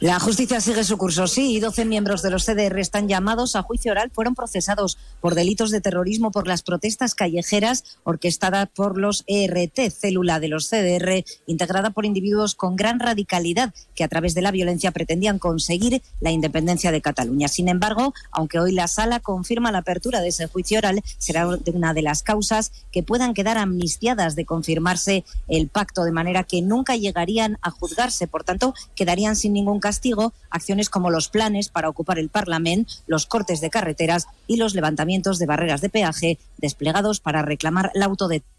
La 0.00 0.18
justicia 0.18 0.60
sigue 0.60 0.82
su 0.82 0.98
curso, 0.98 1.28
sí, 1.28 1.52
y 1.52 1.60
12 1.60 1.84
miembros 1.84 2.22
de 2.22 2.30
los 2.30 2.44
CDR 2.44 2.80
están 2.80 3.08
llamados 3.08 3.54
a 3.54 3.62
juicio 3.62 3.92
oral. 3.92 4.10
Fueron 4.12 4.34
procesados 4.34 4.98
por 5.20 5.36
delitos 5.36 5.70
de 5.70 5.80
terrorismo 5.80 6.32
por 6.32 6.48
las 6.48 6.62
protestas 6.62 7.14
callejeras 7.14 7.84
orquestadas 8.02 8.68
por 8.74 8.98
los 8.98 9.22
ERT, 9.28 9.92
célula 9.92 10.40
de 10.40 10.48
los 10.48 10.68
CDR, 10.68 11.24
integrada 11.46 11.90
por 11.90 12.06
individuos 12.06 12.54
con 12.54 12.76
gran 12.76 13.00
radicalidad 13.00 13.74
que 13.94 14.04
a 14.04 14.08
través 14.08 14.34
de 14.34 14.42
la 14.42 14.50
violencia 14.50 14.90
pretendían 14.90 15.38
conseguir 15.38 16.02
la 16.20 16.30
independencia 16.30 16.92
de 16.92 17.00
Cataluña. 17.00 17.48
Sin 17.48 17.68
embargo, 17.68 18.14
aunque 18.30 18.58
hoy 18.58 18.72
la 18.72 18.88
sala 18.88 19.20
confirma 19.20 19.72
la 19.72 19.78
apertura 19.78 20.20
de 20.20 20.28
ese 20.28 20.46
juicio 20.46 20.78
oral, 20.78 21.02
será 21.18 21.46
una 21.46 21.94
de 21.94 22.02
las 22.02 22.22
causas 22.22 22.72
que 22.92 23.02
puedan 23.02 23.34
quedar 23.34 23.58
amnistiadas 23.58 24.36
de 24.36 24.44
confirmarse 24.44 25.24
el 25.48 25.68
pacto, 25.68 26.04
de 26.04 26.12
manera 26.12 26.44
que 26.44 26.62
nunca 26.62 26.96
llegarían 26.96 27.58
a 27.62 27.70
juzgarse. 27.70 28.26
Por 28.26 28.44
tanto, 28.44 28.74
quedarían 28.94 29.36
sin 29.36 29.52
ningún 29.52 29.80
castigo 29.80 30.32
acciones 30.50 30.90
como 30.90 31.10
los 31.10 31.28
planes 31.28 31.68
para 31.68 31.88
ocupar 31.88 32.18
el 32.18 32.28
Parlamento, 32.28 32.94
los 33.06 33.26
cortes 33.26 33.60
de 33.60 33.70
carreteras 33.70 34.26
y 34.46 34.56
los 34.56 34.74
levantamientos 34.74 35.38
de 35.38 35.46
barreras 35.46 35.80
de 35.80 35.90
peaje 35.90 36.38
desplegados 36.58 37.20
para 37.20 37.42
reclamar 37.42 37.90
la 37.94 38.06
autodeterminación. 38.06 38.55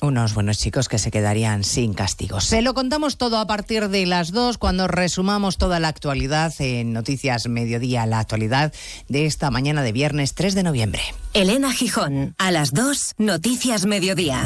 Unos 0.00 0.34
buenos 0.34 0.58
chicos 0.58 0.88
que 0.88 0.98
se 0.98 1.10
quedarían 1.10 1.64
sin 1.64 1.94
castigo. 1.94 2.40
Se 2.40 2.62
lo 2.62 2.74
contamos 2.74 3.18
todo 3.18 3.38
a 3.38 3.46
partir 3.46 3.88
de 3.88 4.06
las 4.06 4.32
dos 4.32 4.58
cuando 4.58 4.88
resumamos 4.88 5.58
toda 5.58 5.80
la 5.80 5.88
actualidad 5.88 6.52
en 6.58 6.92
Noticias 6.92 7.48
Mediodía, 7.48 8.06
la 8.06 8.20
actualidad 8.20 8.72
de 9.08 9.26
esta 9.26 9.50
mañana 9.50 9.82
de 9.82 9.92
viernes 9.92 10.34
3 10.34 10.54
de 10.54 10.62
noviembre. 10.62 11.02
Elena 11.32 11.72
Gijón, 11.72 12.34
a 12.38 12.50
las 12.50 12.72
2, 12.72 13.14
Noticias 13.18 13.86
Mediodía. 13.86 14.44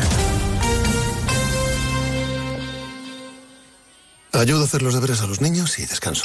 Ayudo 4.32 4.62
a 4.62 4.64
hacer 4.64 4.82
los 4.82 4.94
deberes 4.94 5.20
a 5.20 5.26
los 5.26 5.40
niños 5.40 5.78
y 5.78 5.86
descanso. 5.86 6.24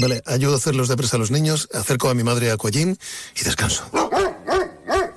Vale, 0.00 0.22
ayudo 0.26 0.54
a 0.54 0.56
hacer 0.58 0.74
los 0.74 0.88
deberes 0.88 1.14
a 1.14 1.18
los 1.18 1.30
niños, 1.30 1.68
acerco 1.72 2.10
a 2.10 2.14
mi 2.14 2.22
madre 2.22 2.50
a 2.50 2.54
Aquagym 2.54 2.96
y 3.34 3.44
descanso. 3.44 3.90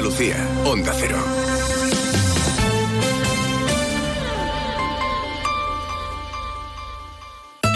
Andalucía, 0.00 0.48
Onda 0.64 0.94
Cero. 0.98 1.18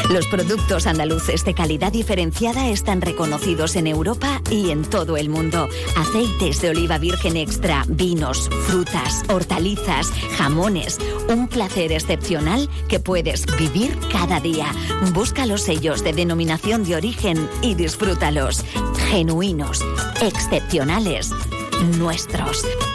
Los 0.09 0.27
productos 0.29 0.87
andaluces 0.87 1.45
de 1.45 1.53
calidad 1.53 1.93
diferenciada 1.93 2.69
están 2.71 3.03
reconocidos 3.03 3.77
en 3.77 3.87
Europa 3.87 4.41
y 4.51 4.71
en 4.71 4.85
todo 4.85 5.19
el 5.19 5.29
mundo. 5.29 5.69
Aceites 5.99 6.63
de 6.63 6.71
oliva 6.71 6.97
virgen 6.97 7.37
extra, 7.37 7.85
vinos, 7.89 8.49
frutas, 8.69 9.23
hortalizas, 9.29 10.11
jamones. 10.39 10.99
Un 11.29 11.47
placer 11.47 11.93
excepcional 11.93 12.71
que 12.89 13.01
puedes 13.01 13.45
vivir 13.59 13.99
cada 14.11 14.41
día. 14.41 14.73
Busca 15.13 15.45
los 15.45 15.61
sellos 15.61 16.03
de 16.03 16.15
denominación 16.15 16.85
de 16.85 16.97
origen 16.97 17.51
y 17.61 17.75
disfrútalos. 17.75 18.65
Genuinos, 19.11 19.85
excepcionales, 20.23 21.31
nuestros. 21.99 22.65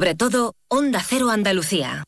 Sobre 0.00 0.14
todo, 0.14 0.54
Onda 0.68 1.02
Cero 1.06 1.28
Andalucía. 1.28 2.04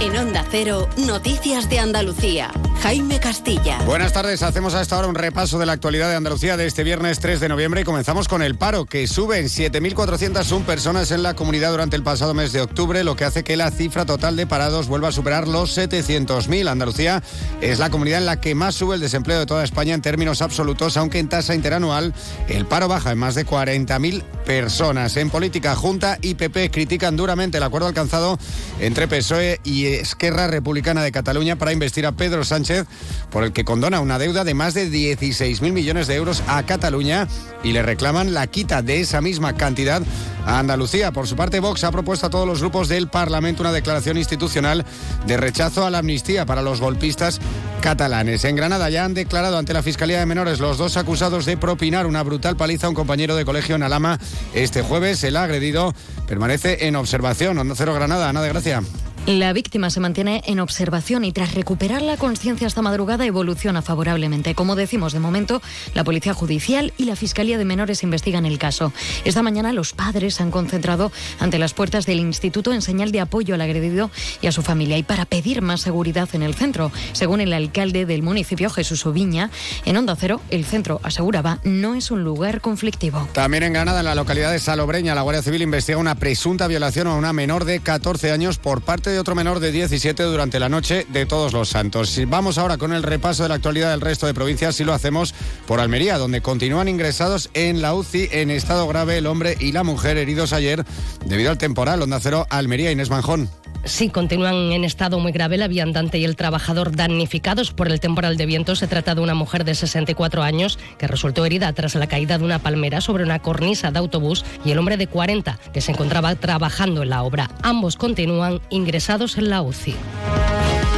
En 0.00 0.16
Onda 0.16 0.44
Cero, 0.48 0.88
Noticias 0.96 1.68
de 1.68 1.80
Andalucía. 1.80 2.52
Jaime 2.82 3.18
Castilla. 3.18 3.80
Buenas 3.84 4.12
tardes, 4.12 4.44
hacemos 4.44 4.74
hasta 4.74 4.94
ahora 4.94 5.08
un 5.08 5.16
repaso 5.16 5.58
de 5.58 5.66
la 5.66 5.72
actualidad 5.72 6.08
de 6.08 6.14
Andalucía 6.14 6.56
de 6.56 6.66
este 6.66 6.84
viernes 6.84 7.18
3 7.18 7.40
de 7.40 7.48
noviembre 7.48 7.80
y 7.80 7.84
comenzamos 7.84 8.28
con 8.28 8.40
el 8.40 8.54
paro, 8.54 8.86
que 8.86 9.08
sube 9.08 9.40
en 9.40 9.46
7.401 9.46 10.62
personas 10.62 11.10
en 11.10 11.24
la 11.24 11.34
comunidad 11.34 11.72
durante 11.72 11.96
el 11.96 12.04
pasado 12.04 12.34
mes 12.34 12.52
de 12.52 12.60
octubre, 12.60 13.02
lo 13.02 13.16
que 13.16 13.24
hace 13.24 13.42
que 13.42 13.56
la 13.56 13.72
cifra 13.72 14.06
total 14.06 14.36
de 14.36 14.46
parados 14.46 14.86
vuelva 14.86 15.08
a 15.08 15.12
superar 15.12 15.48
los 15.48 15.76
700.000. 15.76 16.68
Andalucía 16.68 17.20
es 17.60 17.80
la 17.80 17.90
comunidad 17.90 18.20
en 18.20 18.26
la 18.26 18.40
que 18.40 18.54
más 18.54 18.76
sube 18.76 18.94
el 18.94 19.00
desempleo 19.00 19.40
de 19.40 19.46
toda 19.46 19.64
España 19.64 19.94
en 19.94 20.02
términos 20.02 20.40
absolutos, 20.40 20.96
aunque 20.96 21.18
en 21.18 21.28
tasa 21.28 21.56
interanual 21.56 22.14
el 22.46 22.64
paro 22.66 22.86
baja 22.86 23.10
en 23.10 23.18
más 23.18 23.34
de 23.34 23.44
40.000 23.44 24.22
personas. 24.46 25.16
En 25.16 25.30
política, 25.30 25.74
Junta 25.74 26.18
y 26.22 26.34
PP 26.34 26.70
critican 26.70 27.16
duramente 27.16 27.58
el 27.58 27.64
acuerdo 27.64 27.88
alcanzado 27.88 28.38
entre 28.78 29.08
PSOE 29.08 29.60
y 29.64 29.87
Esquerra 29.96 30.46
Republicana 30.46 31.02
de 31.02 31.12
Cataluña 31.12 31.56
para 31.56 31.72
investir 31.72 32.06
a 32.06 32.12
Pedro 32.12 32.44
Sánchez 32.44 32.86
por 33.30 33.44
el 33.44 33.52
que 33.52 33.64
condona 33.64 34.00
una 34.00 34.18
deuda 34.18 34.44
de 34.44 34.54
más 34.54 34.74
de 34.74 34.88
16.000 34.90 35.72
millones 35.72 36.06
de 36.06 36.14
euros 36.14 36.42
a 36.46 36.62
Cataluña 36.64 37.28
y 37.62 37.72
le 37.72 37.82
reclaman 37.82 38.34
la 38.34 38.46
quita 38.46 38.82
de 38.82 39.00
esa 39.00 39.20
misma 39.20 39.56
cantidad 39.56 40.02
a 40.46 40.58
Andalucía. 40.58 41.12
Por 41.12 41.26
su 41.26 41.36
parte, 41.36 41.60
Vox 41.60 41.84
ha 41.84 41.90
propuesto 41.90 42.26
a 42.26 42.30
todos 42.30 42.46
los 42.46 42.60
grupos 42.60 42.88
del 42.88 43.08
Parlamento 43.08 43.62
una 43.62 43.72
declaración 43.72 44.16
institucional 44.16 44.84
de 45.26 45.36
rechazo 45.36 45.84
a 45.84 45.90
la 45.90 45.98
amnistía 45.98 46.46
para 46.46 46.62
los 46.62 46.80
golpistas 46.80 47.40
catalanes. 47.80 48.44
En 48.44 48.56
Granada 48.56 48.90
ya 48.90 49.04
han 49.04 49.14
declarado 49.14 49.58
ante 49.58 49.72
la 49.72 49.82
Fiscalía 49.82 50.18
de 50.18 50.26
Menores 50.26 50.60
los 50.60 50.78
dos 50.78 50.96
acusados 50.96 51.46
de 51.46 51.56
propinar 51.56 52.06
una 52.06 52.22
brutal 52.22 52.56
paliza 52.56 52.86
a 52.86 52.90
un 52.90 52.94
compañero 52.94 53.36
de 53.36 53.44
colegio 53.44 53.76
en 53.76 53.82
Alama 53.82 54.18
este 54.54 54.82
jueves. 54.82 55.22
El 55.24 55.36
agredido 55.36 55.94
permanece 56.26 56.86
en 56.86 56.96
observación. 56.96 57.58
Onda 57.58 57.74
Cero 57.76 57.94
Granada, 57.94 58.28
Ana 58.28 58.42
de 58.42 58.48
Gracia. 58.48 58.82
La 59.28 59.52
víctima 59.52 59.90
se 59.90 60.00
mantiene 60.00 60.42
en 60.46 60.58
observación 60.58 61.22
y 61.22 61.32
tras 61.32 61.54
recuperar 61.54 62.00
la 62.00 62.16
conciencia 62.16 62.66
esta 62.66 62.80
madrugada 62.80 63.26
evoluciona 63.26 63.82
favorablemente. 63.82 64.54
Como 64.54 64.74
decimos, 64.74 65.12
de 65.12 65.20
momento, 65.20 65.60
la 65.92 66.02
Policía 66.02 66.32
Judicial 66.32 66.94
y 66.96 67.04
la 67.04 67.14
Fiscalía 67.14 67.58
de 67.58 67.66
Menores 67.66 68.02
investigan 68.02 68.46
el 68.46 68.58
caso. 68.58 68.90
Esta 69.26 69.42
mañana 69.42 69.74
los 69.74 69.92
padres 69.92 70.36
se 70.36 70.44
han 70.44 70.50
concentrado 70.50 71.12
ante 71.40 71.58
las 71.58 71.74
puertas 71.74 72.06
del 72.06 72.20
instituto 72.20 72.72
en 72.72 72.80
señal 72.80 73.12
de 73.12 73.20
apoyo 73.20 73.54
al 73.54 73.60
agredido 73.60 74.10
y 74.40 74.46
a 74.46 74.52
su 74.52 74.62
familia 74.62 74.96
y 74.96 75.02
para 75.02 75.26
pedir 75.26 75.60
más 75.60 75.82
seguridad 75.82 76.30
en 76.32 76.42
el 76.42 76.54
centro. 76.54 76.90
Según 77.12 77.42
el 77.42 77.52
alcalde 77.52 78.06
del 78.06 78.22
municipio, 78.22 78.70
Jesús 78.70 79.04
Oviña, 79.04 79.50
en 79.84 79.98
Onda 79.98 80.16
Cero, 80.18 80.40
el 80.48 80.64
centro, 80.64 81.02
aseguraba, 81.02 81.60
no 81.64 81.94
es 81.94 82.10
un 82.10 82.24
lugar 82.24 82.62
conflictivo. 82.62 83.28
También 83.34 83.62
en 83.64 83.74
Granada, 83.74 83.98
en 83.98 84.06
la 84.06 84.14
localidad 84.14 84.52
de 84.52 84.58
Salobreña, 84.58 85.14
la 85.14 85.20
Guardia 85.20 85.42
Civil 85.42 85.60
investiga 85.60 85.98
una 85.98 86.14
presunta 86.14 86.66
violación 86.66 87.08
a 87.08 87.14
una 87.14 87.34
menor 87.34 87.66
de 87.66 87.80
14 87.80 88.32
años 88.32 88.56
por 88.56 88.80
parte 88.80 89.10
de 89.10 89.17
otro 89.18 89.34
menor 89.34 89.60
de 89.60 89.72
17 89.72 90.22
durante 90.22 90.60
la 90.60 90.68
noche 90.68 91.06
de 91.08 91.26
Todos 91.26 91.52
los 91.52 91.68
Santos. 91.68 92.18
Vamos 92.26 92.58
ahora 92.58 92.78
con 92.78 92.92
el 92.92 93.02
repaso 93.02 93.42
de 93.42 93.48
la 93.48 93.56
actualidad 93.56 93.90
del 93.90 94.00
resto 94.00 94.26
de 94.26 94.34
provincias 94.34 94.80
y 94.80 94.84
lo 94.84 94.92
hacemos 94.92 95.34
por 95.66 95.80
Almería, 95.80 96.18
donde 96.18 96.40
continúan 96.40 96.88
ingresados 96.88 97.50
en 97.54 97.82
la 97.82 97.94
UCI 97.94 98.28
en 98.32 98.50
estado 98.50 98.86
grave 98.88 99.18
el 99.18 99.26
hombre 99.26 99.56
y 99.58 99.72
la 99.72 99.82
mujer 99.82 100.16
heridos 100.16 100.52
ayer 100.52 100.84
debido 101.26 101.50
al 101.50 101.58
temporal. 101.58 102.02
Onda 102.02 102.20
Cero, 102.20 102.46
Almería, 102.50 102.90
Inés 102.90 103.10
Manjón. 103.10 103.48
Sí, 103.84 104.10
continúan 104.10 104.72
en 104.72 104.84
estado 104.84 105.18
muy 105.18 105.32
grave 105.32 105.56
la 105.56 105.68
viandante 105.68 106.18
y 106.18 106.24
el 106.24 106.36
trabajador 106.36 106.94
damnificados 106.94 107.72
por 107.72 107.88
el 107.88 108.00
temporal 108.00 108.36
de 108.36 108.46
viento. 108.46 108.76
Se 108.76 108.86
trata 108.86 109.14
de 109.14 109.20
una 109.20 109.34
mujer 109.34 109.64
de 109.64 109.74
64 109.74 110.42
años 110.42 110.78
que 110.98 111.06
resultó 111.06 111.46
herida 111.46 111.72
tras 111.72 111.94
la 111.94 112.06
caída 112.06 112.38
de 112.38 112.44
una 112.44 112.58
palmera 112.58 113.00
sobre 113.00 113.24
una 113.24 113.38
cornisa 113.38 113.90
de 113.90 113.98
autobús 113.98 114.44
y 114.64 114.72
el 114.72 114.78
hombre 114.78 114.96
de 114.96 115.06
40 115.06 115.58
que 115.72 115.80
se 115.80 115.92
encontraba 115.92 116.34
trabajando 116.34 117.02
en 117.02 117.10
la 117.10 117.22
obra. 117.22 117.50
Ambos 117.62 117.96
continúan 117.96 118.60
ingresados 118.68 119.38
en 119.38 119.48
la 119.48 119.62
UCI. 119.62 119.94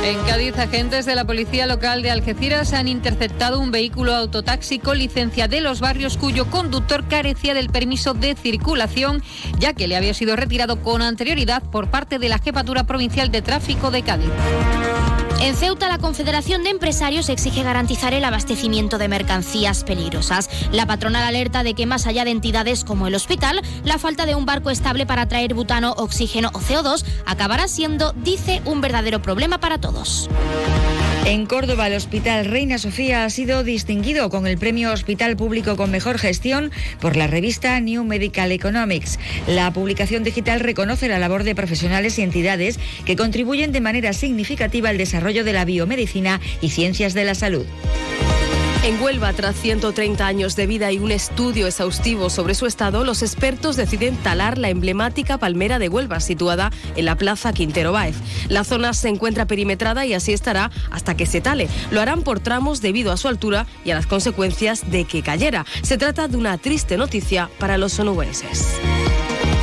En 0.02 0.18
Cádiz, 0.24 0.58
agentes 0.58 1.04
de 1.04 1.14
la 1.14 1.26
Policía 1.26 1.66
Local 1.66 2.02
de 2.02 2.10
Algeciras 2.10 2.72
han 2.72 2.88
interceptado 2.88 3.60
un 3.60 3.70
vehículo 3.70 4.14
autotaxi 4.14 4.78
con 4.78 4.98
licencia 4.98 5.46
de 5.46 5.60
los 5.60 5.80
barrios 5.80 6.16
cuyo 6.16 6.50
conductor 6.50 7.06
carecía 7.06 7.52
del 7.52 7.68
permiso 7.68 8.14
de 8.14 8.34
circulación, 8.34 9.22
ya 9.58 9.74
que 9.74 9.88
le 9.88 9.96
había 9.96 10.14
sido 10.14 10.36
retirado 10.36 10.82
con 10.82 11.02
anterioridad 11.02 11.62
por 11.62 11.90
parte 11.90 12.18
de 12.18 12.30
la 12.30 12.38
Jefatura 12.38 12.84
Provincial 12.84 13.30
de 13.30 13.42
Tráfico 13.42 13.90
de 13.90 14.02
Cádiz. 14.02 14.30
En 15.38 15.56
Ceuta, 15.56 15.88
la 15.88 15.98
Confederación 15.98 16.64
de 16.64 16.70
Empresarios 16.70 17.28
exige 17.28 17.62
garantizar 17.62 18.12
el 18.12 18.24
abastecimiento 18.24 18.98
de 18.98 19.08
mercancías 19.08 19.84
peligrosas. 19.84 20.50
La 20.72 20.86
patronal 20.86 21.22
alerta 21.22 21.62
de 21.62 21.74
que 21.74 21.86
más 21.86 22.06
allá 22.06 22.24
de 22.24 22.30
entidades 22.30 22.84
como 22.84 23.06
el 23.06 23.14
hospital, 23.14 23.62
la 23.84 23.98
falta 23.98 24.26
de 24.26 24.34
un 24.34 24.46
barco 24.46 24.70
estable 24.70 25.06
para 25.06 25.26
traer 25.28 25.54
butano, 25.54 25.92
oxígeno 25.96 26.50
o 26.52 26.60
CO2 26.60 27.04
acabará 27.26 27.68
siendo, 27.68 28.12
dice, 28.12 28.60
un 28.64 28.80
verdadero 28.80 29.22
problema 29.22 29.58
para 29.58 29.80
todos. 29.80 30.28
En 31.26 31.46
Córdoba, 31.46 31.86
el 31.86 31.94
Hospital 31.94 32.46
Reina 32.46 32.78
Sofía 32.78 33.24
ha 33.24 33.30
sido 33.30 33.62
distinguido 33.62 34.30
con 34.30 34.46
el 34.46 34.58
Premio 34.58 34.92
Hospital 34.92 35.36
Público 35.36 35.76
con 35.76 35.90
Mejor 35.90 36.18
Gestión 36.18 36.72
por 36.98 37.16
la 37.16 37.26
revista 37.26 37.78
New 37.78 38.04
Medical 38.04 38.50
Economics. 38.52 39.18
La 39.46 39.70
publicación 39.72 40.24
digital 40.24 40.60
reconoce 40.60 41.08
la 41.08 41.18
labor 41.18 41.44
de 41.44 41.54
profesionales 41.54 42.18
y 42.18 42.22
entidades 42.22 42.80
que 43.04 43.16
contribuyen 43.16 43.70
de 43.70 43.80
manera 43.80 44.12
significativa 44.12 44.88
al 44.88 44.98
desarrollo 44.98 45.44
de 45.44 45.52
la 45.52 45.64
biomedicina 45.64 46.40
y 46.62 46.70
ciencias 46.70 47.14
de 47.14 47.24
la 47.24 47.34
salud. 47.34 47.66
En 48.82 49.00
Huelva, 49.02 49.34
tras 49.34 49.56
130 49.56 50.26
años 50.26 50.56
de 50.56 50.66
vida 50.66 50.90
y 50.90 50.98
un 50.98 51.10
estudio 51.10 51.66
exhaustivo 51.66 52.30
sobre 52.30 52.54
su 52.54 52.64
estado, 52.64 53.04
los 53.04 53.22
expertos 53.22 53.76
deciden 53.76 54.16
talar 54.16 54.56
la 54.56 54.70
emblemática 54.70 55.36
palmera 55.36 55.78
de 55.78 55.90
Huelva, 55.90 56.18
situada 56.18 56.70
en 56.96 57.04
la 57.04 57.14
plaza 57.14 57.52
Quintero 57.52 57.92
Báez. 57.92 58.16
La 58.48 58.64
zona 58.64 58.94
se 58.94 59.10
encuentra 59.10 59.44
perimetrada 59.44 60.06
y 60.06 60.14
así 60.14 60.32
estará 60.32 60.70
hasta 60.90 61.14
que 61.14 61.26
se 61.26 61.42
tale. 61.42 61.68
Lo 61.90 62.00
harán 62.00 62.22
por 62.22 62.40
tramos 62.40 62.80
debido 62.80 63.12
a 63.12 63.18
su 63.18 63.28
altura 63.28 63.66
y 63.84 63.90
a 63.90 63.96
las 63.96 64.06
consecuencias 64.06 64.90
de 64.90 65.04
que 65.04 65.20
cayera. 65.20 65.66
Se 65.82 65.98
trata 65.98 66.26
de 66.26 66.38
una 66.38 66.56
triste 66.56 66.96
noticia 66.96 67.50
para 67.58 67.76
los 67.76 67.98
onubenses. 68.00 68.80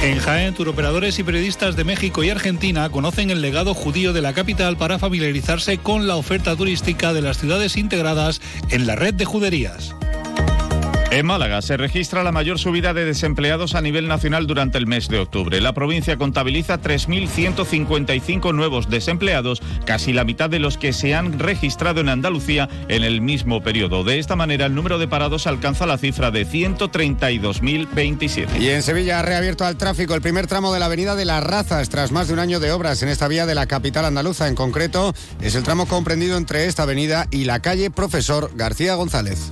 En 0.04 0.20
Jaén, 0.20 0.54
turoperadores 0.54 1.18
y 1.18 1.24
periodistas 1.24 1.76
de 1.76 1.84
México 1.84 2.24
y 2.24 2.30
Argentina 2.30 2.88
conocen 2.90 3.32
el 3.32 3.42
legado 3.42 3.74
judío 3.74 4.14
de 4.14 4.22
la 4.22 4.34
capital 4.34 4.78
para 4.78 5.00
familiarizarse 5.00 5.80
con 5.80 6.08
la 6.08 6.16
oferta 6.16 6.56
turística 6.56 7.14
de 7.14 7.22
las 7.24 7.40
ciudades 7.40 7.78
integradas 7.78 8.40
en 8.70 8.86
la 8.86 8.96
red 8.96 9.16
de 9.16 9.26
juderías. 9.26 9.96
En 11.10 11.26
Málaga 11.26 11.62
se 11.62 11.78
registra 11.78 12.22
la 12.22 12.34
mayor 12.34 12.60
subida 12.60 12.94
de 12.94 13.06
desempleados 13.06 13.76
a 13.76 13.82
nivel 13.82 14.10
nacional 14.10 14.46
durante 14.46 14.78
el 14.78 14.88
mes 14.88 15.08
de 15.08 15.20
octubre. 15.20 15.62
La 15.62 15.74
provincia 15.74 16.18
contabiliza 16.18 16.82
3.155 16.82 18.54
nuevos 18.54 18.90
desempleados, 18.90 19.62
casi 19.86 20.12
la 20.12 20.26
mitad 20.26 20.50
de 20.50 20.60
los 20.60 20.78
que 20.78 20.92
se 20.92 21.16
han 21.16 21.40
registrado 21.40 22.02
en 22.02 22.10
Andalucía 22.10 22.68
en 22.90 23.06
el 23.06 23.22
mismo 23.22 23.64
periodo. 23.64 24.04
De 24.04 24.20
esta 24.20 24.36
manera, 24.36 24.66
el 24.66 24.76
número 24.76 24.98
de 24.98 25.08
parados 25.08 25.48
alcanza 25.48 25.86
la 25.86 25.98
cifra 25.98 26.30
de 26.30 26.46
132.027. 26.46 28.60
Y 28.60 28.70
en 28.70 28.84
Sevilla 28.84 29.20
ha 29.20 29.24
reabierto 29.24 29.64
al 29.64 29.78
tráfico 29.78 30.14
el 30.14 30.22
primer 30.22 30.48
tramo 30.48 30.74
de 30.74 30.80
la 30.80 30.88
Avenida 30.88 31.16
de 31.16 31.24
las 31.24 31.42
Razas 31.42 31.88
tras 31.88 32.12
más 32.12 32.28
de 32.28 32.34
un 32.34 32.40
año 32.40 32.60
de 32.60 32.74
obras 32.74 33.02
en 33.02 33.08
esta 33.08 33.30
vía 33.30 33.46
de 33.46 33.56
la 33.56 33.66
capital 33.66 34.04
andaluza. 34.04 34.50
En 34.50 34.56
concreto, 34.56 35.16
es 35.42 35.56
el 35.56 35.64
tramo 35.64 35.88
comprendido 35.88 36.36
entre 36.36 36.66
esta 36.66 36.84
avenida 36.84 37.28
y 37.32 37.46
la 37.46 37.62
calle 37.62 37.92
Profesor 37.92 38.52
García 38.56 38.96
González. 38.96 39.52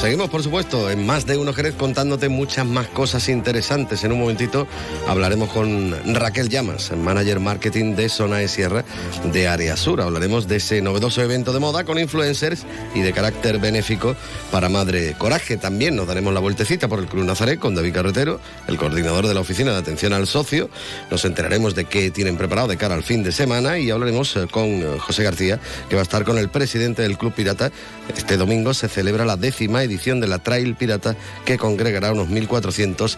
Seguimos, 0.00 0.30
por 0.30 0.42
supuesto, 0.42 0.90
en 0.90 1.04
más 1.04 1.26
de 1.26 1.36
uno 1.36 1.52
Jerez 1.52 1.74
contándote 1.74 2.30
muchas 2.30 2.64
más 2.64 2.86
cosas 2.86 3.28
interesantes. 3.28 4.02
En 4.02 4.12
un 4.12 4.20
momentito 4.20 4.66
hablaremos 5.06 5.50
con 5.50 5.94
Raquel 6.14 6.48
Llamas, 6.48 6.90
manager 6.96 7.38
marketing 7.38 7.96
de 7.96 8.08
Zona 8.08 8.38
de 8.38 8.48
Sierra 8.48 8.82
de 9.30 9.46
Área 9.46 9.76
Sur. 9.76 10.00
Hablaremos 10.00 10.48
de 10.48 10.56
ese 10.56 10.80
novedoso 10.80 11.20
evento 11.20 11.52
de 11.52 11.60
moda 11.60 11.84
con 11.84 11.98
influencers 11.98 12.64
y 12.94 13.00
de 13.00 13.12
carácter 13.12 13.58
benéfico 13.58 14.16
para 14.50 14.70
Madre 14.70 15.16
Coraje. 15.18 15.58
También 15.58 15.96
nos 15.96 16.06
daremos 16.06 16.32
la 16.32 16.40
vueltecita 16.40 16.88
por 16.88 17.00
el 17.00 17.06
Club 17.06 17.26
Nazaret 17.26 17.60
con 17.60 17.74
David 17.74 17.92
Carretero, 17.92 18.40
el 18.68 18.78
coordinador 18.78 19.26
de 19.26 19.34
la 19.34 19.40
Oficina 19.40 19.72
de 19.72 19.80
Atención 19.80 20.14
al 20.14 20.26
Socio. 20.26 20.70
Nos 21.10 21.26
enteraremos 21.26 21.74
de 21.74 21.84
qué 21.84 22.10
tienen 22.10 22.38
preparado 22.38 22.68
de 22.68 22.78
cara 22.78 22.94
al 22.94 23.02
fin 23.02 23.22
de 23.22 23.32
semana 23.32 23.78
y 23.78 23.90
hablaremos 23.90 24.34
eh, 24.36 24.46
con 24.50 24.64
eh, 24.66 24.96
José 24.98 25.24
García, 25.24 25.60
que 25.90 25.96
va 25.96 26.00
a 26.00 26.04
estar 26.04 26.24
con 26.24 26.38
el 26.38 26.48
presidente 26.48 27.02
del 27.02 27.18
Club 27.18 27.34
Pirata. 27.34 27.70
Este 28.16 28.38
domingo 28.38 28.72
se 28.72 28.88
celebra 28.88 29.26
la 29.26 29.36
décima 29.36 29.82
edición 29.82 29.89
de 29.98 30.26
la 30.26 30.38
Trail 30.38 30.74
Pirata 30.74 31.16
que 31.44 31.58
congregará 31.58 32.12
unos 32.12 32.28
1.400 32.28 33.16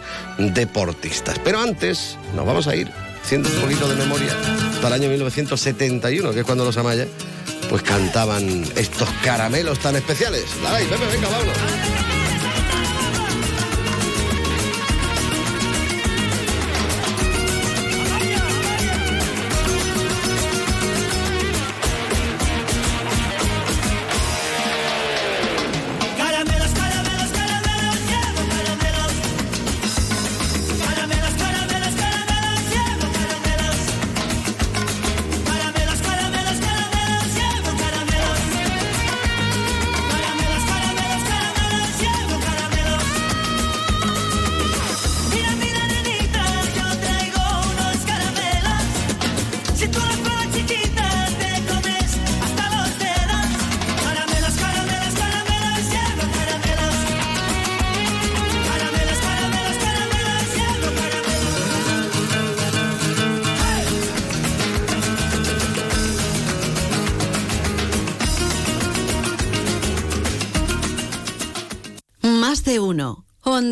deportistas. 0.53 1.39
Pero 1.43 1.59
antes 1.59 2.17
nos 2.35 2.45
vamos 2.45 2.67
a 2.67 2.75
ir, 2.75 2.89
haciendo 3.23 3.49
un 3.49 3.55
poquito 3.55 3.87
de 3.87 3.95
memoria, 3.95 4.33
hasta 4.73 4.87
el 4.87 4.93
año 4.93 5.09
1971, 5.09 6.31
que 6.31 6.39
es 6.39 6.45
cuando 6.45 6.65
los 6.65 6.77
Amaya 6.77 7.07
pues 7.69 7.81
cantaban 7.83 8.65
estos 8.75 9.09
caramelos 9.23 9.79
tan 9.79 9.95
especiales. 9.95 10.45
Dale, 10.61 10.85
venga, 10.85 11.29
vámonos. 11.29 12.12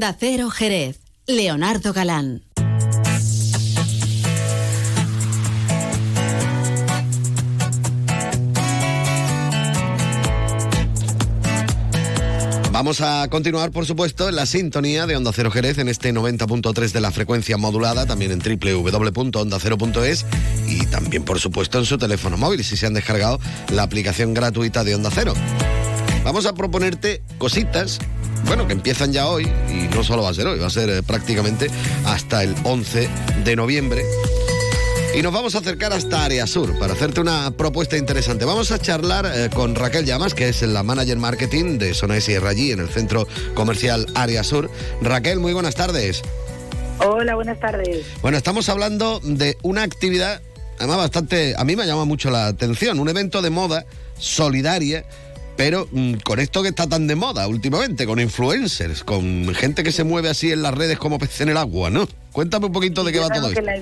Onda 0.02 0.18
Cero 0.20 0.50
Jerez. 0.50 1.00
Leonardo 1.28 1.94
Galán. 1.94 2.42
Vamos 12.72 13.02
a 13.02 13.28
continuar, 13.30 13.70
por 13.70 13.86
supuesto, 13.86 14.28
en 14.28 14.38
la 14.38 14.48
sintonía 14.48 15.06
de 15.06 15.16
Onda 15.18 15.32
Cero 15.36 15.52
Jerez 15.52 15.78
en 15.78 15.88
este 15.88 16.12
90.3 16.12 16.92
de 16.94 17.00
la 17.00 17.12
frecuencia 17.12 17.58
modulada, 17.58 18.08
también 18.08 18.32
en 18.32 18.40
www.ondacero.es 18.40 20.26
y 20.68 20.88
también, 20.88 21.24
por 21.24 21.40
supuesto, 21.40 21.78
en 21.78 21.86
su 21.86 22.00
teléfono 22.00 22.38
móvil 22.38 22.64
si 22.64 22.76
se 22.76 22.88
han 22.88 22.96
descargado 22.96 23.40
la 23.70 23.84
aplicación 23.84 24.34
gratuita 24.34 24.84
de 24.84 24.96
Onda 24.96 25.12
Cero. 25.14 25.36
Vamos 26.24 26.46
a 26.46 26.54
proponerte 26.54 27.22
cositas, 27.38 28.00
bueno, 28.46 28.68
que 28.68 28.74
empiezan 28.74 29.12
ya 29.12 29.28
hoy 29.28 29.48
y 29.70 29.94
no 29.94 30.04
solo 30.04 30.24
va 30.24 30.30
a 30.30 30.34
ser 30.34 30.48
hoy, 30.48 30.60
va 30.60 30.68
a 30.68 30.72
ser 30.72 30.90
eh, 30.90 31.04
prácticamente 31.04 31.68
hasta 32.06 32.44
el 32.44 32.56
11 32.64 33.10
de 33.44 33.56
noviembre. 33.56 34.04
Y 35.14 35.22
nos 35.22 35.34
vamos 35.34 35.56
a 35.56 35.58
acercar 35.58 35.92
hasta 35.92 36.24
Área 36.24 36.48
Sur 36.48 36.80
para 36.80 36.94
hacerte 36.94 37.20
una 37.20 37.52
propuesta 37.52 37.98
interesante. 37.98 38.46
Vamos 38.46 38.72
a 38.72 38.80
charlar 38.80 39.26
eh, 39.26 39.50
con 39.54 39.76
Raquel 39.76 40.06
Llamas, 40.06 40.34
que 40.34 40.48
es 40.48 40.62
la 40.62 40.84
manager 40.84 41.18
marketing 41.18 41.78
de 41.78 41.94
Zona 41.94 42.22
Sierra 42.22 42.52
allí 42.52 42.72
en 42.72 42.80
el 42.80 42.88
centro 42.88 43.28
comercial 43.54 44.06
Área 44.16 44.44
Sur. 44.44 44.70
Raquel, 45.02 45.40
muy 45.40 45.52
buenas 45.52 45.76
tardes. 45.76 46.22
Hola, 47.00 47.36
buenas 47.36 47.60
tardes. 47.60 48.06
Bueno, 48.22 48.38
estamos 48.38 48.70
hablando 48.70 49.20
de 49.24 49.58
una 49.64 49.84
actividad, 49.84 50.42
además 50.78 50.98
bastante, 50.98 51.56
a 51.58 51.64
mí 51.66 51.76
me 51.76 51.86
llama 51.86 52.06
mucho 52.06 52.30
la 52.30 52.48
atención, 52.48 53.00
un 53.00 53.10
evento 53.10 53.42
de 53.42 53.50
moda 53.50 53.86
solidaria, 54.18 55.04
pero 55.64 55.88
mm, 55.92 56.14
con 56.24 56.40
esto 56.40 56.64
que 56.64 56.70
está 56.70 56.90
tan 56.90 57.06
de 57.06 57.16
moda 57.16 57.48
últimamente, 57.48 58.08
con 58.08 58.20
influencers, 58.20 59.04
con 59.04 59.54
gente 59.54 59.84
que 59.84 59.92
se 59.92 60.04
mueve 60.04 60.28
así 60.30 60.52
en 60.52 60.64
las 60.64 60.74
redes 60.74 60.98
como 60.98 61.20
pez 61.20 61.40
en 61.42 61.50
el 61.50 61.58
agua, 61.58 61.92
¿no? 61.92 62.08
Cuéntame 62.32 62.66
un 62.66 62.72
poquito 62.72 63.04
de 63.04 63.12
qué 63.12 63.20
va 63.20 63.30
todo 63.30 63.50
esto. 63.50 63.62
la- 63.62 63.76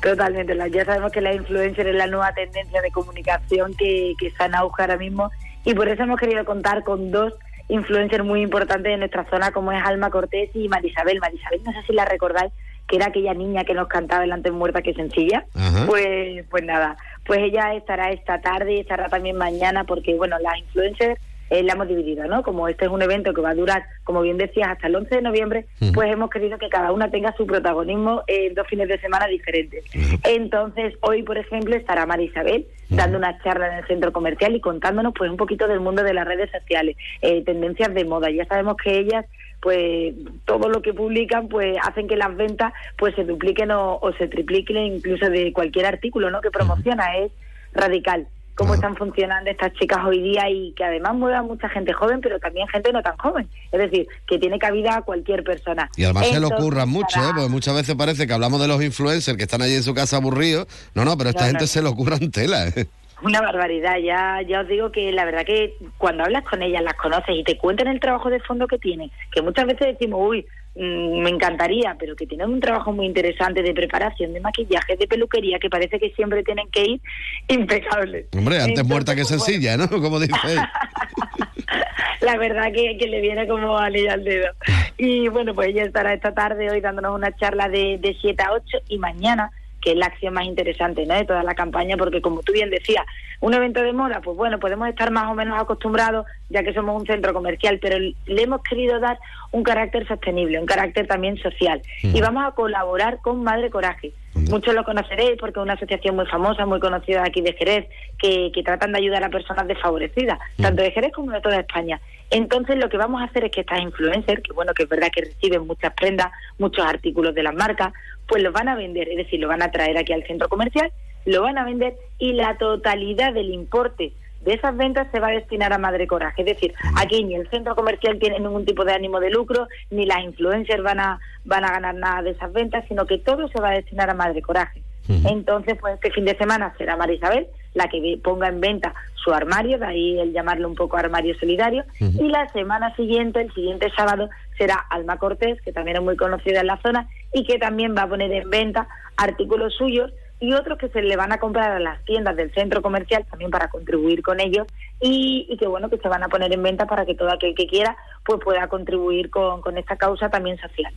Totalmente, 0.00 0.54
la- 0.54 0.68
ya 0.68 0.84
sabemos 0.84 1.10
que 1.10 1.20
la 1.20 1.34
influencer 1.34 1.88
es 1.88 1.96
la 1.96 2.06
nueva 2.06 2.32
tendencia 2.34 2.80
de 2.80 2.90
comunicación 2.92 3.74
que, 3.74 4.12
que 4.18 4.28
está 4.28 4.46
en 4.46 4.54
auge 4.54 4.82
ahora 4.82 4.96
mismo 4.96 5.28
y 5.64 5.74
por 5.74 5.88
eso 5.88 6.04
hemos 6.04 6.20
querido 6.20 6.44
contar 6.44 6.84
con 6.84 7.10
dos 7.10 7.32
influencers 7.68 8.24
muy 8.24 8.40
importantes 8.42 8.92
en 8.92 9.00
nuestra 9.00 9.28
zona 9.28 9.50
como 9.50 9.72
es 9.72 9.82
Alma 9.84 10.10
Cortés 10.10 10.50
y 10.54 10.68
Marisabel. 10.68 11.18
Marisabel, 11.18 11.62
no 11.64 11.72
sé 11.72 11.78
si 11.84 11.92
la 11.94 12.04
recordáis, 12.04 12.52
que 12.86 12.96
era 12.96 13.06
aquella 13.06 13.34
niña 13.34 13.64
que 13.64 13.74
nos 13.74 13.88
cantaba 13.88 14.22
el 14.24 14.32
antes 14.32 14.52
muerta 14.52 14.82
que 14.82 14.92
sencilla. 14.94 15.46
Ajá. 15.54 15.86
Pues, 15.86 16.44
pues 16.50 16.64
nada, 16.64 16.96
pues 17.24 17.40
ella 17.40 17.74
estará 17.74 18.10
esta 18.10 18.40
tarde 18.40 18.74
y 18.74 18.80
estará 18.80 19.08
también 19.08 19.36
mañana 19.36 19.84
porque, 19.84 20.14
bueno, 20.14 20.38
las 20.38 20.58
influencers 20.58 21.20
eh, 21.52 21.62
la 21.62 21.74
hemos 21.74 21.86
dividido, 21.86 22.26
¿no? 22.26 22.42
Como 22.42 22.66
este 22.66 22.86
es 22.86 22.90
un 22.90 23.02
evento 23.02 23.34
que 23.34 23.42
va 23.42 23.50
a 23.50 23.54
durar, 23.54 23.84
como 24.04 24.22
bien 24.22 24.38
decías, 24.38 24.70
hasta 24.70 24.86
el 24.86 24.96
11 24.96 25.16
de 25.16 25.20
noviembre, 25.20 25.66
pues 25.92 26.10
hemos 26.10 26.30
querido 26.30 26.56
que 26.56 26.70
cada 26.70 26.92
una 26.92 27.10
tenga 27.10 27.36
su 27.36 27.46
protagonismo 27.46 28.22
en 28.26 28.54
dos 28.54 28.66
fines 28.68 28.88
de 28.88 28.98
semana 28.98 29.26
diferentes. 29.26 29.84
Entonces, 30.24 30.94
hoy, 31.02 31.22
por 31.22 31.36
ejemplo, 31.36 31.76
estará 31.76 32.06
Marisabel 32.06 32.66
dando 32.88 33.18
una 33.18 33.38
charla 33.42 33.68
en 33.68 33.78
el 33.80 33.86
centro 33.86 34.14
comercial 34.14 34.56
y 34.56 34.62
contándonos 34.62 35.12
pues 35.14 35.30
un 35.30 35.36
poquito 35.36 35.68
del 35.68 35.80
mundo 35.80 36.02
de 36.02 36.14
las 36.14 36.26
redes 36.26 36.50
sociales, 36.50 36.96
eh, 37.20 37.44
tendencias 37.44 37.92
de 37.92 38.06
moda. 38.06 38.30
Ya 38.30 38.46
sabemos 38.46 38.76
que 38.82 38.98
ellas 38.98 39.26
pues 39.62 40.12
todo 40.44 40.68
lo 40.68 40.82
que 40.82 40.92
publican 40.92 41.48
pues 41.48 41.76
hacen 41.82 42.08
que 42.08 42.16
las 42.16 42.36
ventas 42.36 42.72
pues 42.98 43.14
se 43.14 43.24
dupliquen 43.24 43.70
o, 43.70 43.96
o 44.02 44.12
se 44.18 44.26
tripliquen 44.28 44.76
incluso 44.96 45.30
de 45.30 45.52
cualquier 45.52 45.86
artículo 45.86 46.30
no 46.30 46.40
que 46.40 46.50
promociona 46.50 47.16
es 47.16 47.30
radical 47.72 48.26
cómo 48.54 48.74
están 48.74 48.94
funcionando 48.96 49.48
estas 49.50 49.72
chicas 49.74 50.00
hoy 50.04 50.20
día 50.20 50.50
y 50.50 50.72
que 50.72 50.84
además 50.84 51.14
mueve 51.14 51.36
a 51.36 51.42
mucha 51.42 51.68
gente 51.70 51.92
joven 51.94 52.20
pero 52.20 52.38
también 52.40 52.66
gente 52.68 52.92
no 52.92 53.02
tan 53.02 53.16
joven 53.16 53.48
es 53.70 53.78
decir 53.80 54.06
que 54.26 54.38
tiene 54.38 54.58
cabida 54.58 54.96
a 54.96 55.02
cualquier 55.02 55.42
persona 55.44 55.88
Y 55.96 56.04
además 56.04 56.26
se 56.26 56.38
lo 56.40 56.48
ocurran 56.48 56.88
mucho, 56.88 57.14
para- 57.14 57.28
¿eh? 57.28 57.32
Porque 57.34 57.48
muchas 57.48 57.74
veces 57.74 57.94
parece 57.94 58.26
que 58.26 58.32
hablamos 58.34 58.60
de 58.60 58.68
los 58.68 58.82
influencers 58.82 59.36
que 59.38 59.44
están 59.44 59.62
allí 59.62 59.76
en 59.76 59.82
su 59.82 59.94
casa 59.94 60.16
aburridos. 60.16 60.66
No, 60.94 61.04
no, 61.06 61.16
pero 61.16 61.30
esta 61.30 61.42
No, 61.42 61.46
gente 61.46 61.62
no. 61.64 61.66
se 61.68 61.80
lo 61.82 61.90
ocurran 61.90 62.30
tela, 62.30 62.68
¿eh? 62.68 62.86
Una 63.22 63.40
barbaridad, 63.40 63.98
ya, 63.98 64.40
ya 64.46 64.60
os 64.62 64.68
digo 64.68 64.90
que 64.90 65.12
la 65.12 65.24
verdad 65.24 65.44
que 65.44 65.76
cuando 65.98 66.24
hablas 66.24 66.44
con 66.44 66.62
ellas, 66.62 66.82
las 66.82 66.94
conoces 66.94 67.36
y 67.36 67.44
te 67.44 67.56
cuentan 67.56 67.88
el 67.88 68.00
trabajo 68.00 68.30
de 68.30 68.40
fondo 68.40 68.66
que 68.66 68.78
tienen, 68.78 69.10
que 69.30 69.42
muchas 69.42 69.66
veces 69.66 69.98
decimos, 69.98 70.20
uy, 70.22 70.46
mm, 70.74 71.22
me 71.22 71.30
encantaría, 71.30 71.96
pero 71.98 72.16
que 72.16 72.26
tienen 72.26 72.50
un 72.50 72.60
trabajo 72.60 72.92
muy 72.92 73.06
interesante 73.06 73.62
de 73.62 73.72
preparación, 73.74 74.32
de 74.32 74.40
maquillaje, 74.40 74.96
de 74.96 75.06
peluquería, 75.06 75.58
que 75.58 75.70
parece 75.70 76.00
que 76.00 76.10
siempre 76.10 76.42
tienen 76.42 76.68
que 76.70 76.82
ir 76.82 77.00
impecables. 77.48 78.26
Hombre, 78.36 78.56
antes 78.56 78.70
Entonces, 78.70 78.90
muerta 78.90 79.14
que 79.14 79.22
pues, 79.22 79.28
sencilla, 79.28 79.76
¿no? 79.76 79.88
Como 79.88 80.18
dice 80.18 80.34
él. 80.48 80.58
la 82.22 82.36
verdad 82.38 82.72
que, 82.72 82.96
que 82.98 83.06
le 83.06 83.20
viene 83.20 83.46
como 83.46 83.76
anillo 83.78 84.12
al 84.12 84.24
dedo. 84.24 84.48
Y 84.96 85.28
bueno, 85.28 85.54
pues 85.54 85.68
ella 85.68 85.84
estará 85.84 86.14
esta 86.14 86.32
tarde 86.32 86.70
hoy 86.70 86.80
dándonos 86.80 87.14
una 87.14 87.34
charla 87.36 87.68
de, 87.68 87.98
de 87.98 88.16
7 88.20 88.42
a 88.42 88.52
8 88.52 88.78
y 88.88 88.98
mañana, 88.98 89.50
que 89.82 89.90
es 89.90 89.96
la 89.96 90.06
acción 90.06 90.32
más 90.32 90.46
interesante 90.46 91.04
¿no? 91.04 91.14
de 91.14 91.24
toda 91.24 91.42
la 91.42 91.54
campaña, 91.54 91.96
porque 91.96 92.22
como 92.22 92.42
tú 92.42 92.52
bien 92.52 92.70
decías, 92.70 93.04
un 93.40 93.52
evento 93.52 93.82
de 93.82 93.92
moda, 93.92 94.20
pues 94.22 94.36
bueno, 94.36 94.58
podemos 94.60 94.88
estar 94.88 95.10
más 95.10 95.30
o 95.30 95.34
menos 95.34 95.60
acostumbrados, 95.60 96.24
ya 96.48 96.62
que 96.62 96.72
somos 96.72 96.98
un 96.98 97.06
centro 97.06 97.34
comercial, 97.34 97.78
pero 97.82 97.98
le 97.98 98.42
hemos 98.42 98.62
querido 98.62 99.00
dar 99.00 99.18
un 99.50 99.64
carácter 99.64 100.06
sostenible, 100.06 100.60
un 100.60 100.66
carácter 100.66 101.06
también 101.06 101.36
social. 101.38 101.82
Y 102.02 102.20
vamos 102.20 102.44
a 102.46 102.52
colaborar 102.52 103.18
con 103.20 103.42
Madre 103.42 103.68
Coraje. 103.68 104.12
Muchos 104.34 104.74
lo 104.74 104.84
conoceréis 104.84 105.36
porque 105.38 105.58
es 105.58 105.64
una 105.64 105.74
asociación 105.74 106.16
muy 106.16 106.26
famosa, 106.26 106.64
muy 106.64 106.80
conocida 106.80 107.22
aquí 107.22 107.42
de 107.42 107.52
Jerez, 107.52 107.86
que, 108.18 108.50
que 108.54 108.62
tratan 108.62 108.92
de 108.92 108.98
ayudar 108.98 109.22
a 109.24 109.28
personas 109.28 109.66
desfavorecidas, 109.66 110.38
tanto 110.56 110.82
de 110.82 110.90
Jerez 110.90 111.12
como 111.12 111.32
de 111.32 111.40
toda 111.40 111.60
España. 111.60 112.00
Entonces 112.30 112.76
lo 112.76 112.88
que 112.88 112.96
vamos 112.96 113.20
a 113.20 113.24
hacer 113.24 113.44
es 113.44 113.50
que 113.50 113.60
estas 113.60 113.82
influencers, 113.82 114.42
que 114.42 114.54
bueno, 114.54 114.72
que 114.72 114.84
es 114.84 114.88
verdad 114.88 115.10
que 115.14 115.20
reciben 115.20 115.66
muchas 115.66 115.92
prendas, 115.92 116.28
muchos 116.58 116.82
artículos 116.82 117.34
de 117.34 117.42
las 117.42 117.54
marcas, 117.54 117.92
pues 118.32 118.42
los 118.42 118.54
van 118.54 118.66
a 118.70 118.74
vender, 118.74 119.10
es 119.10 119.18
decir, 119.18 119.38
lo 119.40 119.48
van 119.48 119.60
a 119.60 119.70
traer 119.70 119.98
aquí 119.98 120.14
al 120.14 120.26
centro 120.26 120.48
comercial, 120.48 120.90
lo 121.26 121.42
van 121.42 121.58
a 121.58 121.66
vender 121.66 121.96
y 122.16 122.32
la 122.32 122.56
totalidad 122.56 123.34
del 123.34 123.52
importe 123.52 124.14
de 124.40 124.54
esas 124.54 124.74
ventas 124.74 125.06
se 125.12 125.20
va 125.20 125.28
a 125.28 125.32
destinar 125.32 125.70
a 125.74 125.76
Madre 125.76 126.06
Coraje. 126.06 126.40
Es 126.40 126.46
decir, 126.46 126.72
aquí 126.96 127.22
ni 127.24 127.34
el 127.34 127.46
centro 127.50 127.76
comercial 127.76 128.18
tiene 128.18 128.40
ningún 128.40 128.64
tipo 128.64 128.86
de 128.86 128.94
ánimo 128.94 129.20
de 129.20 129.28
lucro, 129.28 129.68
ni 129.90 130.06
las 130.06 130.24
influencers 130.24 130.82
van 130.82 130.98
a, 130.98 131.20
van 131.44 131.66
a 131.66 131.72
ganar 131.72 131.94
nada 131.94 132.22
de 132.22 132.30
esas 132.30 132.50
ventas, 132.54 132.86
sino 132.88 133.04
que 133.04 133.18
todo 133.18 133.48
se 133.48 133.60
va 133.60 133.68
a 133.68 133.74
destinar 133.74 134.08
a 134.08 134.14
Madre 134.14 134.40
Coraje. 134.40 134.82
Entonces, 135.08 135.76
pues 135.78 135.96
este 135.96 136.10
fin 136.10 136.24
de 136.24 136.38
semana 136.38 136.72
será 136.78 136.96
Marisabel 136.96 137.48
la 137.74 137.88
que 137.88 138.18
ponga 138.22 138.48
en 138.48 138.60
venta 138.60 138.94
su 139.14 139.32
armario, 139.32 139.78
de 139.78 139.86
ahí 139.86 140.18
el 140.18 140.32
llamarlo 140.32 140.68
un 140.68 140.74
poco 140.74 140.96
armario 140.96 141.34
solidario, 141.38 141.84
y 142.00 142.28
la 142.28 142.48
semana 142.48 142.94
siguiente, 142.96 143.40
el 143.40 143.52
siguiente 143.54 143.90
sábado, 143.96 144.28
será 144.58 144.74
Alma 144.90 145.18
Cortés, 145.18 145.60
que 145.62 145.72
también 145.72 145.96
es 145.96 146.02
muy 146.02 146.16
conocida 146.16 146.60
en 146.60 146.66
la 146.66 146.80
zona, 146.82 147.08
y 147.32 147.44
que 147.44 147.58
también 147.58 147.94
va 147.96 148.02
a 148.02 148.08
poner 148.08 148.32
en 148.32 148.50
venta 148.50 148.88
artículos 149.16 149.74
suyos 149.74 150.10
y 150.40 150.54
otros 150.54 150.76
que 150.76 150.88
se 150.88 151.02
le 151.02 151.16
van 151.16 151.30
a 151.30 151.38
comprar 151.38 151.70
a 151.70 151.78
las 151.78 152.04
tiendas 152.04 152.34
del 152.34 152.52
centro 152.52 152.82
comercial 152.82 153.24
también 153.30 153.52
para 153.52 153.68
contribuir 153.68 154.22
con 154.22 154.40
ellos 154.40 154.66
y, 155.00 155.46
y 155.48 155.56
que 155.56 155.68
bueno 155.68 155.88
que 155.88 155.98
se 155.98 156.08
van 156.08 156.24
a 156.24 156.28
poner 156.28 156.52
en 156.52 156.60
venta 156.64 156.86
para 156.86 157.06
que 157.06 157.14
todo 157.14 157.30
aquel 157.30 157.54
que 157.54 157.68
quiera 157.68 157.96
pues 158.26 158.40
pueda 158.42 158.66
contribuir 158.66 159.30
con, 159.30 159.60
con 159.60 159.78
esta 159.78 159.96
causa 159.96 160.30
también 160.30 160.58
social. 160.58 160.92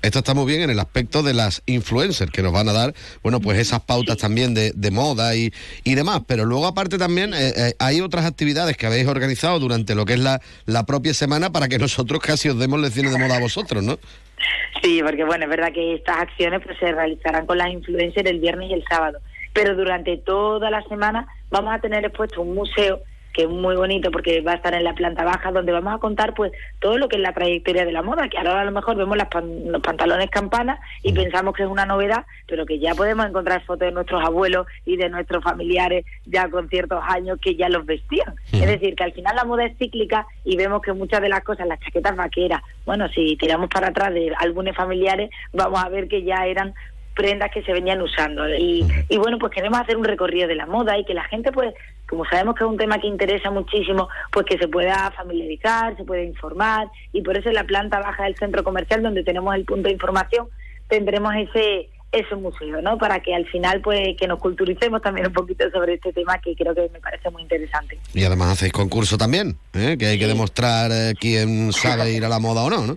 Esto 0.00 0.20
está 0.20 0.32
muy 0.32 0.46
bien 0.46 0.62
en 0.62 0.70
el 0.70 0.78
aspecto 0.78 1.24
de 1.24 1.34
las 1.34 1.62
influencers 1.66 2.30
que 2.30 2.40
nos 2.40 2.52
van 2.52 2.68
a 2.68 2.72
dar, 2.72 2.94
bueno, 3.22 3.40
pues 3.40 3.58
esas 3.58 3.80
pautas 3.80 4.16
también 4.16 4.54
de, 4.54 4.70
de 4.74 4.90
moda 4.92 5.34
y, 5.34 5.52
y 5.82 5.96
demás. 5.96 6.22
Pero 6.26 6.44
luego 6.44 6.66
aparte 6.66 6.98
también 6.98 7.34
eh, 7.34 7.52
eh, 7.56 7.74
hay 7.80 8.00
otras 8.00 8.24
actividades 8.24 8.76
que 8.76 8.86
habéis 8.86 9.08
organizado 9.08 9.58
durante 9.58 9.96
lo 9.96 10.04
que 10.04 10.12
es 10.12 10.20
la, 10.20 10.40
la 10.66 10.86
propia 10.86 11.14
semana 11.14 11.50
para 11.50 11.68
que 11.68 11.78
nosotros 11.80 12.20
casi 12.20 12.48
os 12.48 12.58
demos 12.58 12.80
lecciones 12.80 13.12
de 13.12 13.18
moda 13.18 13.36
a 13.36 13.40
vosotros, 13.40 13.82
¿no? 13.82 13.98
Sí, 14.82 15.00
porque 15.02 15.24
bueno, 15.24 15.44
es 15.44 15.50
verdad 15.50 15.72
que 15.72 15.94
estas 15.94 16.18
acciones 16.18 16.60
pues 16.64 16.78
se 16.78 16.92
realizarán 16.92 17.46
con 17.46 17.58
las 17.58 17.70
influencers 17.72 18.30
el 18.30 18.38
viernes 18.38 18.70
y 18.70 18.74
el 18.74 18.84
sábado, 18.88 19.18
pero 19.52 19.74
durante 19.74 20.16
toda 20.18 20.70
la 20.70 20.82
semana 20.84 21.26
vamos 21.50 21.74
a 21.74 21.80
tener 21.80 22.04
expuesto 22.04 22.42
un 22.42 22.54
museo 22.54 23.00
que 23.32 23.42
es 23.42 23.48
muy 23.48 23.76
bonito 23.76 24.10
porque 24.10 24.40
va 24.40 24.52
a 24.52 24.56
estar 24.56 24.74
en 24.74 24.84
la 24.84 24.94
planta 24.94 25.24
baja 25.24 25.52
donde 25.52 25.72
vamos 25.72 25.94
a 25.94 25.98
contar 25.98 26.34
pues 26.34 26.52
todo 26.80 26.98
lo 26.98 27.08
que 27.08 27.16
es 27.16 27.22
la 27.22 27.32
trayectoria 27.32 27.84
de 27.84 27.92
la 27.92 28.02
moda, 28.02 28.28
que 28.28 28.38
ahora 28.38 28.60
a 28.60 28.64
lo 28.64 28.72
mejor 28.72 28.96
vemos 28.96 29.16
las 29.16 29.28
pan- 29.28 29.70
los 29.70 29.80
pantalones 29.82 30.30
campanas 30.30 30.80
y 31.02 31.12
pensamos 31.12 31.54
que 31.54 31.62
es 31.62 31.68
una 31.68 31.86
novedad, 31.86 32.24
pero 32.46 32.66
que 32.66 32.78
ya 32.78 32.94
podemos 32.94 33.26
encontrar 33.26 33.62
fotos 33.64 33.86
de 33.86 33.92
nuestros 33.92 34.24
abuelos 34.24 34.66
y 34.84 34.96
de 34.96 35.08
nuestros 35.08 35.44
familiares 35.44 36.04
ya 36.26 36.48
con 36.48 36.68
ciertos 36.68 37.00
años 37.06 37.38
que 37.40 37.54
ya 37.54 37.68
los 37.68 37.86
vestían. 37.86 38.34
Es 38.52 38.66
decir, 38.66 38.94
que 38.96 39.04
al 39.04 39.12
final 39.12 39.36
la 39.36 39.44
moda 39.44 39.64
es 39.66 39.76
cíclica 39.78 40.26
y 40.44 40.56
vemos 40.56 40.82
que 40.82 40.92
muchas 40.92 41.20
de 41.20 41.28
las 41.28 41.42
cosas, 41.44 41.66
las 41.66 41.80
chaquetas 41.80 42.16
vaqueras, 42.16 42.62
bueno, 42.86 43.08
si 43.08 43.36
tiramos 43.36 43.68
para 43.68 43.88
atrás 43.88 44.12
de 44.14 44.32
álbumes 44.38 44.74
familiares, 44.76 45.30
vamos 45.52 45.82
a 45.84 45.88
ver 45.88 46.08
que 46.08 46.22
ya 46.22 46.46
eran 46.46 46.74
prendas 47.18 47.50
que 47.50 47.62
se 47.64 47.72
venían 47.72 48.00
usando. 48.00 48.48
Y, 48.48 48.86
y 49.08 49.18
bueno, 49.18 49.38
pues 49.38 49.52
queremos 49.52 49.80
hacer 49.80 49.96
un 49.96 50.04
recorrido 50.04 50.46
de 50.46 50.54
la 50.54 50.66
moda 50.66 50.96
y 50.96 51.04
que 51.04 51.14
la 51.14 51.24
gente, 51.24 51.50
pues, 51.50 51.74
como 52.08 52.24
sabemos 52.24 52.54
que 52.54 52.62
es 52.62 52.70
un 52.70 52.76
tema 52.76 53.00
que 53.00 53.08
interesa 53.08 53.50
muchísimo, 53.50 54.08
pues 54.30 54.46
que 54.46 54.56
se 54.56 54.68
pueda 54.68 55.10
familiarizar, 55.10 55.96
se 55.96 56.04
pueda 56.04 56.22
informar. 56.22 56.86
Y 57.12 57.22
por 57.22 57.36
eso 57.36 57.48
en 57.48 57.56
la 57.56 57.64
planta 57.64 57.98
baja 57.98 58.22
del 58.22 58.36
centro 58.36 58.62
comercial, 58.62 59.02
donde 59.02 59.24
tenemos 59.24 59.52
el 59.56 59.64
punto 59.64 59.88
de 59.88 59.94
información, 59.94 60.46
tendremos 60.86 61.34
ese 61.34 61.88
ese 62.10 62.36
museo, 62.36 62.80
¿no? 62.80 62.96
Para 62.96 63.20
que 63.20 63.34
al 63.34 63.46
final, 63.48 63.82
pues, 63.82 64.16
que 64.18 64.26
nos 64.26 64.38
culturicemos 64.38 65.02
también 65.02 65.26
un 65.26 65.32
poquito 65.34 65.70
sobre 65.70 65.94
este 65.94 66.10
tema 66.12 66.38
que 66.38 66.54
creo 66.54 66.74
que 66.74 66.88
me 66.90 67.00
parece 67.00 67.28
muy 67.30 67.42
interesante. 67.42 67.98
Y 68.14 68.24
además 68.24 68.52
hacéis 68.52 68.72
concurso 68.72 69.18
también, 69.18 69.58
¿eh? 69.74 69.96
que 69.98 70.06
hay 70.06 70.18
que 70.18 70.26
demostrar 70.26 70.90
eh, 70.90 71.12
quién 71.20 71.70
sabe 71.70 72.12
ir 72.12 72.24
a 72.24 72.30
la 72.30 72.38
moda 72.38 72.62
o 72.62 72.70
no, 72.70 72.86
¿no? 72.86 72.96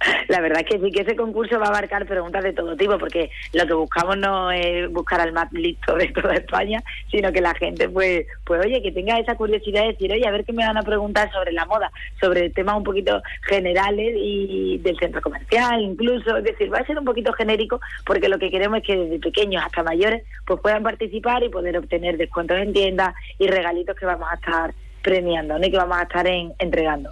La 0.28 0.40
verdad 0.40 0.60
es 0.60 0.66
que 0.66 0.80
sí 0.80 0.90
que 0.90 1.02
ese 1.02 1.16
concurso 1.16 1.58
va 1.58 1.66
a 1.66 1.70
abarcar 1.70 2.06
preguntas 2.06 2.42
de 2.44 2.52
todo 2.52 2.76
tipo, 2.76 2.98
porque 2.98 3.30
lo 3.52 3.66
que 3.66 3.74
buscamos 3.74 4.16
no 4.16 4.50
es 4.50 4.90
buscar 4.90 5.20
al 5.20 5.32
más 5.32 5.52
listo 5.52 5.94
de 5.94 6.08
toda 6.08 6.34
España, 6.34 6.82
sino 7.10 7.32
que 7.32 7.40
la 7.40 7.54
gente, 7.54 7.88
pues, 7.88 8.26
pues 8.44 8.64
oye, 8.64 8.82
que 8.82 8.92
tenga 8.92 9.18
esa 9.18 9.34
curiosidad 9.34 9.82
de 9.82 9.92
decir, 9.92 10.12
oye, 10.12 10.26
a 10.26 10.30
ver 10.30 10.44
qué 10.44 10.52
me 10.52 10.66
van 10.66 10.76
a 10.76 10.82
preguntar 10.82 11.30
sobre 11.32 11.52
la 11.52 11.64
moda, 11.66 11.90
sobre 12.20 12.50
temas 12.50 12.76
un 12.76 12.84
poquito 12.84 13.22
generales 13.42 14.14
y 14.16 14.78
del 14.78 14.98
centro 14.98 15.20
comercial, 15.20 15.80
incluso, 15.80 16.36
es 16.36 16.44
decir, 16.44 16.72
va 16.72 16.78
a 16.78 16.86
ser 16.86 16.98
un 16.98 17.04
poquito 17.04 17.32
genérico, 17.32 17.80
porque 18.04 18.28
lo 18.28 18.38
que 18.38 18.50
queremos 18.50 18.78
es 18.78 18.86
que 18.86 18.96
desde 18.96 19.18
pequeños 19.18 19.62
hasta 19.64 19.82
mayores, 19.82 20.24
pues 20.46 20.60
puedan 20.60 20.82
participar 20.82 21.42
y 21.42 21.48
poder 21.48 21.76
obtener 21.76 22.16
descuentos 22.16 22.58
en 22.58 22.72
tiendas 22.72 23.14
y 23.38 23.48
regalitos 23.48 23.96
que 23.96 24.06
vamos 24.06 24.28
a 24.30 24.34
estar 24.34 24.74
premiando, 25.08 25.56
y 25.62 25.70
que 25.70 25.76
vamos 25.76 25.96
a 25.98 26.02
estar 26.02 26.26
en- 26.26 26.52
entregando. 26.58 27.10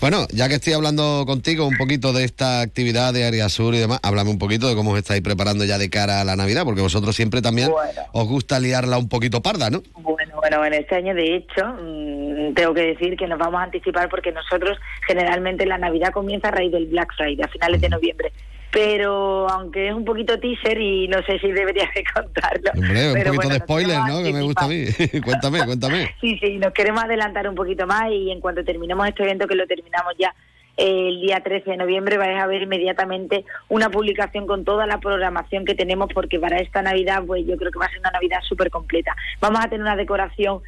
Bueno, 0.00 0.26
ya 0.32 0.48
que 0.48 0.54
estoy 0.54 0.74
hablando 0.74 1.24
contigo 1.26 1.66
un 1.66 1.76
poquito 1.76 2.12
de 2.12 2.24
esta 2.24 2.60
actividad 2.60 3.12
de 3.12 3.24
Área 3.24 3.48
Sur 3.48 3.74
y 3.74 3.78
demás, 3.78 3.98
háblame 4.02 4.30
un 4.30 4.38
poquito 4.38 4.68
de 4.68 4.76
cómo 4.76 4.92
os 4.92 4.98
estáis 4.98 5.22
preparando 5.22 5.64
ya 5.64 5.78
de 5.78 5.90
cara 5.90 6.20
a 6.20 6.24
la 6.24 6.36
Navidad, 6.36 6.64
porque 6.64 6.80
vosotros 6.82 7.16
siempre 7.16 7.42
también 7.42 7.70
os 8.12 8.28
gusta 8.28 8.60
liarla 8.60 8.96
un 8.98 9.08
poquito 9.08 9.42
parda, 9.42 9.70
¿no? 9.70 9.82
Bueno, 9.96 10.36
bueno, 10.36 10.64
en 10.64 10.74
este 10.74 10.94
año 10.94 11.14
de 11.14 11.36
hecho 11.36 11.64
mm, 11.66 12.54
tengo 12.54 12.72
que 12.74 12.82
decir 12.82 13.16
que 13.16 13.26
nos 13.26 13.38
vamos 13.38 13.60
a 13.60 13.64
anticipar 13.64 14.08
porque 14.08 14.30
nosotros 14.32 14.78
generalmente 15.06 15.66
la 15.66 15.78
Navidad 15.78 16.12
comienza 16.12 16.48
a 16.48 16.52
raíz 16.52 16.70
del 16.70 16.86
Black 16.86 17.12
Friday, 17.16 17.42
a 17.42 17.48
finales 17.48 17.80
de 17.80 17.88
noviembre. 17.88 18.32
Pero 18.70 19.48
aunque 19.48 19.88
es 19.88 19.94
un 19.94 20.04
poquito 20.04 20.38
teaser 20.38 20.78
y 20.80 21.08
no 21.08 21.22
sé 21.22 21.38
si 21.38 21.50
debería 21.50 21.88
de 21.94 22.04
contarlo. 22.12 22.70
Hombre, 22.74 23.08
un 23.08 23.14
Pero 23.14 23.24
poquito 23.26 23.34
bueno, 23.34 23.50
de 23.50 23.58
spoiler, 23.58 23.98
¿no? 24.06 24.22
Que 24.22 24.32
me 24.32 24.42
gusta 24.42 24.64
a 24.64 24.68
mí. 24.68 24.84
cuéntame, 25.24 25.64
cuéntame. 25.64 26.14
Sí, 26.20 26.38
sí, 26.38 26.58
nos 26.58 26.72
queremos 26.72 27.02
adelantar 27.02 27.48
un 27.48 27.54
poquito 27.54 27.86
más 27.86 28.10
y 28.10 28.30
en 28.30 28.40
cuanto 28.40 28.64
terminemos 28.64 29.06
este 29.08 29.22
evento, 29.22 29.46
que 29.46 29.54
lo 29.54 29.66
terminamos 29.66 30.14
ya 30.18 30.34
el 30.76 31.22
día 31.22 31.40
13 31.40 31.70
de 31.70 31.76
noviembre, 31.78 32.18
vais 32.18 32.38
a 32.38 32.46
ver 32.46 32.62
inmediatamente 32.62 33.44
una 33.68 33.90
publicación 33.90 34.46
con 34.46 34.64
toda 34.64 34.86
la 34.86 35.00
programación 35.00 35.64
que 35.64 35.74
tenemos, 35.74 36.08
porque 36.12 36.38
para 36.38 36.58
esta 36.58 36.82
Navidad, 36.82 37.22
pues 37.26 37.46
yo 37.46 37.56
creo 37.56 37.72
que 37.72 37.78
va 37.78 37.86
a 37.86 37.90
ser 37.90 38.00
una 38.00 38.10
Navidad 38.10 38.40
súper 38.42 38.70
completa. 38.70 39.16
Vamos 39.40 39.60
a 39.64 39.68
tener 39.68 39.80
una 39.80 39.96
decoración 39.96 40.60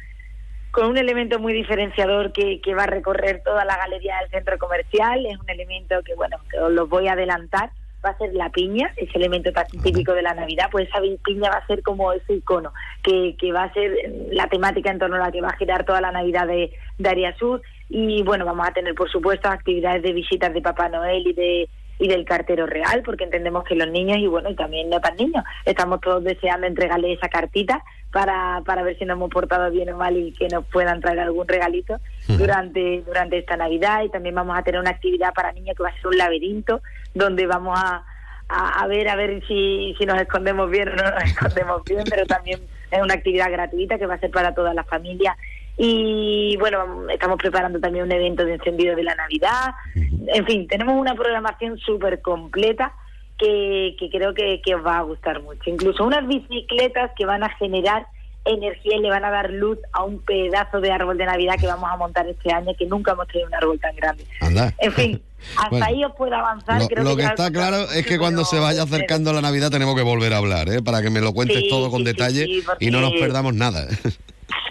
con 0.71 0.87
un 0.87 0.97
elemento 0.97 1.39
muy 1.39 1.53
diferenciador 1.53 2.31
que, 2.31 2.59
que 2.61 2.75
va 2.75 2.83
a 2.83 2.87
recorrer 2.87 3.41
toda 3.43 3.65
la 3.65 3.77
galería 3.77 4.17
del 4.21 4.29
centro 4.31 4.57
comercial. 4.57 5.25
Es 5.25 5.39
un 5.39 5.49
elemento 5.49 6.01
que, 6.03 6.15
bueno, 6.15 6.37
que 6.49 6.59
os 6.59 6.71
lo 6.71 6.87
voy 6.87 7.07
a 7.07 7.13
adelantar. 7.13 7.71
Va 8.05 8.11
a 8.11 8.17
ser 8.17 8.33
la 8.33 8.49
piña, 8.49 8.93
ese 8.95 9.17
elemento 9.17 9.51
tan 9.51 9.67
típico 9.67 10.13
de 10.13 10.21
la 10.21 10.33
Navidad. 10.33 10.69
Pues 10.71 10.87
esa 10.87 10.99
piña 11.23 11.49
va 11.49 11.57
a 11.57 11.67
ser 11.67 11.83
como 11.83 12.13
ese 12.13 12.33
icono, 12.33 12.73
que, 13.03 13.35
que 13.37 13.51
va 13.51 13.63
a 13.63 13.73
ser 13.73 13.91
la 14.31 14.47
temática 14.47 14.89
en 14.89 14.99
torno 14.99 15.17
a 15.17 15.19
la 15.19 15.31
que 15.31 15.41
va 15.41 15.49
a 15.49 15.57
girar 15.57 15.85
toda 15.85 15.99
la 15.99 16.11
Navidad 16.11 16.47
de, 16.47 16.71
de 16.97 17.09
Área 17.09 17.35
Sur. 17.37 17.61
Y 17.89 18.23
bueno, 18.23 18.45
vamos 18.45 18.67
a 18.67 18.71
tener, 18.71 18.95
por 18.95 19.09
supuesto, 19.09 19.49
actividades 19.49 20.03
de 20.03 20.13
visitas 20.13 20.53
de 20.53 20.61
Papá 20.61 20.89
Noel 20.89 21.27
y 21.27 21.33
de 21.33 21.69
y 21.99 22.07
del 22.07 22.25
cartero 22.25 22.65
real, 22.65 23.03
porque 23.03 23.25
entendemos 23.25 23.65
que 23.65 23.75
los 23.75 23.89
niños, 23.89 24.17
y 24.17 24.27
bueno, 24.27 24.49
y 24.49 24.55
también 24.55 24.89
no 24.89 24.99
tan 25.01 25.17
niños, 25.17 25.43
estamos 25.65 25.99
todos 25.99 26.23
deseando 26.23 26.65
entregarle 26.65 27.11
esa 27.11 27.27
cartita 27.27 27.83
para, 28.11 28.61
para 28.65 28.83
ver 28.83 28.97
si 28.97 29.05
nos 29.05 29.17
hemos 29.17 29.29
portado 29.29 29.69
bien 29.69 29.91
o 29.91 29.97
mal 29.97 30.15
y 30.17 30.31
que 30.31 30.47
nos 30.47 30.65
puedan 30.65 31.01
traer 31.01 31.19
algún 31.19 31.47
regalito 31.47 31.99
durante, 32.27 33.03
durante 33.05 33.37
esta 33.37 33.57
Navidad. 33.57 34.03
Y 34.03 34.09
también 34.09 34.33
vamos 34.33 34.57
a 34.57 34.63
tener 34.63 34.79
una 34.79 34.91
actividad 34.91 35.33
para 35.33 35.51
niños 35.51 35.75
que 35.75 35.83
va 35.83 35.89
a 35.89 35.95
ser 35.95 36.07
un 36.07 36.17
laberinto, 36.17 36.81
donde 37.13 37.45
vamos 37.45 37.77
a, 37.77 38.03
a, 38.47 38.81
a 38.81 38.87
ver 38.87 39.09
a 39.09 39.15
ver 39.15 39.45
si, 39.47 39.93
si 39.97 40.05
nos 40.05 40.19
escondemos 40.19 40.69
bien 40.71 40.89
o 40.89 40.95
no 40.95 41.03
nos 41.03 41.23
escondemos 41.25 41.83
bien, 41.83 42.03
pero 42.09 42.25
también 42.25 42.61
es 42.91 43.01
una 43.01 43.13
actividad 43.13 43.51
gratuita 43.51 43.97
que 43.97 44.05
va 44.05 44.15
a 44.15 44.19
ser 44.19 44.31
para 44.31 44.53
toda 44.53 44.73
la 44.73 44.83
familia. 44.83 45.35
Y 45.81 46.57
bueno, 46.57 47.09
estamos 47.09 47.37
preparando 47.37 47.79
también 47.79 48.03
un 48.03 48.11
evento 48.11 48.43
de 48.43 48.55
encendido 48.55 48.97
de 48.97 49.03
la 49.03 49.15
Navidad. 49.15 49.73
En 49.95 50.45
fin, 50.45 50.67
tenemos 50.67 50.99
una 50.99 51.15
programación 51.15 51.77
súper 51.79 52.21
completa 52.21 52.93
que, 53.37 53.95
que 53.97 54.09
creo 54.09 54.33
que, 54.33 54.61
que 54.61 54.75
os 54.75 54.85
va 54.85 54.97
a 54.97 55.03
gustar 55.03 55.41
mucho. 55.41 55.69
Incluso 55.69 56.03
unas 56.03 56.27
bicicletas 56.27 57.11
que 57.17 57.25
van 57.25 57.43
a 57.43 57.49
generar 57.55 58.05
energía 58.43 58.97
y 58.97 58.99
le 58.99 59.09
van 59.09 59.23
a 59.23 59.31
dar 59.31 59.49
luz 59.51 59.77
a 59.93 60.03
un 60.03 60.19
pedazo 60.19 60.81
de 60.81 60.91
árbol 60.91 61.17
de 61.17 61.25
Navidad 61.25 61.55
que 61.57 61.67
vamos 61.67 61.89
a 61.89 61.95
montar 61.95 62.27
este 62.27 62.51
año, 62.51 62.73
que 62.77 62.85
nunca 62.85 63.13
hemos 63.13 63.27
tenido 63.27 63.47
un 63.47 63.55
árbol 63.55 63.79
tan 63.79 63.95
grande. 63.95 64.25
Anda. 64.41 64.73
En 64.79 64.91
fin, 64.91 65.21
hasta 65.55 65.69
Bueno. 65.69 65.85
ahí 65.85 66.03
os 66.03 66.13
puedo 66.17 66.35
avanzar. 66.35 66.81
Lo, 66.81 66.87
creo 66.89 67.03
lo 67.05 67.15
que 67.15 67.23
está 67.23 67.49
claro 67.51 67.77
es 67.93 68.05
que 68.05 68.17
cuando 68.17 68.43
se 68.43 68.59
vaya 68.59 68.83
acercando 68.83 69.31
la 69.31 69.39
Navidad 69.41 69.69
tenemos 69.71 69.95
que 69.95 70.01
volver 70.01 70.33
a 70.33 70.37
hablar, 70.39 70.67
¿eh? 70.67 70.81
Para 70.81 71.01
que 71.01 71.09
me 71.09 71.21
lo 71.21 71.31
cuentes 71.31 71.57
Sí, 71.57 71.69
todo 71.69 71.89
con 71.89 71.99
sí, 71.99 72.05
detalle 72.05 72.45
sí, 72.45 72.63
y 72.81 72.91
no 72.91 72.99
nos 72.99 73.13
perdamos 73.13 73.53
nada. 73.53 73.87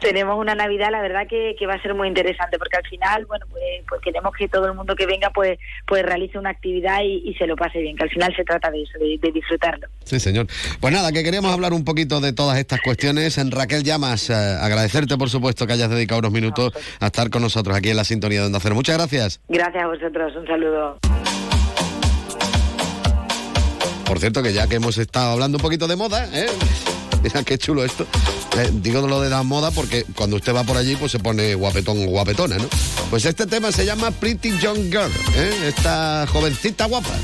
tenemos 0.00 0.38
una 0.38 0.54
Navidad, 0.54 0.90
la 0.90 1.00
verdad 1.00 1.26
que, 1.28 1.54
que 1.58 1.66
va 1.66 1.74
a 1.74 1.82
ser 1.82 1.94
muy 1.94 2.08
interesante, 2.08 2.58
porque 2.58 2.76
al 2.76 2.86
final, 2.86 3.26
bueno, 3.26 3.46
pues, 3.50 3.62
pues 3.88 4.00
queremos 4.00 4.32
que 4.36 4.48
todo 4.48 4.66
el 4.66 4.74
mundo 4.74 4.94
que 4.94 5.06
venga 5.06 5.30
pues, 5.30 5.58
pues 5.86 6.02
realice 6.04 6.38
una 6.38 6.50
actividad 6.50 7.02
y, 7.02 7.28
y 7.28 7.34
se 7.34 7.46
lo 7.46 7.56
pase 7.56 7.80
bien, 7.80 7.96
que 7.96 8.04
al 8.04 8.10
final 8.10 8.34
se 8.36 8.44
trata 8.44 8.70
de 8.70 8.82
eso, 8.82 8.98
de, 8.98 9.18
de 9.20 9.32
disfrutarlo. 9.32 9.88
Sí, 10.04 10.20
señor. 10.20 10.46
Pues 10.80 10.92
nada, 10.92 11.12
que 11.12 11.22
queríamos 11.22 11.52
hablar 11.52 11.72
un 11.72 11.84
poquito 11.84 12.20
de 12.20 12.32
todas 12.32 12.58
estas 12.58 12.80
cuestiones. 12.80 13.38
En 13.38 13.50
Raquel 13.50 13.82
Llamas, 13.84 14.30
eh, 14.30 14.34
agradecerte 14.34 15.16
por 15.16 15.30
supuesto 15.30 15.66
que 15.66 15.74
hayas 15.74 15.90
dedicado 15.90 16.20
unos 16.20 16.32
minutos 16.32 16.72
a 17.00 17.06
estar 17.06 17.30
con 17.30 17.42
nosotros 17.42 17.76
aquí 17.76 17.90
en 17.90 17.96
la 17.96 18.04
sintonía 18.04 18.40
de 18.40 18.46
Onda 18.46 18.60
Cero. 18.60 18.74
Muchas 18.74 18.96
gracias. 18.96 19.40
Gracias 19.48 19.82
a 19.82 19.86
vosotros, 19.86 20.36
un 20.36 20.46
saludo. 20.46 20.98
Por 24.06 24.18
cierto, 24.18 24.42
que 24.42 24.54
ya 24.54 24.66
que 24.66 24.76
hemos 24.76 24.96
estado 24.96 25.32
hablando 25.32 25.58
un 25.58 25.62
poquito 25.62 25.86
de 25.86 25.96
moda, 25.96 26.26
¿eh? 26.32 26.46
Mira 27.22 27.42
qué 27.42 27.58
chulo 27.58 27.84
esto. 27.84 28.06
Eh, 28.56 28.70
digo 28.72 29.06
lo 29.06 29.20
de 29.20 29.30
la 29.30 29.42
moda 29.42 29.70
porque 29.70 30.04
cuando 30.14 30.36
usted 30.36 30.54
va 30.54 30.64
por 30.64 30.76
allí 30.76 30.96
pues 30.96 31.12
se 31.12 31.18
pone 31.18 31.54
guapetón 31.54 32.02
o 32.02 32.10
guapetona, 32.10 32.58
¿no? 32.58 32.66
Pues 33.10 33.24
este 33.24 33.46
tema 33.46 33.72
se 33.72 33.84
llama 33.84 34.10
Pretty 34.10 34.58
Young 34.58 34.90
Girl, 34.90 35.10
¿eh? 35.36 35.68
Esta 35.68 36.26
jovencita 36.30 36.86
guapa 36.86 37.14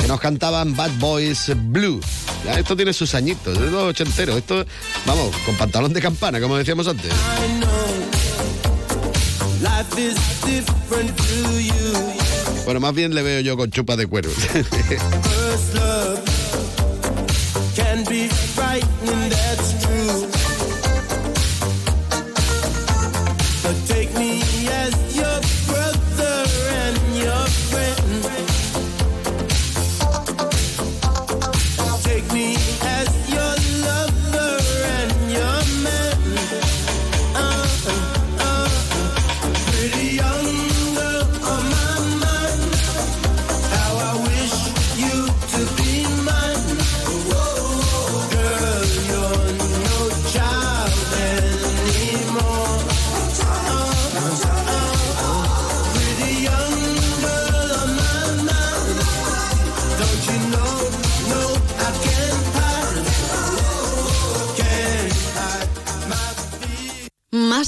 que 0.00 0.06
nos 0.06 0.20
cantaban 0.20 0.76
Bad 0.76 0.92
Boys 0.98 1.52
Blue. 1.56 2.00
Ya, 2.44 2.58
esto 2.58 2.76
tiene 2.76 2.92
sus 2.92 3.14
añitos, 3.14 3.56
es 3.56 3.72
los 3.72 3.82
ochenteros. 3.82 4.36
Esto, 4.36 4.64
vamos, 5.04 5.34
con 5.44 5.56
pantalón 5.56 5.92
de 5.92 6.00
campana, 6.00 6.40
como 6.40 6.56
decíamos 6.56 6.86
antes. 6.86 7.10
Bueno, 12.64 12.80
más 12.80 12.94
bien 12.94 13.14
le 13.14 13.22
veo 13.22 13.40
yo 13.40 13.56
con 13.56 13.70
chupa 13.70 13.96
de 13.96 14.06
cuero. 14.06 14.30
Can 17.76 18.04
be 18.06 18.26
frightening, 18.28 19.28
that's 19.28 19.84
true. 19.84 20.35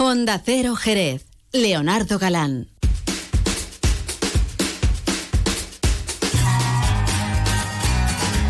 Onda 0.00 0.40
Cero 0.44 0.76
Jerez. 0.76 1.26
Leonardo 1.50 2.20
Galán. 2.20 2.68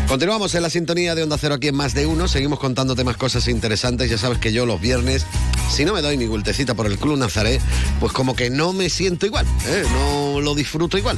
Continuamos 0.07 0.53
en 0.53 0.61
la 0.61 0.69
sintonía 0.69 1.15
de 1.15 1.23
Onda 1.23 1.39
Cero 1.39 1.55
aquí 1.55 1.69
en 1.69 1.75
Más 1.75 1.95
de 1.95 2.05
Uno. 2.05 2.27
Seguimos 2.27 2.59
contándote 2.59 3.03
más 3.03 3.17
cosas 3.17 3.47
interesantes. 3.47 4.11
Ya 4.11 4.19
sabes 4.19 4.37
que 4.37 4.53
yo 4.53 4.67
los 4.67 4.79
viernes, 4.79 5.25
si 5.71 5.85
no 5.85 5.93
me 5.93 6.03
doy 6.03 6.17
mi 6.17 6.27
vueltecita 6.27 6.75
por 6.75 6.85
el 6.85 6.99
Club 6.99 7.17
Nazaret, 7.17 7.59
pues 7.99 8.13
como 8.13 8.35
que 8.35 8.51
no 8.51 8.71
me 8.71 8.91
siento 8.91 9.25
igual, 9.25 9.47
¿eh? 9.67 9.83
no 9.91 10.41
lo 10.41 10.53
disfruto 10.53 10.99
igual. 10.99 11.17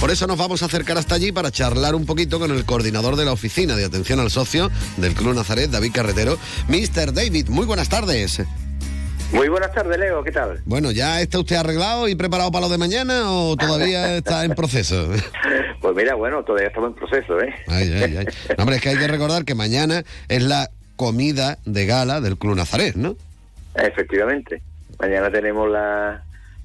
Por 0.00 0.10
eso 0.10 0.26
nos 0.26 0.36
vamos 0.36 0.62
a 0.62 0.66
acercar 0.66 0.98
hasta 0.98 1.14
allí 1.14 1.32
para 1.32 1.50
charlar 1.50 1.94
un 1.94 2.04
poquito 2.04 2.38
con 2.38 2.50
el 2.50 2.66
coordinador 2.66 3.16
de 3.16 3.24
la 3.24 3.32
oficina 3.32 3.74
de 3.74 3.86
atención 3.86 4.20
al 4.20 4.30
socio 4.30 4.70
del 4.98 5.14
Club 5.14 5.34
Nazaret, 5.34 5.70
David 5.70 5.92
Carretero. 5.94 6.38
Mr. 6.68 7.14
David, 7.14 7.48
muy 7.48 7.64
buenas 7.64 7.88
tardes. 7.88 8.42
Muy 9.32 9.48
buenas 9.48 9.72
tardes, 9.72 9.98
Leo, 9.98 10.22
¿qué 10.22 10.30
tal? 10.30 10.60
Bueno, 10.66 10.90
¿ya 10.90 11.20
está 11.20 11.38
usted 11.38 11.56
arreglado 11.56 12.06
y 12.06 12.14
preparado 12.14 12.50
para 12.52 12.66
lo 12.66 12.72
de 12.72 12.76
mañana 12.78 13.30
o 13.32 13.56
todavía 13.56 14.16
está 14.18 14.44
en 14.44 14.52
proceso? 14.54 15.08
Pues 15.80 15.96
mira, 15.96 16.14
bueno, 16.14 16.42
todavía 16.44 16.68
estamos 16.68 16.90
en 16.90 16.96
proceso, 16.96 17.40
¿eh? 17.40 17.54
Ay, 17.68 17.90
ay, 17.94 18.16
ay. 18.18 18.26
No, 18.56 18.64
hombre, 18.64 18.76
es 18.76 18.82
que 18.82 18.90
hay 18.90 18.98
que 18.98 19.08
recordar 19.08 19.44
que 19.44 19.54
mañana 19.54 20.02
es 20.28 20.42
la 20.42 20.68
comida 20.96 21.58
de 21.64 21.86
gala 21.86 22.20
del 22.20 22.36
Club 22.36 22.56
Nazaret, 22.56 22.94
¿no? 22.94 23.16
Efectivamente. 23.74 24.60
Mañana 25.00 25.30
tenemos 25.30 25.70
la, 25.70 26.22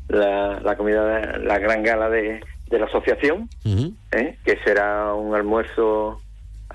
la, 0.09 0.59
la 0.59 0.75
comida, 0.75 1.37
la 1.37 1.59
gran 1.59 1.83
gala 1.83 2.09
de, 2.09 2.41
de 2.69 2.79
la 2.79 2.85
asociación, 2.85 3.49
¿eh? 4.11 4.37
que 4.43 4.57
será 4.65 5.13
un 5.13 5.33
almuerzo 5.33 6.21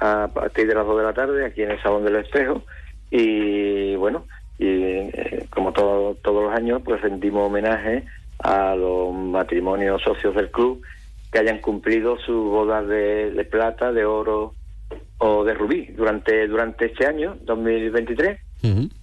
a 0.00 0.28
partir 0.32 0.66
de 0.66 0.74
las 0.74 0.86
2 0.86 0.98
de 0.98 1.04
la 1.04 1.12
tarde 1.12 1.44
aquí 1.46 1.62
en 1.62 1.72
el 1.72 1.82
Salón 1.82 2.04
del 2.04 2.16
Espejo. 2.16 2.64
Y 3.10 3.94
bueno, 3.96 4.24
y 4.58 4.66
eh, 4.66 5.46
como 5.50 5.72
todo- 5.72 6.14
todos 6.16 6.44
los 6.44 6.54
años, 6.54 6.82
pues 6.84 7.00
rendimos 7.00 7.46
homenaje 7.46 8.04
a 8.38 8.74
los 8.74 9.12
matrimonios 9.14 10.02
socios 10.02 10.34
del 10.34 10.50
club 10.50 10.82
que 11.30 11.38
hayan 11.38 11.58
cumplido 11.60 12.16
sus 12.18 12.44
bodas 12.50 12.86
de, 12.88 13.30
de 13.30 13.44
plata, 13.44 13.92
de 13.92 14.04
oro 14.04 14.54
o 15.18 15.44
de 15.44 15.54
Rubí 15.54 15.86
durante 15.96 16.46
durante 16.48 16.86
este 16.86 17.06
año 17.06 17.36
2023 17.42 18.38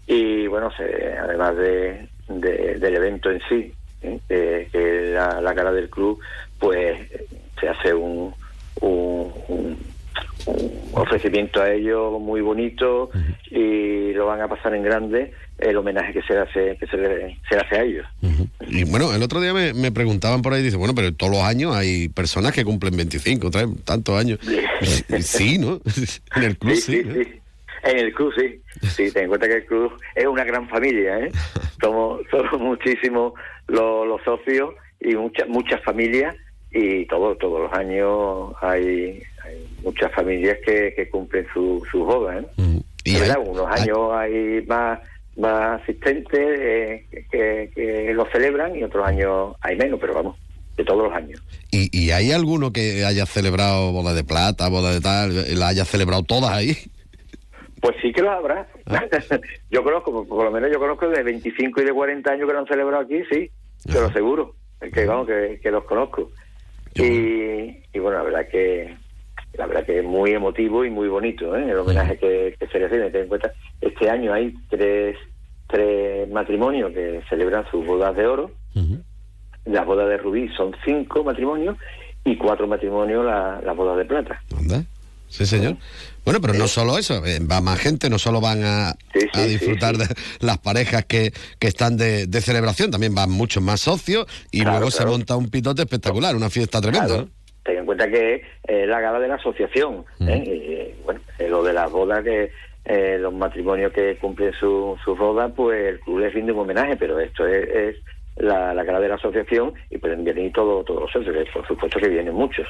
y 0.07 0.47
bueno 0.47 0.69
se, 0.71 1.17
además 1.17 1.55
de, 1.57 2.09
de- 2.27 2.75
del 2.77 2.95
evento 2.97 3.31
en 3.31 3.41
sí 3.49 3.73
¿eh? 4.01 4.19
que, 4.27 4.69
que 4.71 5.11
la, 5.13 5.41
la 5.41 5.55
cara 5.55 5.71
del 5.71 5.89
club 5.89 6.19
pues 6.59 6.97
se 7.59 7.67
hace 7.69 7.93
un- 7.93 8.33
un 8.81 9.77
ofrecimiento 10.93 11.61
a 11.61 11.71
ellos 11.71 12.19
muy 12.19 12.41
bonito 12.41 13.09
y 13.49 14.13
lo 14.13 14.25
van 14.25 14.41
a 14.41 14.47
pasar 14.47 14.73
en 14.75 14.83
grande 14.83 15.33
el 15.57 15.75
homenaje 15.77 16.13
que 16.13 16.21
se 16.21 16.33
le 16.33 16.39
hace 16.39 16.77
que 16.77 16.87
se 16.87 16.97
le, 16.97 17.37
se 17.49 17.55
le 17.55 17.61
hace 17.61 17.75
a 17.75 17.83
ellos 17.83 18.07
Y 18.67 18.85
bueno, 18.85 19.13
el 19.13 19.21
otro 19.21 19.41
día 19.41 19.53
me, 19.53 19.73
me 19.73 19.91
preguntaban 19.91 20.41
por 20.41 20.53
ahí, 20.53 20.63
dice, 20.63 20.77
bueno, 20.77 20.95
pero 20.95 21.13
todos 21.13 21.31
los 21.31 21.43
años 21.43 21.75
hay 21.75 22.09
personas 22.09 22.53
que 22.53 22.63
cumplen 22.63 22.95
25, 22.95 23.51
traen 23.51 23.77
tantos 23.77 24.19
años. 24.19 24.39
Sí, 25.21 25.57
¿no? 25.59 25.81
En 26.35 26.43
el 26.43 26.57
club 26.57 26.75
sí. 26.75 27.01
¿no? 27.03 27.39
En 27.83 27.97
el 27.97 28.13
club, 28.13 28.33
sí. 28.37 28.61
Sí, 28.87 29.11
ten 29.11 29.23
en 29.23 29.29
cuenta 29.29 29.47
que 29.47 29.55
el 29.55 29.65
club 29.65 29.93
es 30.15 30.25
una 30.25 30.43
gran 30.43 30.67
familia, 30.69 31.19
¿eh? 31.19 31.31
Somos, 31.81 32.21
somos 32.29 32.59
muchísimos 32.59 33.33
los, 33.67 34.07
los 34.07 34.21
socios 34.23 34.73
y 34.99 35.15
muchas 35.15 35.47
muchas 35.47 35.81
familias 35.83 36.35
y 36.71 37.05
todo, 37.07 37.35
todos 37.35 37.61
los 37.61 37.73
años 37.73 38.53
hay, 38.61 39.21
hay 39.43 39.67
muchas 39.83 40.11
familias 40.13 40.57
que, 40.65 40.93
que 40.95 41.09
cumplen 41.09 41.45
su, 41.53 41.83
su 41.91 42.03
boda, 42.03 42.39
¿eh? 42.39 42.45
Es 43.05 43.19
verdad, 43.19 43.39
unos 43.43 43.67
años 43.67 44.11
hay 44.13 44.63
más 44.67 44.99
más 45.39 45.81
asistentes 45.81 46.39
eh, 46.39 47.05
que, 47.31 47.71
que 47.73 48.13
lo 48.13 48.25
celebran 48.29 48.75
y 48.75 48.83
otros 48.83 49.07
años 49.07 49.55
hay 49.61 49.77
menos, 49.77 49.99
pero 49.99 50.13
vamos, 50.13 50.37
de 50.75 50.83
todos 50.83 51.03
los 51.03 51.13
años. 51.13 51.41
¿Y, 51.71 51.89
y 51.97 52.11
hay 52.11 52.31
alguno 52.31 52.71
que 52.71 53.05
haya 53.05 53.25
celebrado 53.25 53.91
boda 53.91 54.13
de 54.13 54.23
plata, 54.23 54.67
boda 54.69 54.93
de 54.93 55.01
tal, 55.01 55.57
la 55.57 55.69
haya 55.69 55.85
celebrado 55.85 56.23
todas 56.23 56.51
ahí? 56.51 56.75
Pues 57.81 57.95
sí 58.01 58.11
que 58.11 58.21
lo 58.21 58.31
habrá. 58.31 58.67
yo 59.71 59.83
conozco, 59.83 60.27
por 60.27 60.43
lo 60.43 60.51
menos 60.51 60.69
yo 60.71 60.79
conozco 60.79 61.07
de 61.07 61.23
25 61.23 61.81
y 61.81 61.85
de 61.85 61.93
40 61.93 62.31
años 62.31 62.47
que 62.47 62.53
lo 62.53 62.59
han 62.59 62.67
celebrado 62.67 63.03
aquí, 63.03 63.21
sí, 63.31 63.49
te 63.85 63.99
lo 63.99 64.07
aseguro. 64.07 64.55
Que 64.93 65.05
vamos, 65.05 65.27
que, 65.27 65.59
que 65.61 65.71
los 65.71 65.83
conozco. 65.85 66.31
Y, 67.05 67.83
y 67.93 67.99
bueno, 67.99 68.17
la 68.19 68.23
verdad 68.23 68.47
que 68.49 68.95
la 69.57 69.65
verdad 69.65 69.85
que 69.85 69.99
es 69.99 70.05
muy 70.05 70.31
emotivo 70.31 70.85
y 70.85 70.89
muy 70.89 71.07
bonito 71.07 71.55
¿eh? 71.57 71.69
el 71.69 71.77
homenaje 71.77 72.17
que, 72.17 72.55
que 72.59 72.67
se 72.67 72.79
le 72.79 72.85
hace. 72.85 73.09
Ten 73.09 73.23
en 73.23 73.27
cuenta, 73.27 73.51
este 73.81 74.09
año 74.09 74.31
hay 74.33 74.53
tres, 74.69 75.17
tres 75.67 76.29
matrimonios 76.29 76.91
que 76.93 77.21
celebran 77.29 77.65
sus 77.71 77.85
bodas 77.85 78.15
de 78.15 78.25
oro. 78.27 78.51
Las 79.65 79.85
bodas 79.85 80.07
de 80.09 80.17
rubí 80.17 80.47
son 80.55 80.75
cinco 80.85 81.23
matrimonios 81.23 81.77
y 82.23 82.35
cuatro 82.37 82.67
matrimonios 82.67 83.25
la- 83.25 83.59
las 83.63 83.75
bodas 83.75 83.97
de 83.97 84.05
plata. 84.05 84.41
Anda. 84.57 84.83
Sí, 85.27 85.45
señor. 85.45 85.75
Bueno, 86.25 86.41
pero 86.41 86.53
no 86.53 86.67
solo 86.67 86.97
eso, 86.97 87.25
eh, 87.25 87.39
va 87.39 87.61
más 87.61 87.79
gente, 87.79 88.09
no 88.09 88.19
solo 88.19 88.41
van 88.41 88.63
a, 88.63 88.89
a 88.89 89.41
disfrutar 89.43 89.97
de 89.97 90.05
las 90.39 90.57
parejas 90.59 91.05
que, 91.05 91.31
que 91.59 91.67
están 91.67 91.97
de, 91.97 92.27
de 92.27 92.41
celebración, 92.41 92.91
también 92.91 93.15
van 93.15 93.31
muchos 93.31 93.63
más 93.63 93.81
socios 93.81 94.25
y 94.51 94.61
Claro, 94.61 94.77
luego 94.77 94.91
se 94.91 95.05
monta 95.05 95.35
un 95.35 95.49
pitote 95.49 95.81
espectacular, 95.83 96.35
una 96.35 96.49
fiesta 96.49 96.81
tremenda. 96.81 97.07
Claro. 97.07 97.21
¿no? 97.23 97.29
Ten 97.63 97.77
en 97.77 97.85
cuenta 97.85 98.09
que 98.09 98.35
es 98.35 98.41
eh, 98.67 98.85
la 98.85 98.99
gala 99.01 99.19
de 99.19 99.27
la 99.27 99.35
asociación. 99.35 100.05
¿eh? 100.21 100.93
Y, 100.97 101.03
bueno, 101.03 101.19
lo 101.49 101.63
de 101.63 101.73
las 101.73 101.91
bodas, 101.91 102.23
que 102.23 102.51
eh, 102.85 103.17
los 103.19 103.33
matrimonios 103.33 103.91
que 103.91 104.17
cumplen 104.17 104.53
su, 104.53 104.97
su 105.03 105.15
boda, 105.15 105.49
pues 105.49 105.79
el 105.93 105.99
club 105.99 106.19
les 106.19 106.33
rinde 106.33 106.51
un 106.51 106.59
homenaje, 106.59 106.95
pero 106.95 107.19
esto 107.19 107.45
es, 107.45 107.69
es 107.69 107.95
la, 108.39 108.73
la 108.73 108.83
gala 108.83 108.99
de 108.99 109.09
la 109.09 109.15
asociación 109.15 109.73
y 109.89 109.97
pueden 109.97 110.23
venir 110.23 110.51
todo, 110.53 110.83
todos 110.83 111.01
los 111.01 111.11
socios, 111.11 111.35
que 111.35 111.51
por 111.51 111.67
supuesto 111.67 111.99
que 111.99 112.09
vienen 112.09 112.33
muchos. 112.33 112.67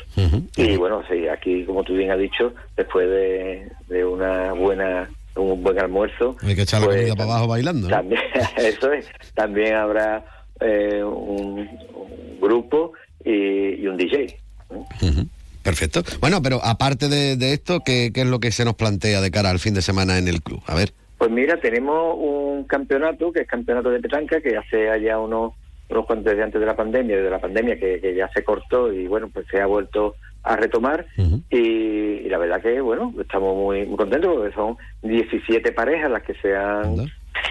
Y 0.58 0.76
bueno, 0.76 1.04
sí, 1.10 1.28
aquí, 1.28 1.64
como 1.64 1.84
tú 1.84 1.94
bien 1.94 2.12
has 2.12 2.20
dicho, 2.20 2.54
después 2.76 3.08
de, 3.08 3.72
de 3.88 4.06
una 4.06 4.54
buena 4.54 5.10
un 5.36 5.64
buen 5.64 5.80
almuerzo, 5.80 6.36
Hay 6.42 6.56
que 6.56 6.64
echar 6.64 6.82
la 6.82 6.88
pues, 6.88 6.98
comida 6.98 7.16
para 7.16 7.32
abajo 7.32 7.48
bailando. 7.48 7.88
¿no? 7.88 7.96
también, 7.96 8.22
eso 8.58 8.92
es. 8.92 9.08
También 9.36 9.76
habrá 9.76 10.26
eh, 10.60 11.02
un, 11.02 11.60
un 11.94 12.40
grupo 12.42 12.92
y, 13.24 13.76
y 13.82 13.88
un 13.88 13.96
DJ. 13.96 14.38
Perfecto. 15.64 16.02
Bueno, 16.20 16.42
pero 16.42 16.60
aparte 16.64 17.08
de, 17.08 17.38
de 17.38 17.54
esto, 17.54 17.82
¿qué, 17.86 18.12
¿qué 18.14 18.22
es 18.22 18.28
lo 18.28 18.40
que 18.40 18.52
se 18.52 18.66
nos 18.66 18.76
plantea 18.76 19.22
de 19.22 19.32
cara 19.32 19.50
al 19.50 19.60
fin 19.60 19.74
de 19.74 19.82
semana 19.82 20.18
en 20.18 20.28
el 20.28 20.42
club? 20.42 20.62
A 20.66 20.76
ver. 20.76 20.92
Pues 21.18 21.30
mira, 21.32 21.60
tenemos 21.60 22.16
un 22.18 22.64
campeonato, 22.64 23.32
que 23.32 23.42
es 23.42 23.48
campeonato 23.48 23.90
de 23.90 24.00
petanca, 24.00 24.40
que 24.42 24.56
hace 24.56 24.90
allá 24.90 25.20
unos, 25.20 25.54
unos 25.90 26.06
cuantos 26.06 26.32
desde 26.32 26.44
antes 26.44 26.60
de 26.62 26.68
la 26.68 26.76
pandemia, 26.76 27.18
desde 27.18 27.30
la 27.30 27.40
pandemia 27.42 27.80
que, 27.80 28.00
que 28.00 28.16
ya 28.16 28.30
se 28.30 28.44
cortó 28.44 28.94
y 28.94 29.08
bueno, 29.08 29.30
pues 29.34 29.46
se 29.48 29.60
ha 29.60 29.66
vuelto 29.66 30.16
a 30.44 30.56
retomar. 30.56 31.06
y, 31.50 31.58
y 31.58 32.30
la 32.30 32.38
verdad 32.38 32.62
que, 32.62 32.80
bueno, 32.80 33.14
estamos 33.20 33.56
muy, 33.56 33.86
muy 33.86 33.98
contentos 33.98 34.36
porque 34.36 34.54
son 34.56 34.78
17 35.04 35.72
parejas 35.74 36.12
las 36.12 36.24
que 36.24 36.34
se 36.36 36.56
han 36.56 36.96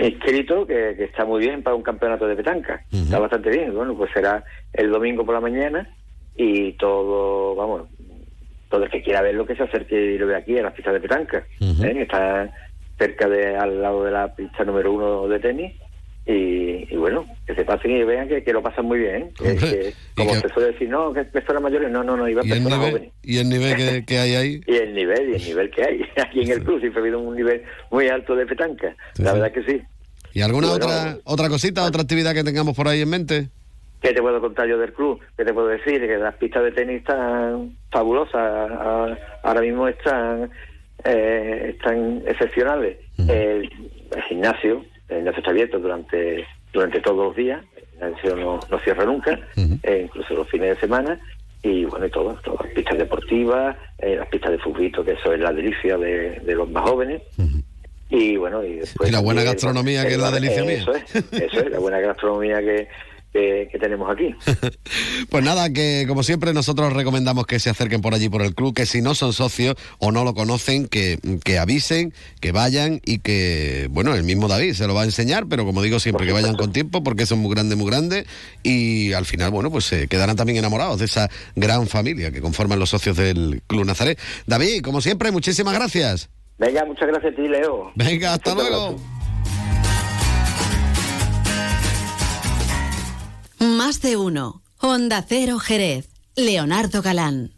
inscrito, 0.00 0.66
que, 0.66 0.94
que 0.96 1.04
está 1.04 1.24
muy 1.24 1.40
bien 1.40 1.62
para 1.62 1.76
un 1.76 1.82
campeonato 1.82 2.26
de 2.26 2.36
petanca. 2.36 2.82
Está 2.92 3.18
bastante 3.18 3.50
bien. 3.50 3.74
Bueno, 3.74 3.94
pues 3.96 4.10
será 4.12 4.44
el 4.72 4.90
domingo 4.90 5.24
por 5.24 5.34
la 5.34 5.40
mañana 5.40 5.88
y 6.36 6.72
todo, 6.74 7.54
vamos, 7.56 7.88
todo 8.70 8.84
el 8.84 8.90
que 8.90 9.02
quiera 9.02 9.22
verlo 9.22 9.46
que 9.46 9.56
se 9.56 9.64
acerque 9.64 9.96
y 10.14 10.18
lo 10.18 10.26
vea 10.26 10.38
aquí 10.38 10.56
a 10.58 10.62
la 10.62 10.72
pista 10.74 10.92
de 10.92 11.00
petanca. 11.00 11.44
¿eh? 11.60 12.02
Está 12.02 12.48
cerca 12.98 13.28
de 13.28 13.56
al 13.56 13.80
lado 13.82 14.04
de 14.04 14.10
la 14.10 14.34
pista 14.34 14.64
número 14.64 14.92
uno 14.92 15.28
de 15.28 15.38
tenis. 15.40 15.74
Y, 16.30 16.86
y 16.92 16.96
bueno, 16.96 17.24
que 17.46 17.54
se 17.54 17.64
pasen 17.64 17.90
y 17.90 18.04
vean 18.04 18.28
que, 18.28 18.44
que 18.44 18.52
lo 18.52 18.62
pasan 18.62 18.84
muy 18.84 18.98
bien. 18.98 19.14
¿eh? 19.22 19.32
Que- 19.38 19.56
que, 19.56 19.94
como 20.14 20.34
se 20.34 20.48
suele 20.50 20.72
decir, 20.72 20.88
no, 20.90 21.10
que 21.14 21.24
personas 21.24 21.62
mayores, 21.62 21.90
no, 21.90 22.04
no, 22.04 22.16
no, 22.18 22.28
¿Y 22.28 22.32
el 22.32 22.38
personas 22.38 22.64
nivel, 22.78 22.90
jóvenes. 22.90 23.12
y 23.22 23.38
el 23.38 23.48
nivel 23.48 23.76
que, 23.76 24.04
que 24.04 24.18
hay 24.18 24.34
ahí? 24.34 24.60
Y 24.66 24.76
el 24.76 24.94
nivel, 24.94 25.30
y 25.30 25.34
el 25.36 25.42
nivel 25.44 25.70
que 25.70 25.82
hay 25.84 26.02
aquí 26.22 26.42
en 26.42 26.50
el 26.52 26.62
club, 26.62 26.80
siempre 26.80 27.00
ha 27.00 27.02
habido 27.02 27.18
un 27.20 27.34
nivel 27.34 27.62
muy 27.90 28.08
alto 28.08 28.36
de 28.36 28.44
petanca. 28.46 28.94
La 29.16 29.32
verdad 29.32 29.52
que 29.52 29.62
sí. 29.64 29.80
¿Y 30.34 30.42
alguna 30.42 30.68
Bueno, 30.68 30.84
otra 30.84 31.16
otra 31.24 31.48
cosita, 31.48 31.82
otra 31.84 32.02
actividad 32.02 32.34
que 32.34 32.44
tengamos 32.44 32.76
por 32.76 32.86
ahí 32.88 33.00
en 33.00 33.08
mente? 33.08 33.48
¿Qué 34.02 34.12
te 34.12 34.20
puedo 34.20 34.38
contar 34.40 34.68
yo 34.68 34.76
del 34.78 34.92
club? 34.92 35.18
¿Qué 35.36 35.44
te 35.46 35.54
puedo 35.54 35.68
decir? 35.68 35.98
Que 36.00 36.18
las 36.18 36.34
pistas 36.36 36.62
de 36.62 36.72
tenis 36.72 36.98
están 36.98 37.74
fabulosas. 37.90 38.34
a- 38.36 39.16
Ahora 39.42 39.60
mismo 39.62 39.88
están 39.88 40.50
eh, 41.04 41.74
están 41.74 42.22
excepcionales. 42.26 42.98
El, 43.18 43.70
el 44.14 44.22
gimnasio, 44.28 44.84
el 45.08 45.16
gimnasio 45.16 45.38
está 45.38 45.50
abierto 45.50 45.78
durante 45.78 46.46
durante 46.72 47.00
todos 47.00 47.26
los 47.28 47.36
días. 47.36 47.62
El 48.00 48.14
gimnasio 48.14 48.36
no, 48.36 48.60
no 48.70 48.78
cierra 48.80 49.04
nunca, 49.04 49.38
eh, 49.82 50.02
incluso 50.04 50.34
los 50.34 50.48
fines 50.48 50.74
de 50.74 50.80
semana. 50.80 51.18
Y 51.62 51.84
bueno, 51.86 52.06
y 52.06 52.10
todo, 52.10 52.34
todas 52.44 52.66
las 52.66 52.72
pistas 52.74 52.98
deportivas, 52.98 53.76
eh, 53.98 54.14
las 54.16 54.28
pistas 54.28 54.52
de 54.52 54.58
fútbol, 54.58 55.04
que 55.04 55.12
eso 55.12 55.32
es 55.32 55.40
la 55.40 55.52
delicia 55.52 55.96
de, 55.98 56.38
de 56.40 56.54
los 56.54 56.70
más 56.70 56.88
jóvenes. 56.88 57.22
Y 58.10 58.36
bueno, 58.36 58.62
y 58.64 58.74
después 58.76 59.08
Y 59.08 59.12
la 59.12 59.20
buena 59.20 59.42
gastronomía, 59.42 60.06
que 60.06 60.14
es 60.14 60.18
la 60.20 60.28
el- 60.28 60.34
delicia 60.34 60.62
mía. 60.64 60.74
Eso 60.78 60.92
es, 60.94 61.14
eso 61.14 61.60
es, 61.60 61.70
la 61.70 61.78
buena 61.80 61.98
gastronomía 62.00 62.60
que, 62.60 62.86
que, 63.32 63.68
que 63.70 63.78
tenemos 63.78 64.10
aquí. 64.10 64.34
Pues 65.30 65.44
nada, 65.44 65.70
que 65.70 66.06
como 66.08 66.22
siempre 66.22 66.54
nosotros 66.54 66.92
recomendamos 66.92 67.46
que 67.46 67.58
se 67.58 67.68
acerquen 67.68 68.00
por 68.00 68.14
allí 68.14 68.28
por 68.28 68.40
el 68.42 68.54
club, 68.54 68.74
que 68.74 68.86
si 68.86 69.02
no 69.02 69.14
son 69.14 69.32
socios 69.32 69.74
o 69.98 70.10
no 70.10 70.24
lo 70.24 70.32
conocen, 70.34 70.88
que, 70.88 71.18
que 71.44 71.58
avisen, 71.58 72.14
que 72.40 72.50
vayan 72.52 73.00
y 73.04 73.18
que, 73.18 73.88
bueno, 73.90 74.14
el 74.14 74.24
mismo 74.24 74.48
David 74.48 74.72
se 74.72 74.86
lo 74.86 74.94
va 74.94 75.02
a 75.02 75.04
enseñar, 75.04 75.46
pero 75.48 75.64
como 75.64 75.82
digo 75.82 76.00
siempre, 76.00 76.26
que 76.26 76.32
vayan 76.32 76.56
con 76.56 76.72
tiempo 76.72 77.02
porque 77.02 77.26
son 77.26 77.40
muy 77.40 77.54
grandes, 77.54 77.76
muy 77.76 77.86
grandes 77.90 78.26
y 78.62 79.12
al 79.12 79.26
final, 79.26 79.50
bueno, 79.50 79.70
pues 79.70 79.84
se 79.84 80.08
quedarán 80.08 80.36
también 80.36 80.58
enamorados 80.58 80.98
de 80.98 81.04
esa 81.04 81.28
gran 81.54 81.86
familia 81.86 82.30
que 82.30 82.40
conforman 82.40 82.78
los 82.78 82.90
socios 82.90 83.16
del 83.16 83.62
Club 83.66 83.84
Nazaret. 83.84 84.18
David, 84.46 84.82
como 84.82 85.00
siempre, 85.00 85.30
muchísimas 85.30 85.74
gracias. 85.74 86.30
Venga, 86.58 86.84
muchas 86.84 87.08
gracias 87.08 87.32
a 87.32 87.36
ti, 87.36 87.48
Leo. 87.48 87.92
Venga, 87.94 88.34
hasta 88.34 88.54
luego. 88.54 88.96
Más 93.58 94.00
de 94.00 94.16
uno. 94.16 94.62
Onda 94.78 95.24
Cero 95.28 95.58
Jerez. 95.58 96.08
Leonardo 96.36 97.02
Galán. 97.02 97.57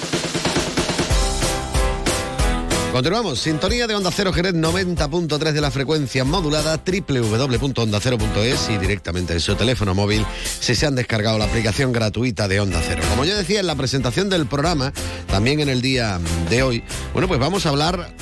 Continuamos, 2.91 3.39
sintonía 3.39 3.87
de 3.87 3.95
Onda 3.95 4.11
Cero 4.11 4.33
Jerez 4.33 4.53
90.3 4.53 5.53
de 5.53 5.61
la 5.61 5.71
frecuencia 5.71 6.25
modulada 6.25 6.77
www.ondacero.es 6.85 8.69
y 8.69 8.77
directamente 8.77 9.31
en 9.31 9.39
su 9.39 9.55
teléfono 9.55 9.95
móvil 9.95 10.25
si 10.59 10.75
se 10.75 10.87
han 10.87 10.95
descargado 10.95 11.37
la 11.37 11.45
aplicación 11.45 11.93
gratuita 11.93 12.49
de 12.49 12.59
Onda 12.59 12.81
Cero. 12.85 13.01
Como 13.09 13.23
yo 13.23 13.37
decía 13.37 13.61
en 13.61 13.67
la 13.67 13.75
presentación 13.75 14.29
del 14.29 14.45
programa, 14.45 14.91
también 15.27 15.61
en 15.61 15.69
el 15.69 15.81
día 15.81 16.19
de 16.49 16.63
hoy, 16.63 16.83
bueno, 17.13 17.29
pues 17.29 17.39
vamos 17.39 17.65
a 17.65 17.69
hablar 17.69 18.13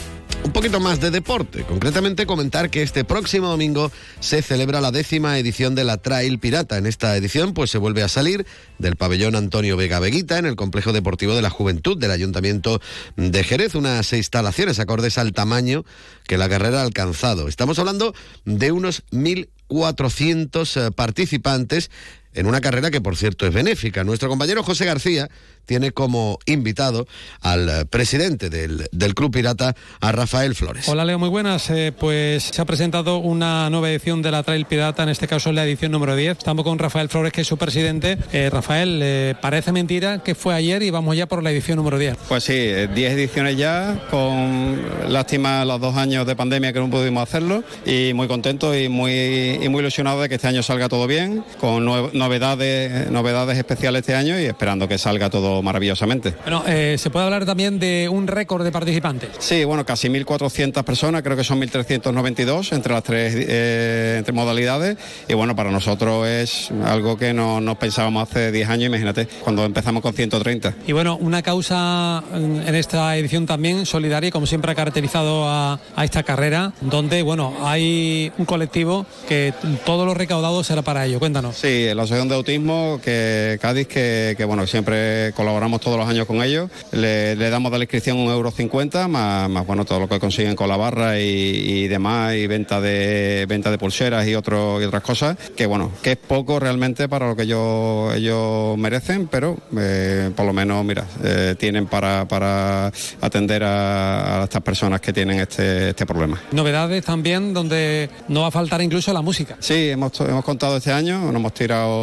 un 0.43 0.51
poquito 0.51 0.79
más 0.79 0.99
de 0.99 1.11
deporte. 1.11 1.63
Concretamente 1.63 2.25
comentar 2.25 2.69
que 2.69 2.81
este 2.81 3.03
próximo 3.03 3.47
domingo 3.47 3.91
se 4.19 4.41
celebra 4.41 4.81
la 4.81 4.91
décima 4.91 5.37
edición 5.37 5.75
de 5.75 5.83
la 5.83 5.97
Trail 5.97 6.39
Pirata. 6.39 6.77
En 6.77 6.85
esta 6.85 7.15
edición 7.15 7.53
pues 7.53 7.69
se 7.71 7.77
vuelve 7.77 8.03
a 8.03 8.07
salir 8.07 8.45
del 8.77 8.95
pabellón 8.95 9.35
Antonio 9.35 9.77
Vega 9.77 9.99
Veguita 9.99 10.37
en 10.37 10.45
el 10.45 10.55
complejo 10.55 10.93
deportivo 10.93 11.35
de 11.35 11.41
la 11.41 11.49
Juventud 11.49 11.97
del 11.97 12.11
Ayuntamiento 12.11 12.81
de 13.15 13.43
Jerez, 13.43 13.75
unas 13.75 14.11
instalaciones 14.13 14.79
acordes 14.79 15.17
al 15.17 15.33
tamaño 15.33 15.85
que 16.27 16.37
la 16.37 16.49
carrera 16.49 16.79
ha 16.79 16.83
alcanzado. 16.83 17.47
Estamos 17.47 17.79
hablando 17.79 18.13
de 18.45 18.71
unos 18.71 19.03
1.400 19.11 20.87
eh, 20.87 20.91
participantes 20.91 21.91
en 22.33 22.45
una 22.47 22.61
carrera 22.61 22.91
que 22.91 23.01
por 23.01 23.15
cierto 23.17 23.45
es 23.47 23.53
benéfica. 23.53 24.03
Nuestro 24.03 24.29
compañero 24.29 24.63
José 24.63 24.85
García 24.85 25.29
tiene 25.65 25.91
como 25.91 26.39
invitado 26.47 27.07
al 27.41 27.69
eh, 27.69 27.85
presidente 27.85 28.49
del, 28.49 28.87
del 28.91 29.13
Club 29.13 29.31
Pirata, 29.31 29.75
a 30.01 30.11
Rafael 30.11 30.55
Flores. 30.55 30.87
Hola 30.89 31.05
Leo, 31.05 31.19
muy 31.19 31.29
buenas. 31.29 31.69
Eh, 31.69 31.91
pues 31.97 32.43
se 32.43 32.61
ha 32.61 32.65
presentado 32.65 33.17
una 33.19 33.69
nueva 33.69 33.91
edición 33.91 34.21
de 34.23 34.31
la 34.31 34.41
Trail 34.41 34.65
Pirata, 34.65 35.03
en 35.03 35.09
este 35.09 35.27
caso 35.27 35.51
la 35.51 35.63
edición 35.65 35.91
número 35.91 36.15
10. 36.15 36.39
Estamos 36.39 36.63
con 36.63 36.79
Rafael 36.79 37.09
Flores, 37.09 37.31
que 37.33 37.41
es 37.41 37.47
su 37.47 37.57
presidente. 37.57 38.17
Eh, 38.31 38.49
Rafael, 38.51 38.99
eh, 39.03 39.35
parece 39.39 39.71
mentira 39.71 40.23
que 40.23 40.33
fue 40.33 40.55
ayer 40.55 40.81
y 40.81 40.89
vamos 40.89 41.15
ya 41.15 41.27
por 41.27 41.43
la 41.43 41.51
edición 41.51 41.75
número 41.77 41.99
10. 41.99 42.17
Pues 42.27 42.43
sí, 42.45 42.53
eh, 42.55 42.87
10 42.93 43.13
ediciones 43.13 43.55
ya, 43.57 44.07
con 44.09 44.81
lástima 45.13 45.65
los 45.65 45.79
dos 45.79 45.95
años 45.97 46.25
de 46.25 46.35
pandemia 46.35 46.73
que 46.73 46.79
no 46.79 46.89
pudimos 46.89 47.21
hacerlo 47.23 47.63
y 47.85 48.13
muy 48.15 48.27
contento 48.27 48.75
y 48.75 48.89
muy, 48.89 49.59
y 49.61 49.69
muy 49.69 49.81
ilusionado 49.81 50.21
de 50.21 50.29
que 50.29 50.35
este 50.35 50.47
año 50.47 50.63
salga 50.63 50.89
todo 50.89 51.05
bien, 51.05 51.43
con 51.59 51.85
nue- 51.85 52.11
novedades, 52.19 53.09
novedades 53.09 53.57
especiales 53.57 54.01
este 54.01 54.13
año 54.13 54.39
y 54.39 54.45
esperando 54.45 54.87
que 54.87 54.97
salga 54.97 55.29
todo 55.29 55.61
maravillosamente. 55.63 56.35
Bueno, 56.43 56.63
eh, 56.67 56.97
se 56.99 57.09
puede 57.09 57.25
hablar 57.25 57.45
también 57.45 57.79
de 57.79 58.07
un 58.11 58.27
récord 58.27 58.63
de 58.63 58.71
participantes. 58.71 59.29
Sí, 59.39 59.63
bueno, 59.63 59.85
casi 59.85 60.09
1.400 60.09 60.83
personas, 60.83 61.23
creo 61.23 61.35
que 61.35 61.43
son 61.43 61.59
1.392 61.61 62.73
entre 62.73 62.93
las 62.93 63.03
tres 63.03 63.33
eh, 63.35 64.15
entre 64.19 64.33
modalidades. 64.33 64.97
Y 65.27 65.33
bueno, 65.33 65.55
para 65.55 65.71
nosotros 65.71 66.27
es 66.27 66.69
algo 66.85 67.17
que 67.17 67.33
no 67.33 67.61
nos 67.61 67.77
pensábamos 67.77 68.29
hace 68.29 68.51
10 68.51 68.69
años, 68.69 68.87
imagínate, 68.87 69.27
cuando 69.43 69.65
empezamos 69.65 70.03
con 70.03 70.13
130. 70.13 70.75
Y 70.85 70.91
bueno, 70.91 71.17
una 71.17 71.41
causa 71.41 72.21
mm, 72.21 72.67
en 72.67 72.75
esta 72.75 73.15
edición 73.17 73.45
también 73.45 73.85
solidaria, 73.85 74.29
como 74.29 74.45
siempre 74.45 74.71
ha 74.71 74.75
caracterizado 74.75 75.47
a, 75.47 75.79
a 75.95 76.05
esta 76.05 76.23
carrera, 76.23 76.73
donde 76.81 77.23
bueno, 77.23 77.55
hay 77.63 78.31
un 78.37 78.45
colectivo 78.45 79.05
que 79.27 79.53
todo 79.85 80.05
lo 80.05 80.13
recaudado 80.13 80.63
será 80.63 80.81
para 80.81 81.05
ello. 81.05 81.19
Cuéntanos. 81.19 81.55
Sí, 81.55 81.87
la 81.93 82.05
Asociación 82.09 82.29
de 82.29 82.35
Autismo 82.35 82.99
que 83.03 83.59
Cádiz, 83.61 83.85
que, 83.85 84.33
que, 84.35 84.43
bueno, 84.43 84.65
siempre 84.65 85.31
colaboramos 85.33 85.79
todos 85.79 85.95
los 85.95 86.09
años 86.09 86.25
con 86.25 86.41
ellos. 86.41 86.71
Le, 86.91 87.35
le 87.35 87.49
damos 87.51 87.71
de 87.71 87.77
la 87.77 87.83
inscripción 87.83 88.17
un 88.17 88.31
euro 88.31 88.49
cincuenta, 88.49 89.07
más, 89.07 89.47
más 89.47 89.67
bueno, 89.67 89.85
todo 89.85 89.99
lo 89.99 90.09
que 90.09 90.19
consiguen 90.19 90.55
con 90.55 90.69
la 90.69 90.75
barra 90.75 91.19
y, 91.19 91.23
y 91.23 91.87
demás, 91.87 92.33
y 92.33 92.47
venta 92.47 92.81
de 92.81 93.45
venta 93.47 93.69
de 93.69 93.77
pulseras 93.77 94.27
y 94.27 94.33
otro, 94.33 94.81
y 94.81 94.85
otras 94.85 95.03
cosas, 95.03 95.37
que 95.55 95.67
bueno, 95.67 95.91
que 96.01 96.13
es 96.13 96.17
poco 96.17 96.59
realmente 96.59 97.07
para 97.07 97.27
lo 97.27 97.35
que 97.35 97.43
ellos, 97.43 98.15
ellos 98.15 98.75
merecen, 98.75 99.27
pero 99.27 99.55
eh, 99.77 100.31
por 100.35 100.47
lo 100.47 100.53
menos, 100.53 100.83
mira, 100.83 101.05
eh, 101.23 101.53
tienen 101.59 101.85
para, 101.85 102.27
para 102.27 102.91
atender 103.21 103.63
a, 103.63 104.41
a 104.41 104.43
estas 104.45 104.63
personas 104.63 104.99
que 104.99 105.13
tienen 105.13 105.41
este, 105.41 105.89
este 105.89 106.07
problema. 106.07 106.41
Novedades 106.53 107.05
también 107.05 107.53
donde 107.53 108.09
no 108.29 108.41
va 108.41 108.47
a 108.47 108.51
faltar 108.51 108.81
incluso 108.81 109.13
la 109.13 109.21
música. 109.21 109.57
Sí, 109.59 109.89
hemos, 109.91 110.19
hemos 110.21 110.43
contado 110.43 110.77
este 110.77 110.91
año, 110.91 111.19
nos 111.19 111.35
hemos 111.35 111.53
tirado 111.53 111.98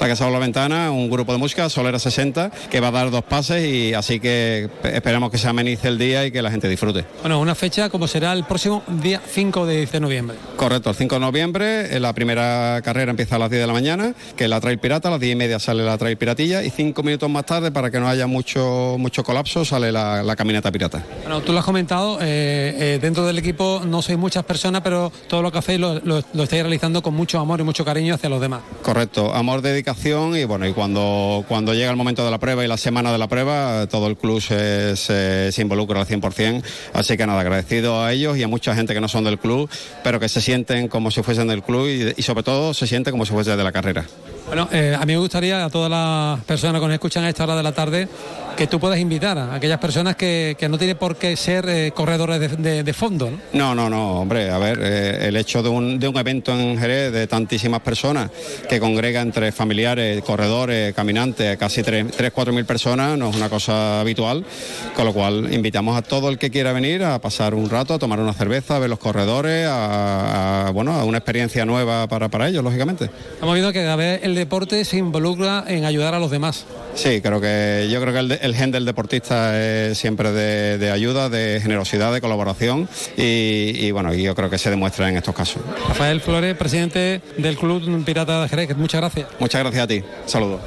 la 0.00 0.08
casa 0.08 0.24
por 0.24 0.32
la 0.32 0.38
ventana, 0.38 0.90
un 0.90 1.10
grupo 1.10 1.32
de 1.32 1.38
música, 1.38 1.68
Solera 1.68 1.98
60, 1.98 2.50
que 2.70 2.80
va 2.80 2.88
a 2.88 2.90
dar 2.92 3.10
dos 3.10 3.24
pases 3.24 3.64
y 3.64 3.94
así 3.94 4.20
que 4.20 4.68
esperamos 4.84 5.30
que 5.30 5.38
se 5.38 5.48
amenice 5.48 5.88
el 5.88 5.98
día 5.98 6.24
y 6.26 6.30
que 6.30 6.42
la 6.42 6.50
gente 6.50 6.68
disfrute. 6.68 7.04
Bueno, 7.22 7.40
una 7.40 7.54
fecha 7.54 7.88
como 7.90 8.06
será 8.06 8.32
el 8.32 8.44
próximo 8.44 8.82
día 9.02 9.20
5 9.26 9.66
de, 9.66 9.86
de 9.86 10.00
noviembre. 10.00 10.36
Correcto, 10.56 10.90
el 10.90 10.96
5 10.96 11.14
de 11.16 11.20
noviembre 11.20 11.96
eh, 11.96 12.00
la 12.00 12.12
primera 12.12 12.80
carrera 12.82 13.10
empieza 13.10 13.36
a 13.36 13.38
las 13.38 13.50
10 13.50 13.60
de 13.62 13.66
la 13.66 13.72
mañana, 13.72 14.14
que 14.36 14.44
es 14.44 14.50
la 14.50 14.60
Trail 14.60 14.78
Pirata, 14.78 15.08
a 15.08 15.12
las 15.12 15.20
10 15.20 15.32
y 15.32 15.36
media 15.36 15.58
sale 15.58 15.84
la 15.84 15.96
Trail 15.98 16.16
Piratilla 16.16 16.62
y 16.62 16.70
cinco 16.70 17.02
minutos 17.02 17.28
más 17.30 17.44
tarde, 17.46 17.70
para 17.70 17.90
que 17.90 18.00
no 18.00 18.08
haya 18.08 18.26
mucho, 18.26 18.96
mucho 18.98 19.22
colapso, 19.24 19.64
sale 19.64 19.92
la, 19.92 20.22
la 20.22 20.36
Caminata 20.36 20.70
Pirata. 20.72 21.04
Bueno, 21.22 21.40
tú 21.42 21.52
lo 21.52 21.58
has 21.58 21.64
comentado, 21.64 22.18
eh, 22.20 22.74
eh, 22.78 22.98
dentro 23.00 23.26
del 23.26 23.38
equipo 23.38 23.82
no 23.86 24.02
sois 24.02 24.18
muchas 24.18 24.44
personas, 24.44 24.82
pero 24.82 25.12
todo 25.28 25.42
lo 25.42 25.50
que 25.52 25.58
hacéis 25.58 25.80
lo, 25.80 25.94
lo- 26.00 26.22
lo 26.32 26.42
estáis 26.42 26.62
realizando 26.62 27.02
con 27.02 27.14
mucho 27.14 27.38
amor 27.38 27.60
y 27.60 27.62
mucho 27.64 27.84
cariño 27.84 28.14
hacia 28.14 28.28
los 28.28 28.40
demás. 28.40 28.60
Correcto, 28.82 28.99
amor, 29.32 29.62
dedicación 29.62 30.36
y 30.36 30.44
bueno, 30.44 30.66
y 30.66 30.72
cuando, 30.72 31.44
cuando 31.48 31.74
llega 31.74 31.90
el 31.90 31.96
momento 31.96 32.24
de 32.24 32.30
la 32.30 32.38
prueba 32.38 32.64
y 32.64 32.68
la 32.68 32.76
semana 32.76 33.12
de 33.12 33.18
la 33.18 33.28
prueba, 33.28 33.86
todo 33.88 34.06
el 34.06 34.16
club 34.16 34.40
se, 34.40 35.50
involucra 35.58 36.00
al 36.00 36.06
100%, 36.06 36.62
así 36.92 37.16
que 37.16 37.26
nada, 37.26 37.40
agradecido 37.40 38.02
a 38.02 38.12
ellos 38.12 38.36
y 38.36 38.42
a 38.42 38.48
mucha 38.48 38.74
gente 38.74 38.94
que 38.94 39.00
no 39.00 39.08
son 39.08 39.24
del 39.24 39.38
club, 39.38 39.68
pero 40.02 40.20
que 40.20 40.28
se 40.28 40.40
sienten 40.40 40.88
como 40.88 41.10
si 41.10 41.22
fuesen 41.22 41.48
del 41.48 41.62
club 41.62 41.88
y, 41.88 42.14
y 42.16 42.22
sobre 42.22 42.42
todo 42.42 42.74
se 42.74 42.86
sienten 42.86 43.12
como 43.12 43.26
si 43.26 43.32
fuesen 43.32 43.56
de 43.56 43.64
la 43.64 43.72
carrera. 43.72 44.06
Bueno, 44.50 44.68
eh, 44.72 44.96
a 44.98 45.06
mí 45.06 45.12
me 45.12 45.18
gustaría 45.20 45.64
a 45.64 45.70
todas 45.70 45.88
las 45.88 46.44
personas 46.44 46.80
que 46.80 46.86
nos 46.88 46.94
escuchan 46.94 47.22
a 47.22 47.28
esta 47.28 47.44
hora 47.44 47.54
de 47.54 47.62
la 47.62 47.70
tarde 47.70 48.08
que 48.56 48.66
tú 48.66 48.80
puedas 48.80 48.98
invitar 48.98 49.38
a 49.38 49.54
aquellas 49.54 49.78
personas 49.78 50.16
que, 50.16 50.56
que 50.58 50.68
no 50.68 50.76
tienen 50.76 50.96
por 50.96 51.14
qué 51.16 51.36
ser 51.36 51.66
eh, 51.68 51.92
corredores 51.94 52.40
de, 52.40 52.48
de- 52.48 52.82
de 52.82 52.92
fondo. 52.92 53.30
¿no? 53.30 53.38
No, 53.52 53.74
no, 53.76 53.88
no, 53.88 54.20
hombre, 54.20 54.50
a 54.50 54.58
ver, 54.58 54.78
eh, 54.82 55.28
el 55.28 55.36
hecho 55.36 55.62
de 55.62 55.68
un, 55.68 56.00
de 56.00 56.08
un 56.08 56.18
evento 56.18 56.52
en 56.52 56.76
Jerez 56.76 57.12
de 57.12 57.26
tantísimas 57.28 57.80
personas 57.80 58.28
que 58.68 58.80
congrega 58.80 59.20
entre 59.22 59.52
familiares, 59.52 60.20
corredores, 60.24 60.92
caminantes, 60.94 61.56
casi 61.56 61.82
3-4 61.82 62.52
mil 62.52 62.64
personas, 62.66 63.16
no 63.16 63.30
es 63.30 63.36
una 63.36 63.48
cosa 63.48 64.00
habitual, 64.00 64.44
con 64.96 65.04
lo 65.06 65.12
cual 65.14 65.54
invitamos 65.54 65.96
a 65.96 66.02
todo 66.02 66.28
el 66.28 66.38
que 66.38 66.50
quiera 66.50 66.72
venir 66.72 67.04
a 67.04 67.20
pasar 67.20 67.54
un 67.54 67.70
rato, 67.70 67.94
a 67.94 67.98
tomar 68.00 68.18
una 68.18 68.32
cerveza, 68.34 68.76
a 68.76 68.78
ver 68.80 68.90
los 68.90 68.98
corredores, 68.98 69.66
a, 69.68 70.66
a, 70.66 70.70
bueno, 70.72 70.92
a 70.92 71.04
una 71.04 71.18
experiencia 71.18 71.64
nueva 71.64 72.08
para, 72.08 72.28
para 72.28 72.48
ellos, 72.48 72.64
lógicamente. 72.64 73.04
Estamos 73.34 73.54
viendo 73.54 73.72
que 73.72 73.80
cada 73.80 73.96
vez 73.96 74.20
el 74.24 74.39
deporte 74.40 74.84
se 74.84 74.96
involucra 74.96 75.64
en 75.68 75.84
ayudar 75.84 76.14
a 76.14 76.18
los 76.18 76.30
demás. 76.30 76.64
Sí, 76.94 77.20
creo 77.20 77.40
que 77.40 77.88
yo 77.90 78.00
creo 78.00 78.12
que 78.12 78.38
el, 78.40 78.54
gen 78.54 78.70
del 78.70 78.84
deportista 78.84 79.60
es 79.60 79.98
siempre 79.98 80.32
de, 80.32 80.78
de 80.78 80.90
ayuda, 80.90 81.28
de 81.28 81.60
generosidad, 81.62 82.12
de 82.12 82.20
colaboración 82.20 82.88
y, 83.16 83.72
y, 83.76 83.90
bueno, 83.92 84.12
yo 84.14 84.34
creo 84.34 84.50
que 84.50 84.58
se 84.58 84.70
demuestra 84.70 85.08
en 85.08 85.16
estos 85.16 85.34
casos. 85.34 85.62
Rafael 85.88 86.20
Flores, 86.20 86.56
presidente 86.56 87.20
del 87.36 87.56
Club 87.56 88.04
Pirata 88.04 88.42
de 88.42 88.48
Jerez, 88.48 88.76
muchas 88.76 89.00
gracias. 89.00 89.28
Muchas 89.38 89.60
gracias 89.60 89.84
a 89.84 89.86
ti. 89.86 90.02
Saludos. 90.26 90.60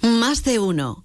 Más 0.00 0.42
de 0.42 0.58
uno. 0.58 1.04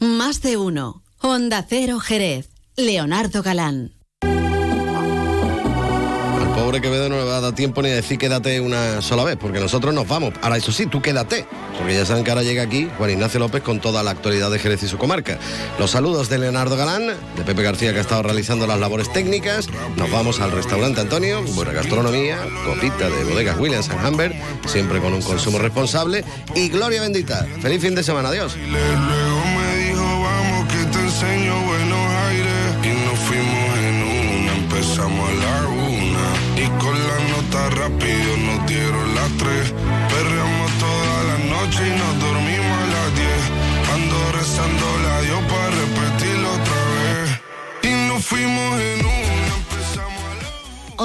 Más 0.00 0.40
de 0.40 0.56
uno. 0.56 1.02
Onda 1.20 1.64
Cero 1.68 2.00
Jerez. 2.00 2.48
Leonardo 2.74 3.42
Galán. 3.42 3.92
Al 4.22 4.30
pobre 6.54 6.80
Quevedo 6.80 7.10
no 7.10 7.18
le 7.18 7.24
va 7.24 7.36
a 7.36 7.40
dar 7.42 7.54
tiempo 7.54 7.82
ni 7.82 7.90
a 7.90 7.96
decir 7.96 8.16
quédate 8.16 8.62
una 8.62 9.02
sola 9.02 9.24
vez, 9.24 9.36
porque 9.36 9.60
nosotros 9.60 9.92
nos 9.92 10.08
vamos. 10.08 10.32
Ahora, 10.40 10.56
eso 10.56 10.72
sí, 10.72 10.86
tú 10.86 11.02
quédate, 11.02 11.44
porque 11.76 11.92
ya 11.92 12.06
saben 12.06 12.24
que 12.24 12.30
ahora 12.30 12.42
llega 12.42 12.62
aquí 12.62 12.88
Juan 12.96 13.10
Ignacio 13.10 13.40
López 13.40 13.62
con 13.62 13.78
toda 13.78 14.02
la 14.02 14.12
actualidad 14.12 14.50
de 14.50 14.58
Jerez 14.58 14.82
y 14.84 14.88
su 14.88 14.96
comarca. 14.96 15.38
Los 15.78 15.90
saludos 15.90 16.30
de 16.30 16.38
Leonardo 16.38 16.78
Galán, 16.78 17.08
de 17.36 17.44
Pepe 17.44 17.62
García 17.62 17.92
que 17.92 17.98
ha 17.98 18.00
estado 18.00 18.22
realizando 18.22 18.66
las 18.66 18.80
labores 18.80 19.12
técnicas. 19.12 19.68
Nos 19.96 20.10
vamos 20.10 20.40
al 20.40 20.52
restaurante 20.52 21.02
Antonio, 21.02 21.42
buena 21.42 21.72
gastronomía, 21.72 22.38
copita 22.64 23.10
de 23.10 23.24
bodegas 23.24 23.58
Williams 23.58 23.90
and 23.90 24.06
Humber, 24.06 24.34
siempre 24.64 24.98
con 25.00 25.12
un 25.12 25.20
consumo 25.20 25.58
responsable. 25.58 26.24
Y 26.54 26.70
gloria 26.70 27.02
bendita. 27.02 27.46
Feliz 27.60 27.82
fin 27.82 27.94
de 27.94 28.02
semana, 28.02 28.30
adiós. 28.30 28.56
Rápido 37.68 38.36
nos 38.38 38.66
dieron 38.66 39.14
las 39.14 39.30
tres, 39.36 39.74
perreamos 40.08 40.70
toda 40.78 41.16
la 41.24 41.38
noche 41.54 41.80
y 41.86 41.98
nos 41.98 42.20
dormimos 42.20 42.78
a 42.78 42.86
las 42.94 43.14
diez, 43.14 43.42
ando 43.94 44.32
rezando 44.32 44.86
la 45.04 45.20
Dios 45.20 45.40
para 45.50 45.70
repetirlo 45.70 46.48
otra 46.48 46.80
vez. 46.96 47.40
Y 47.82 48.08
nos 48.08 48.24
fuimos 48.24 48.80
en 48.80 49.19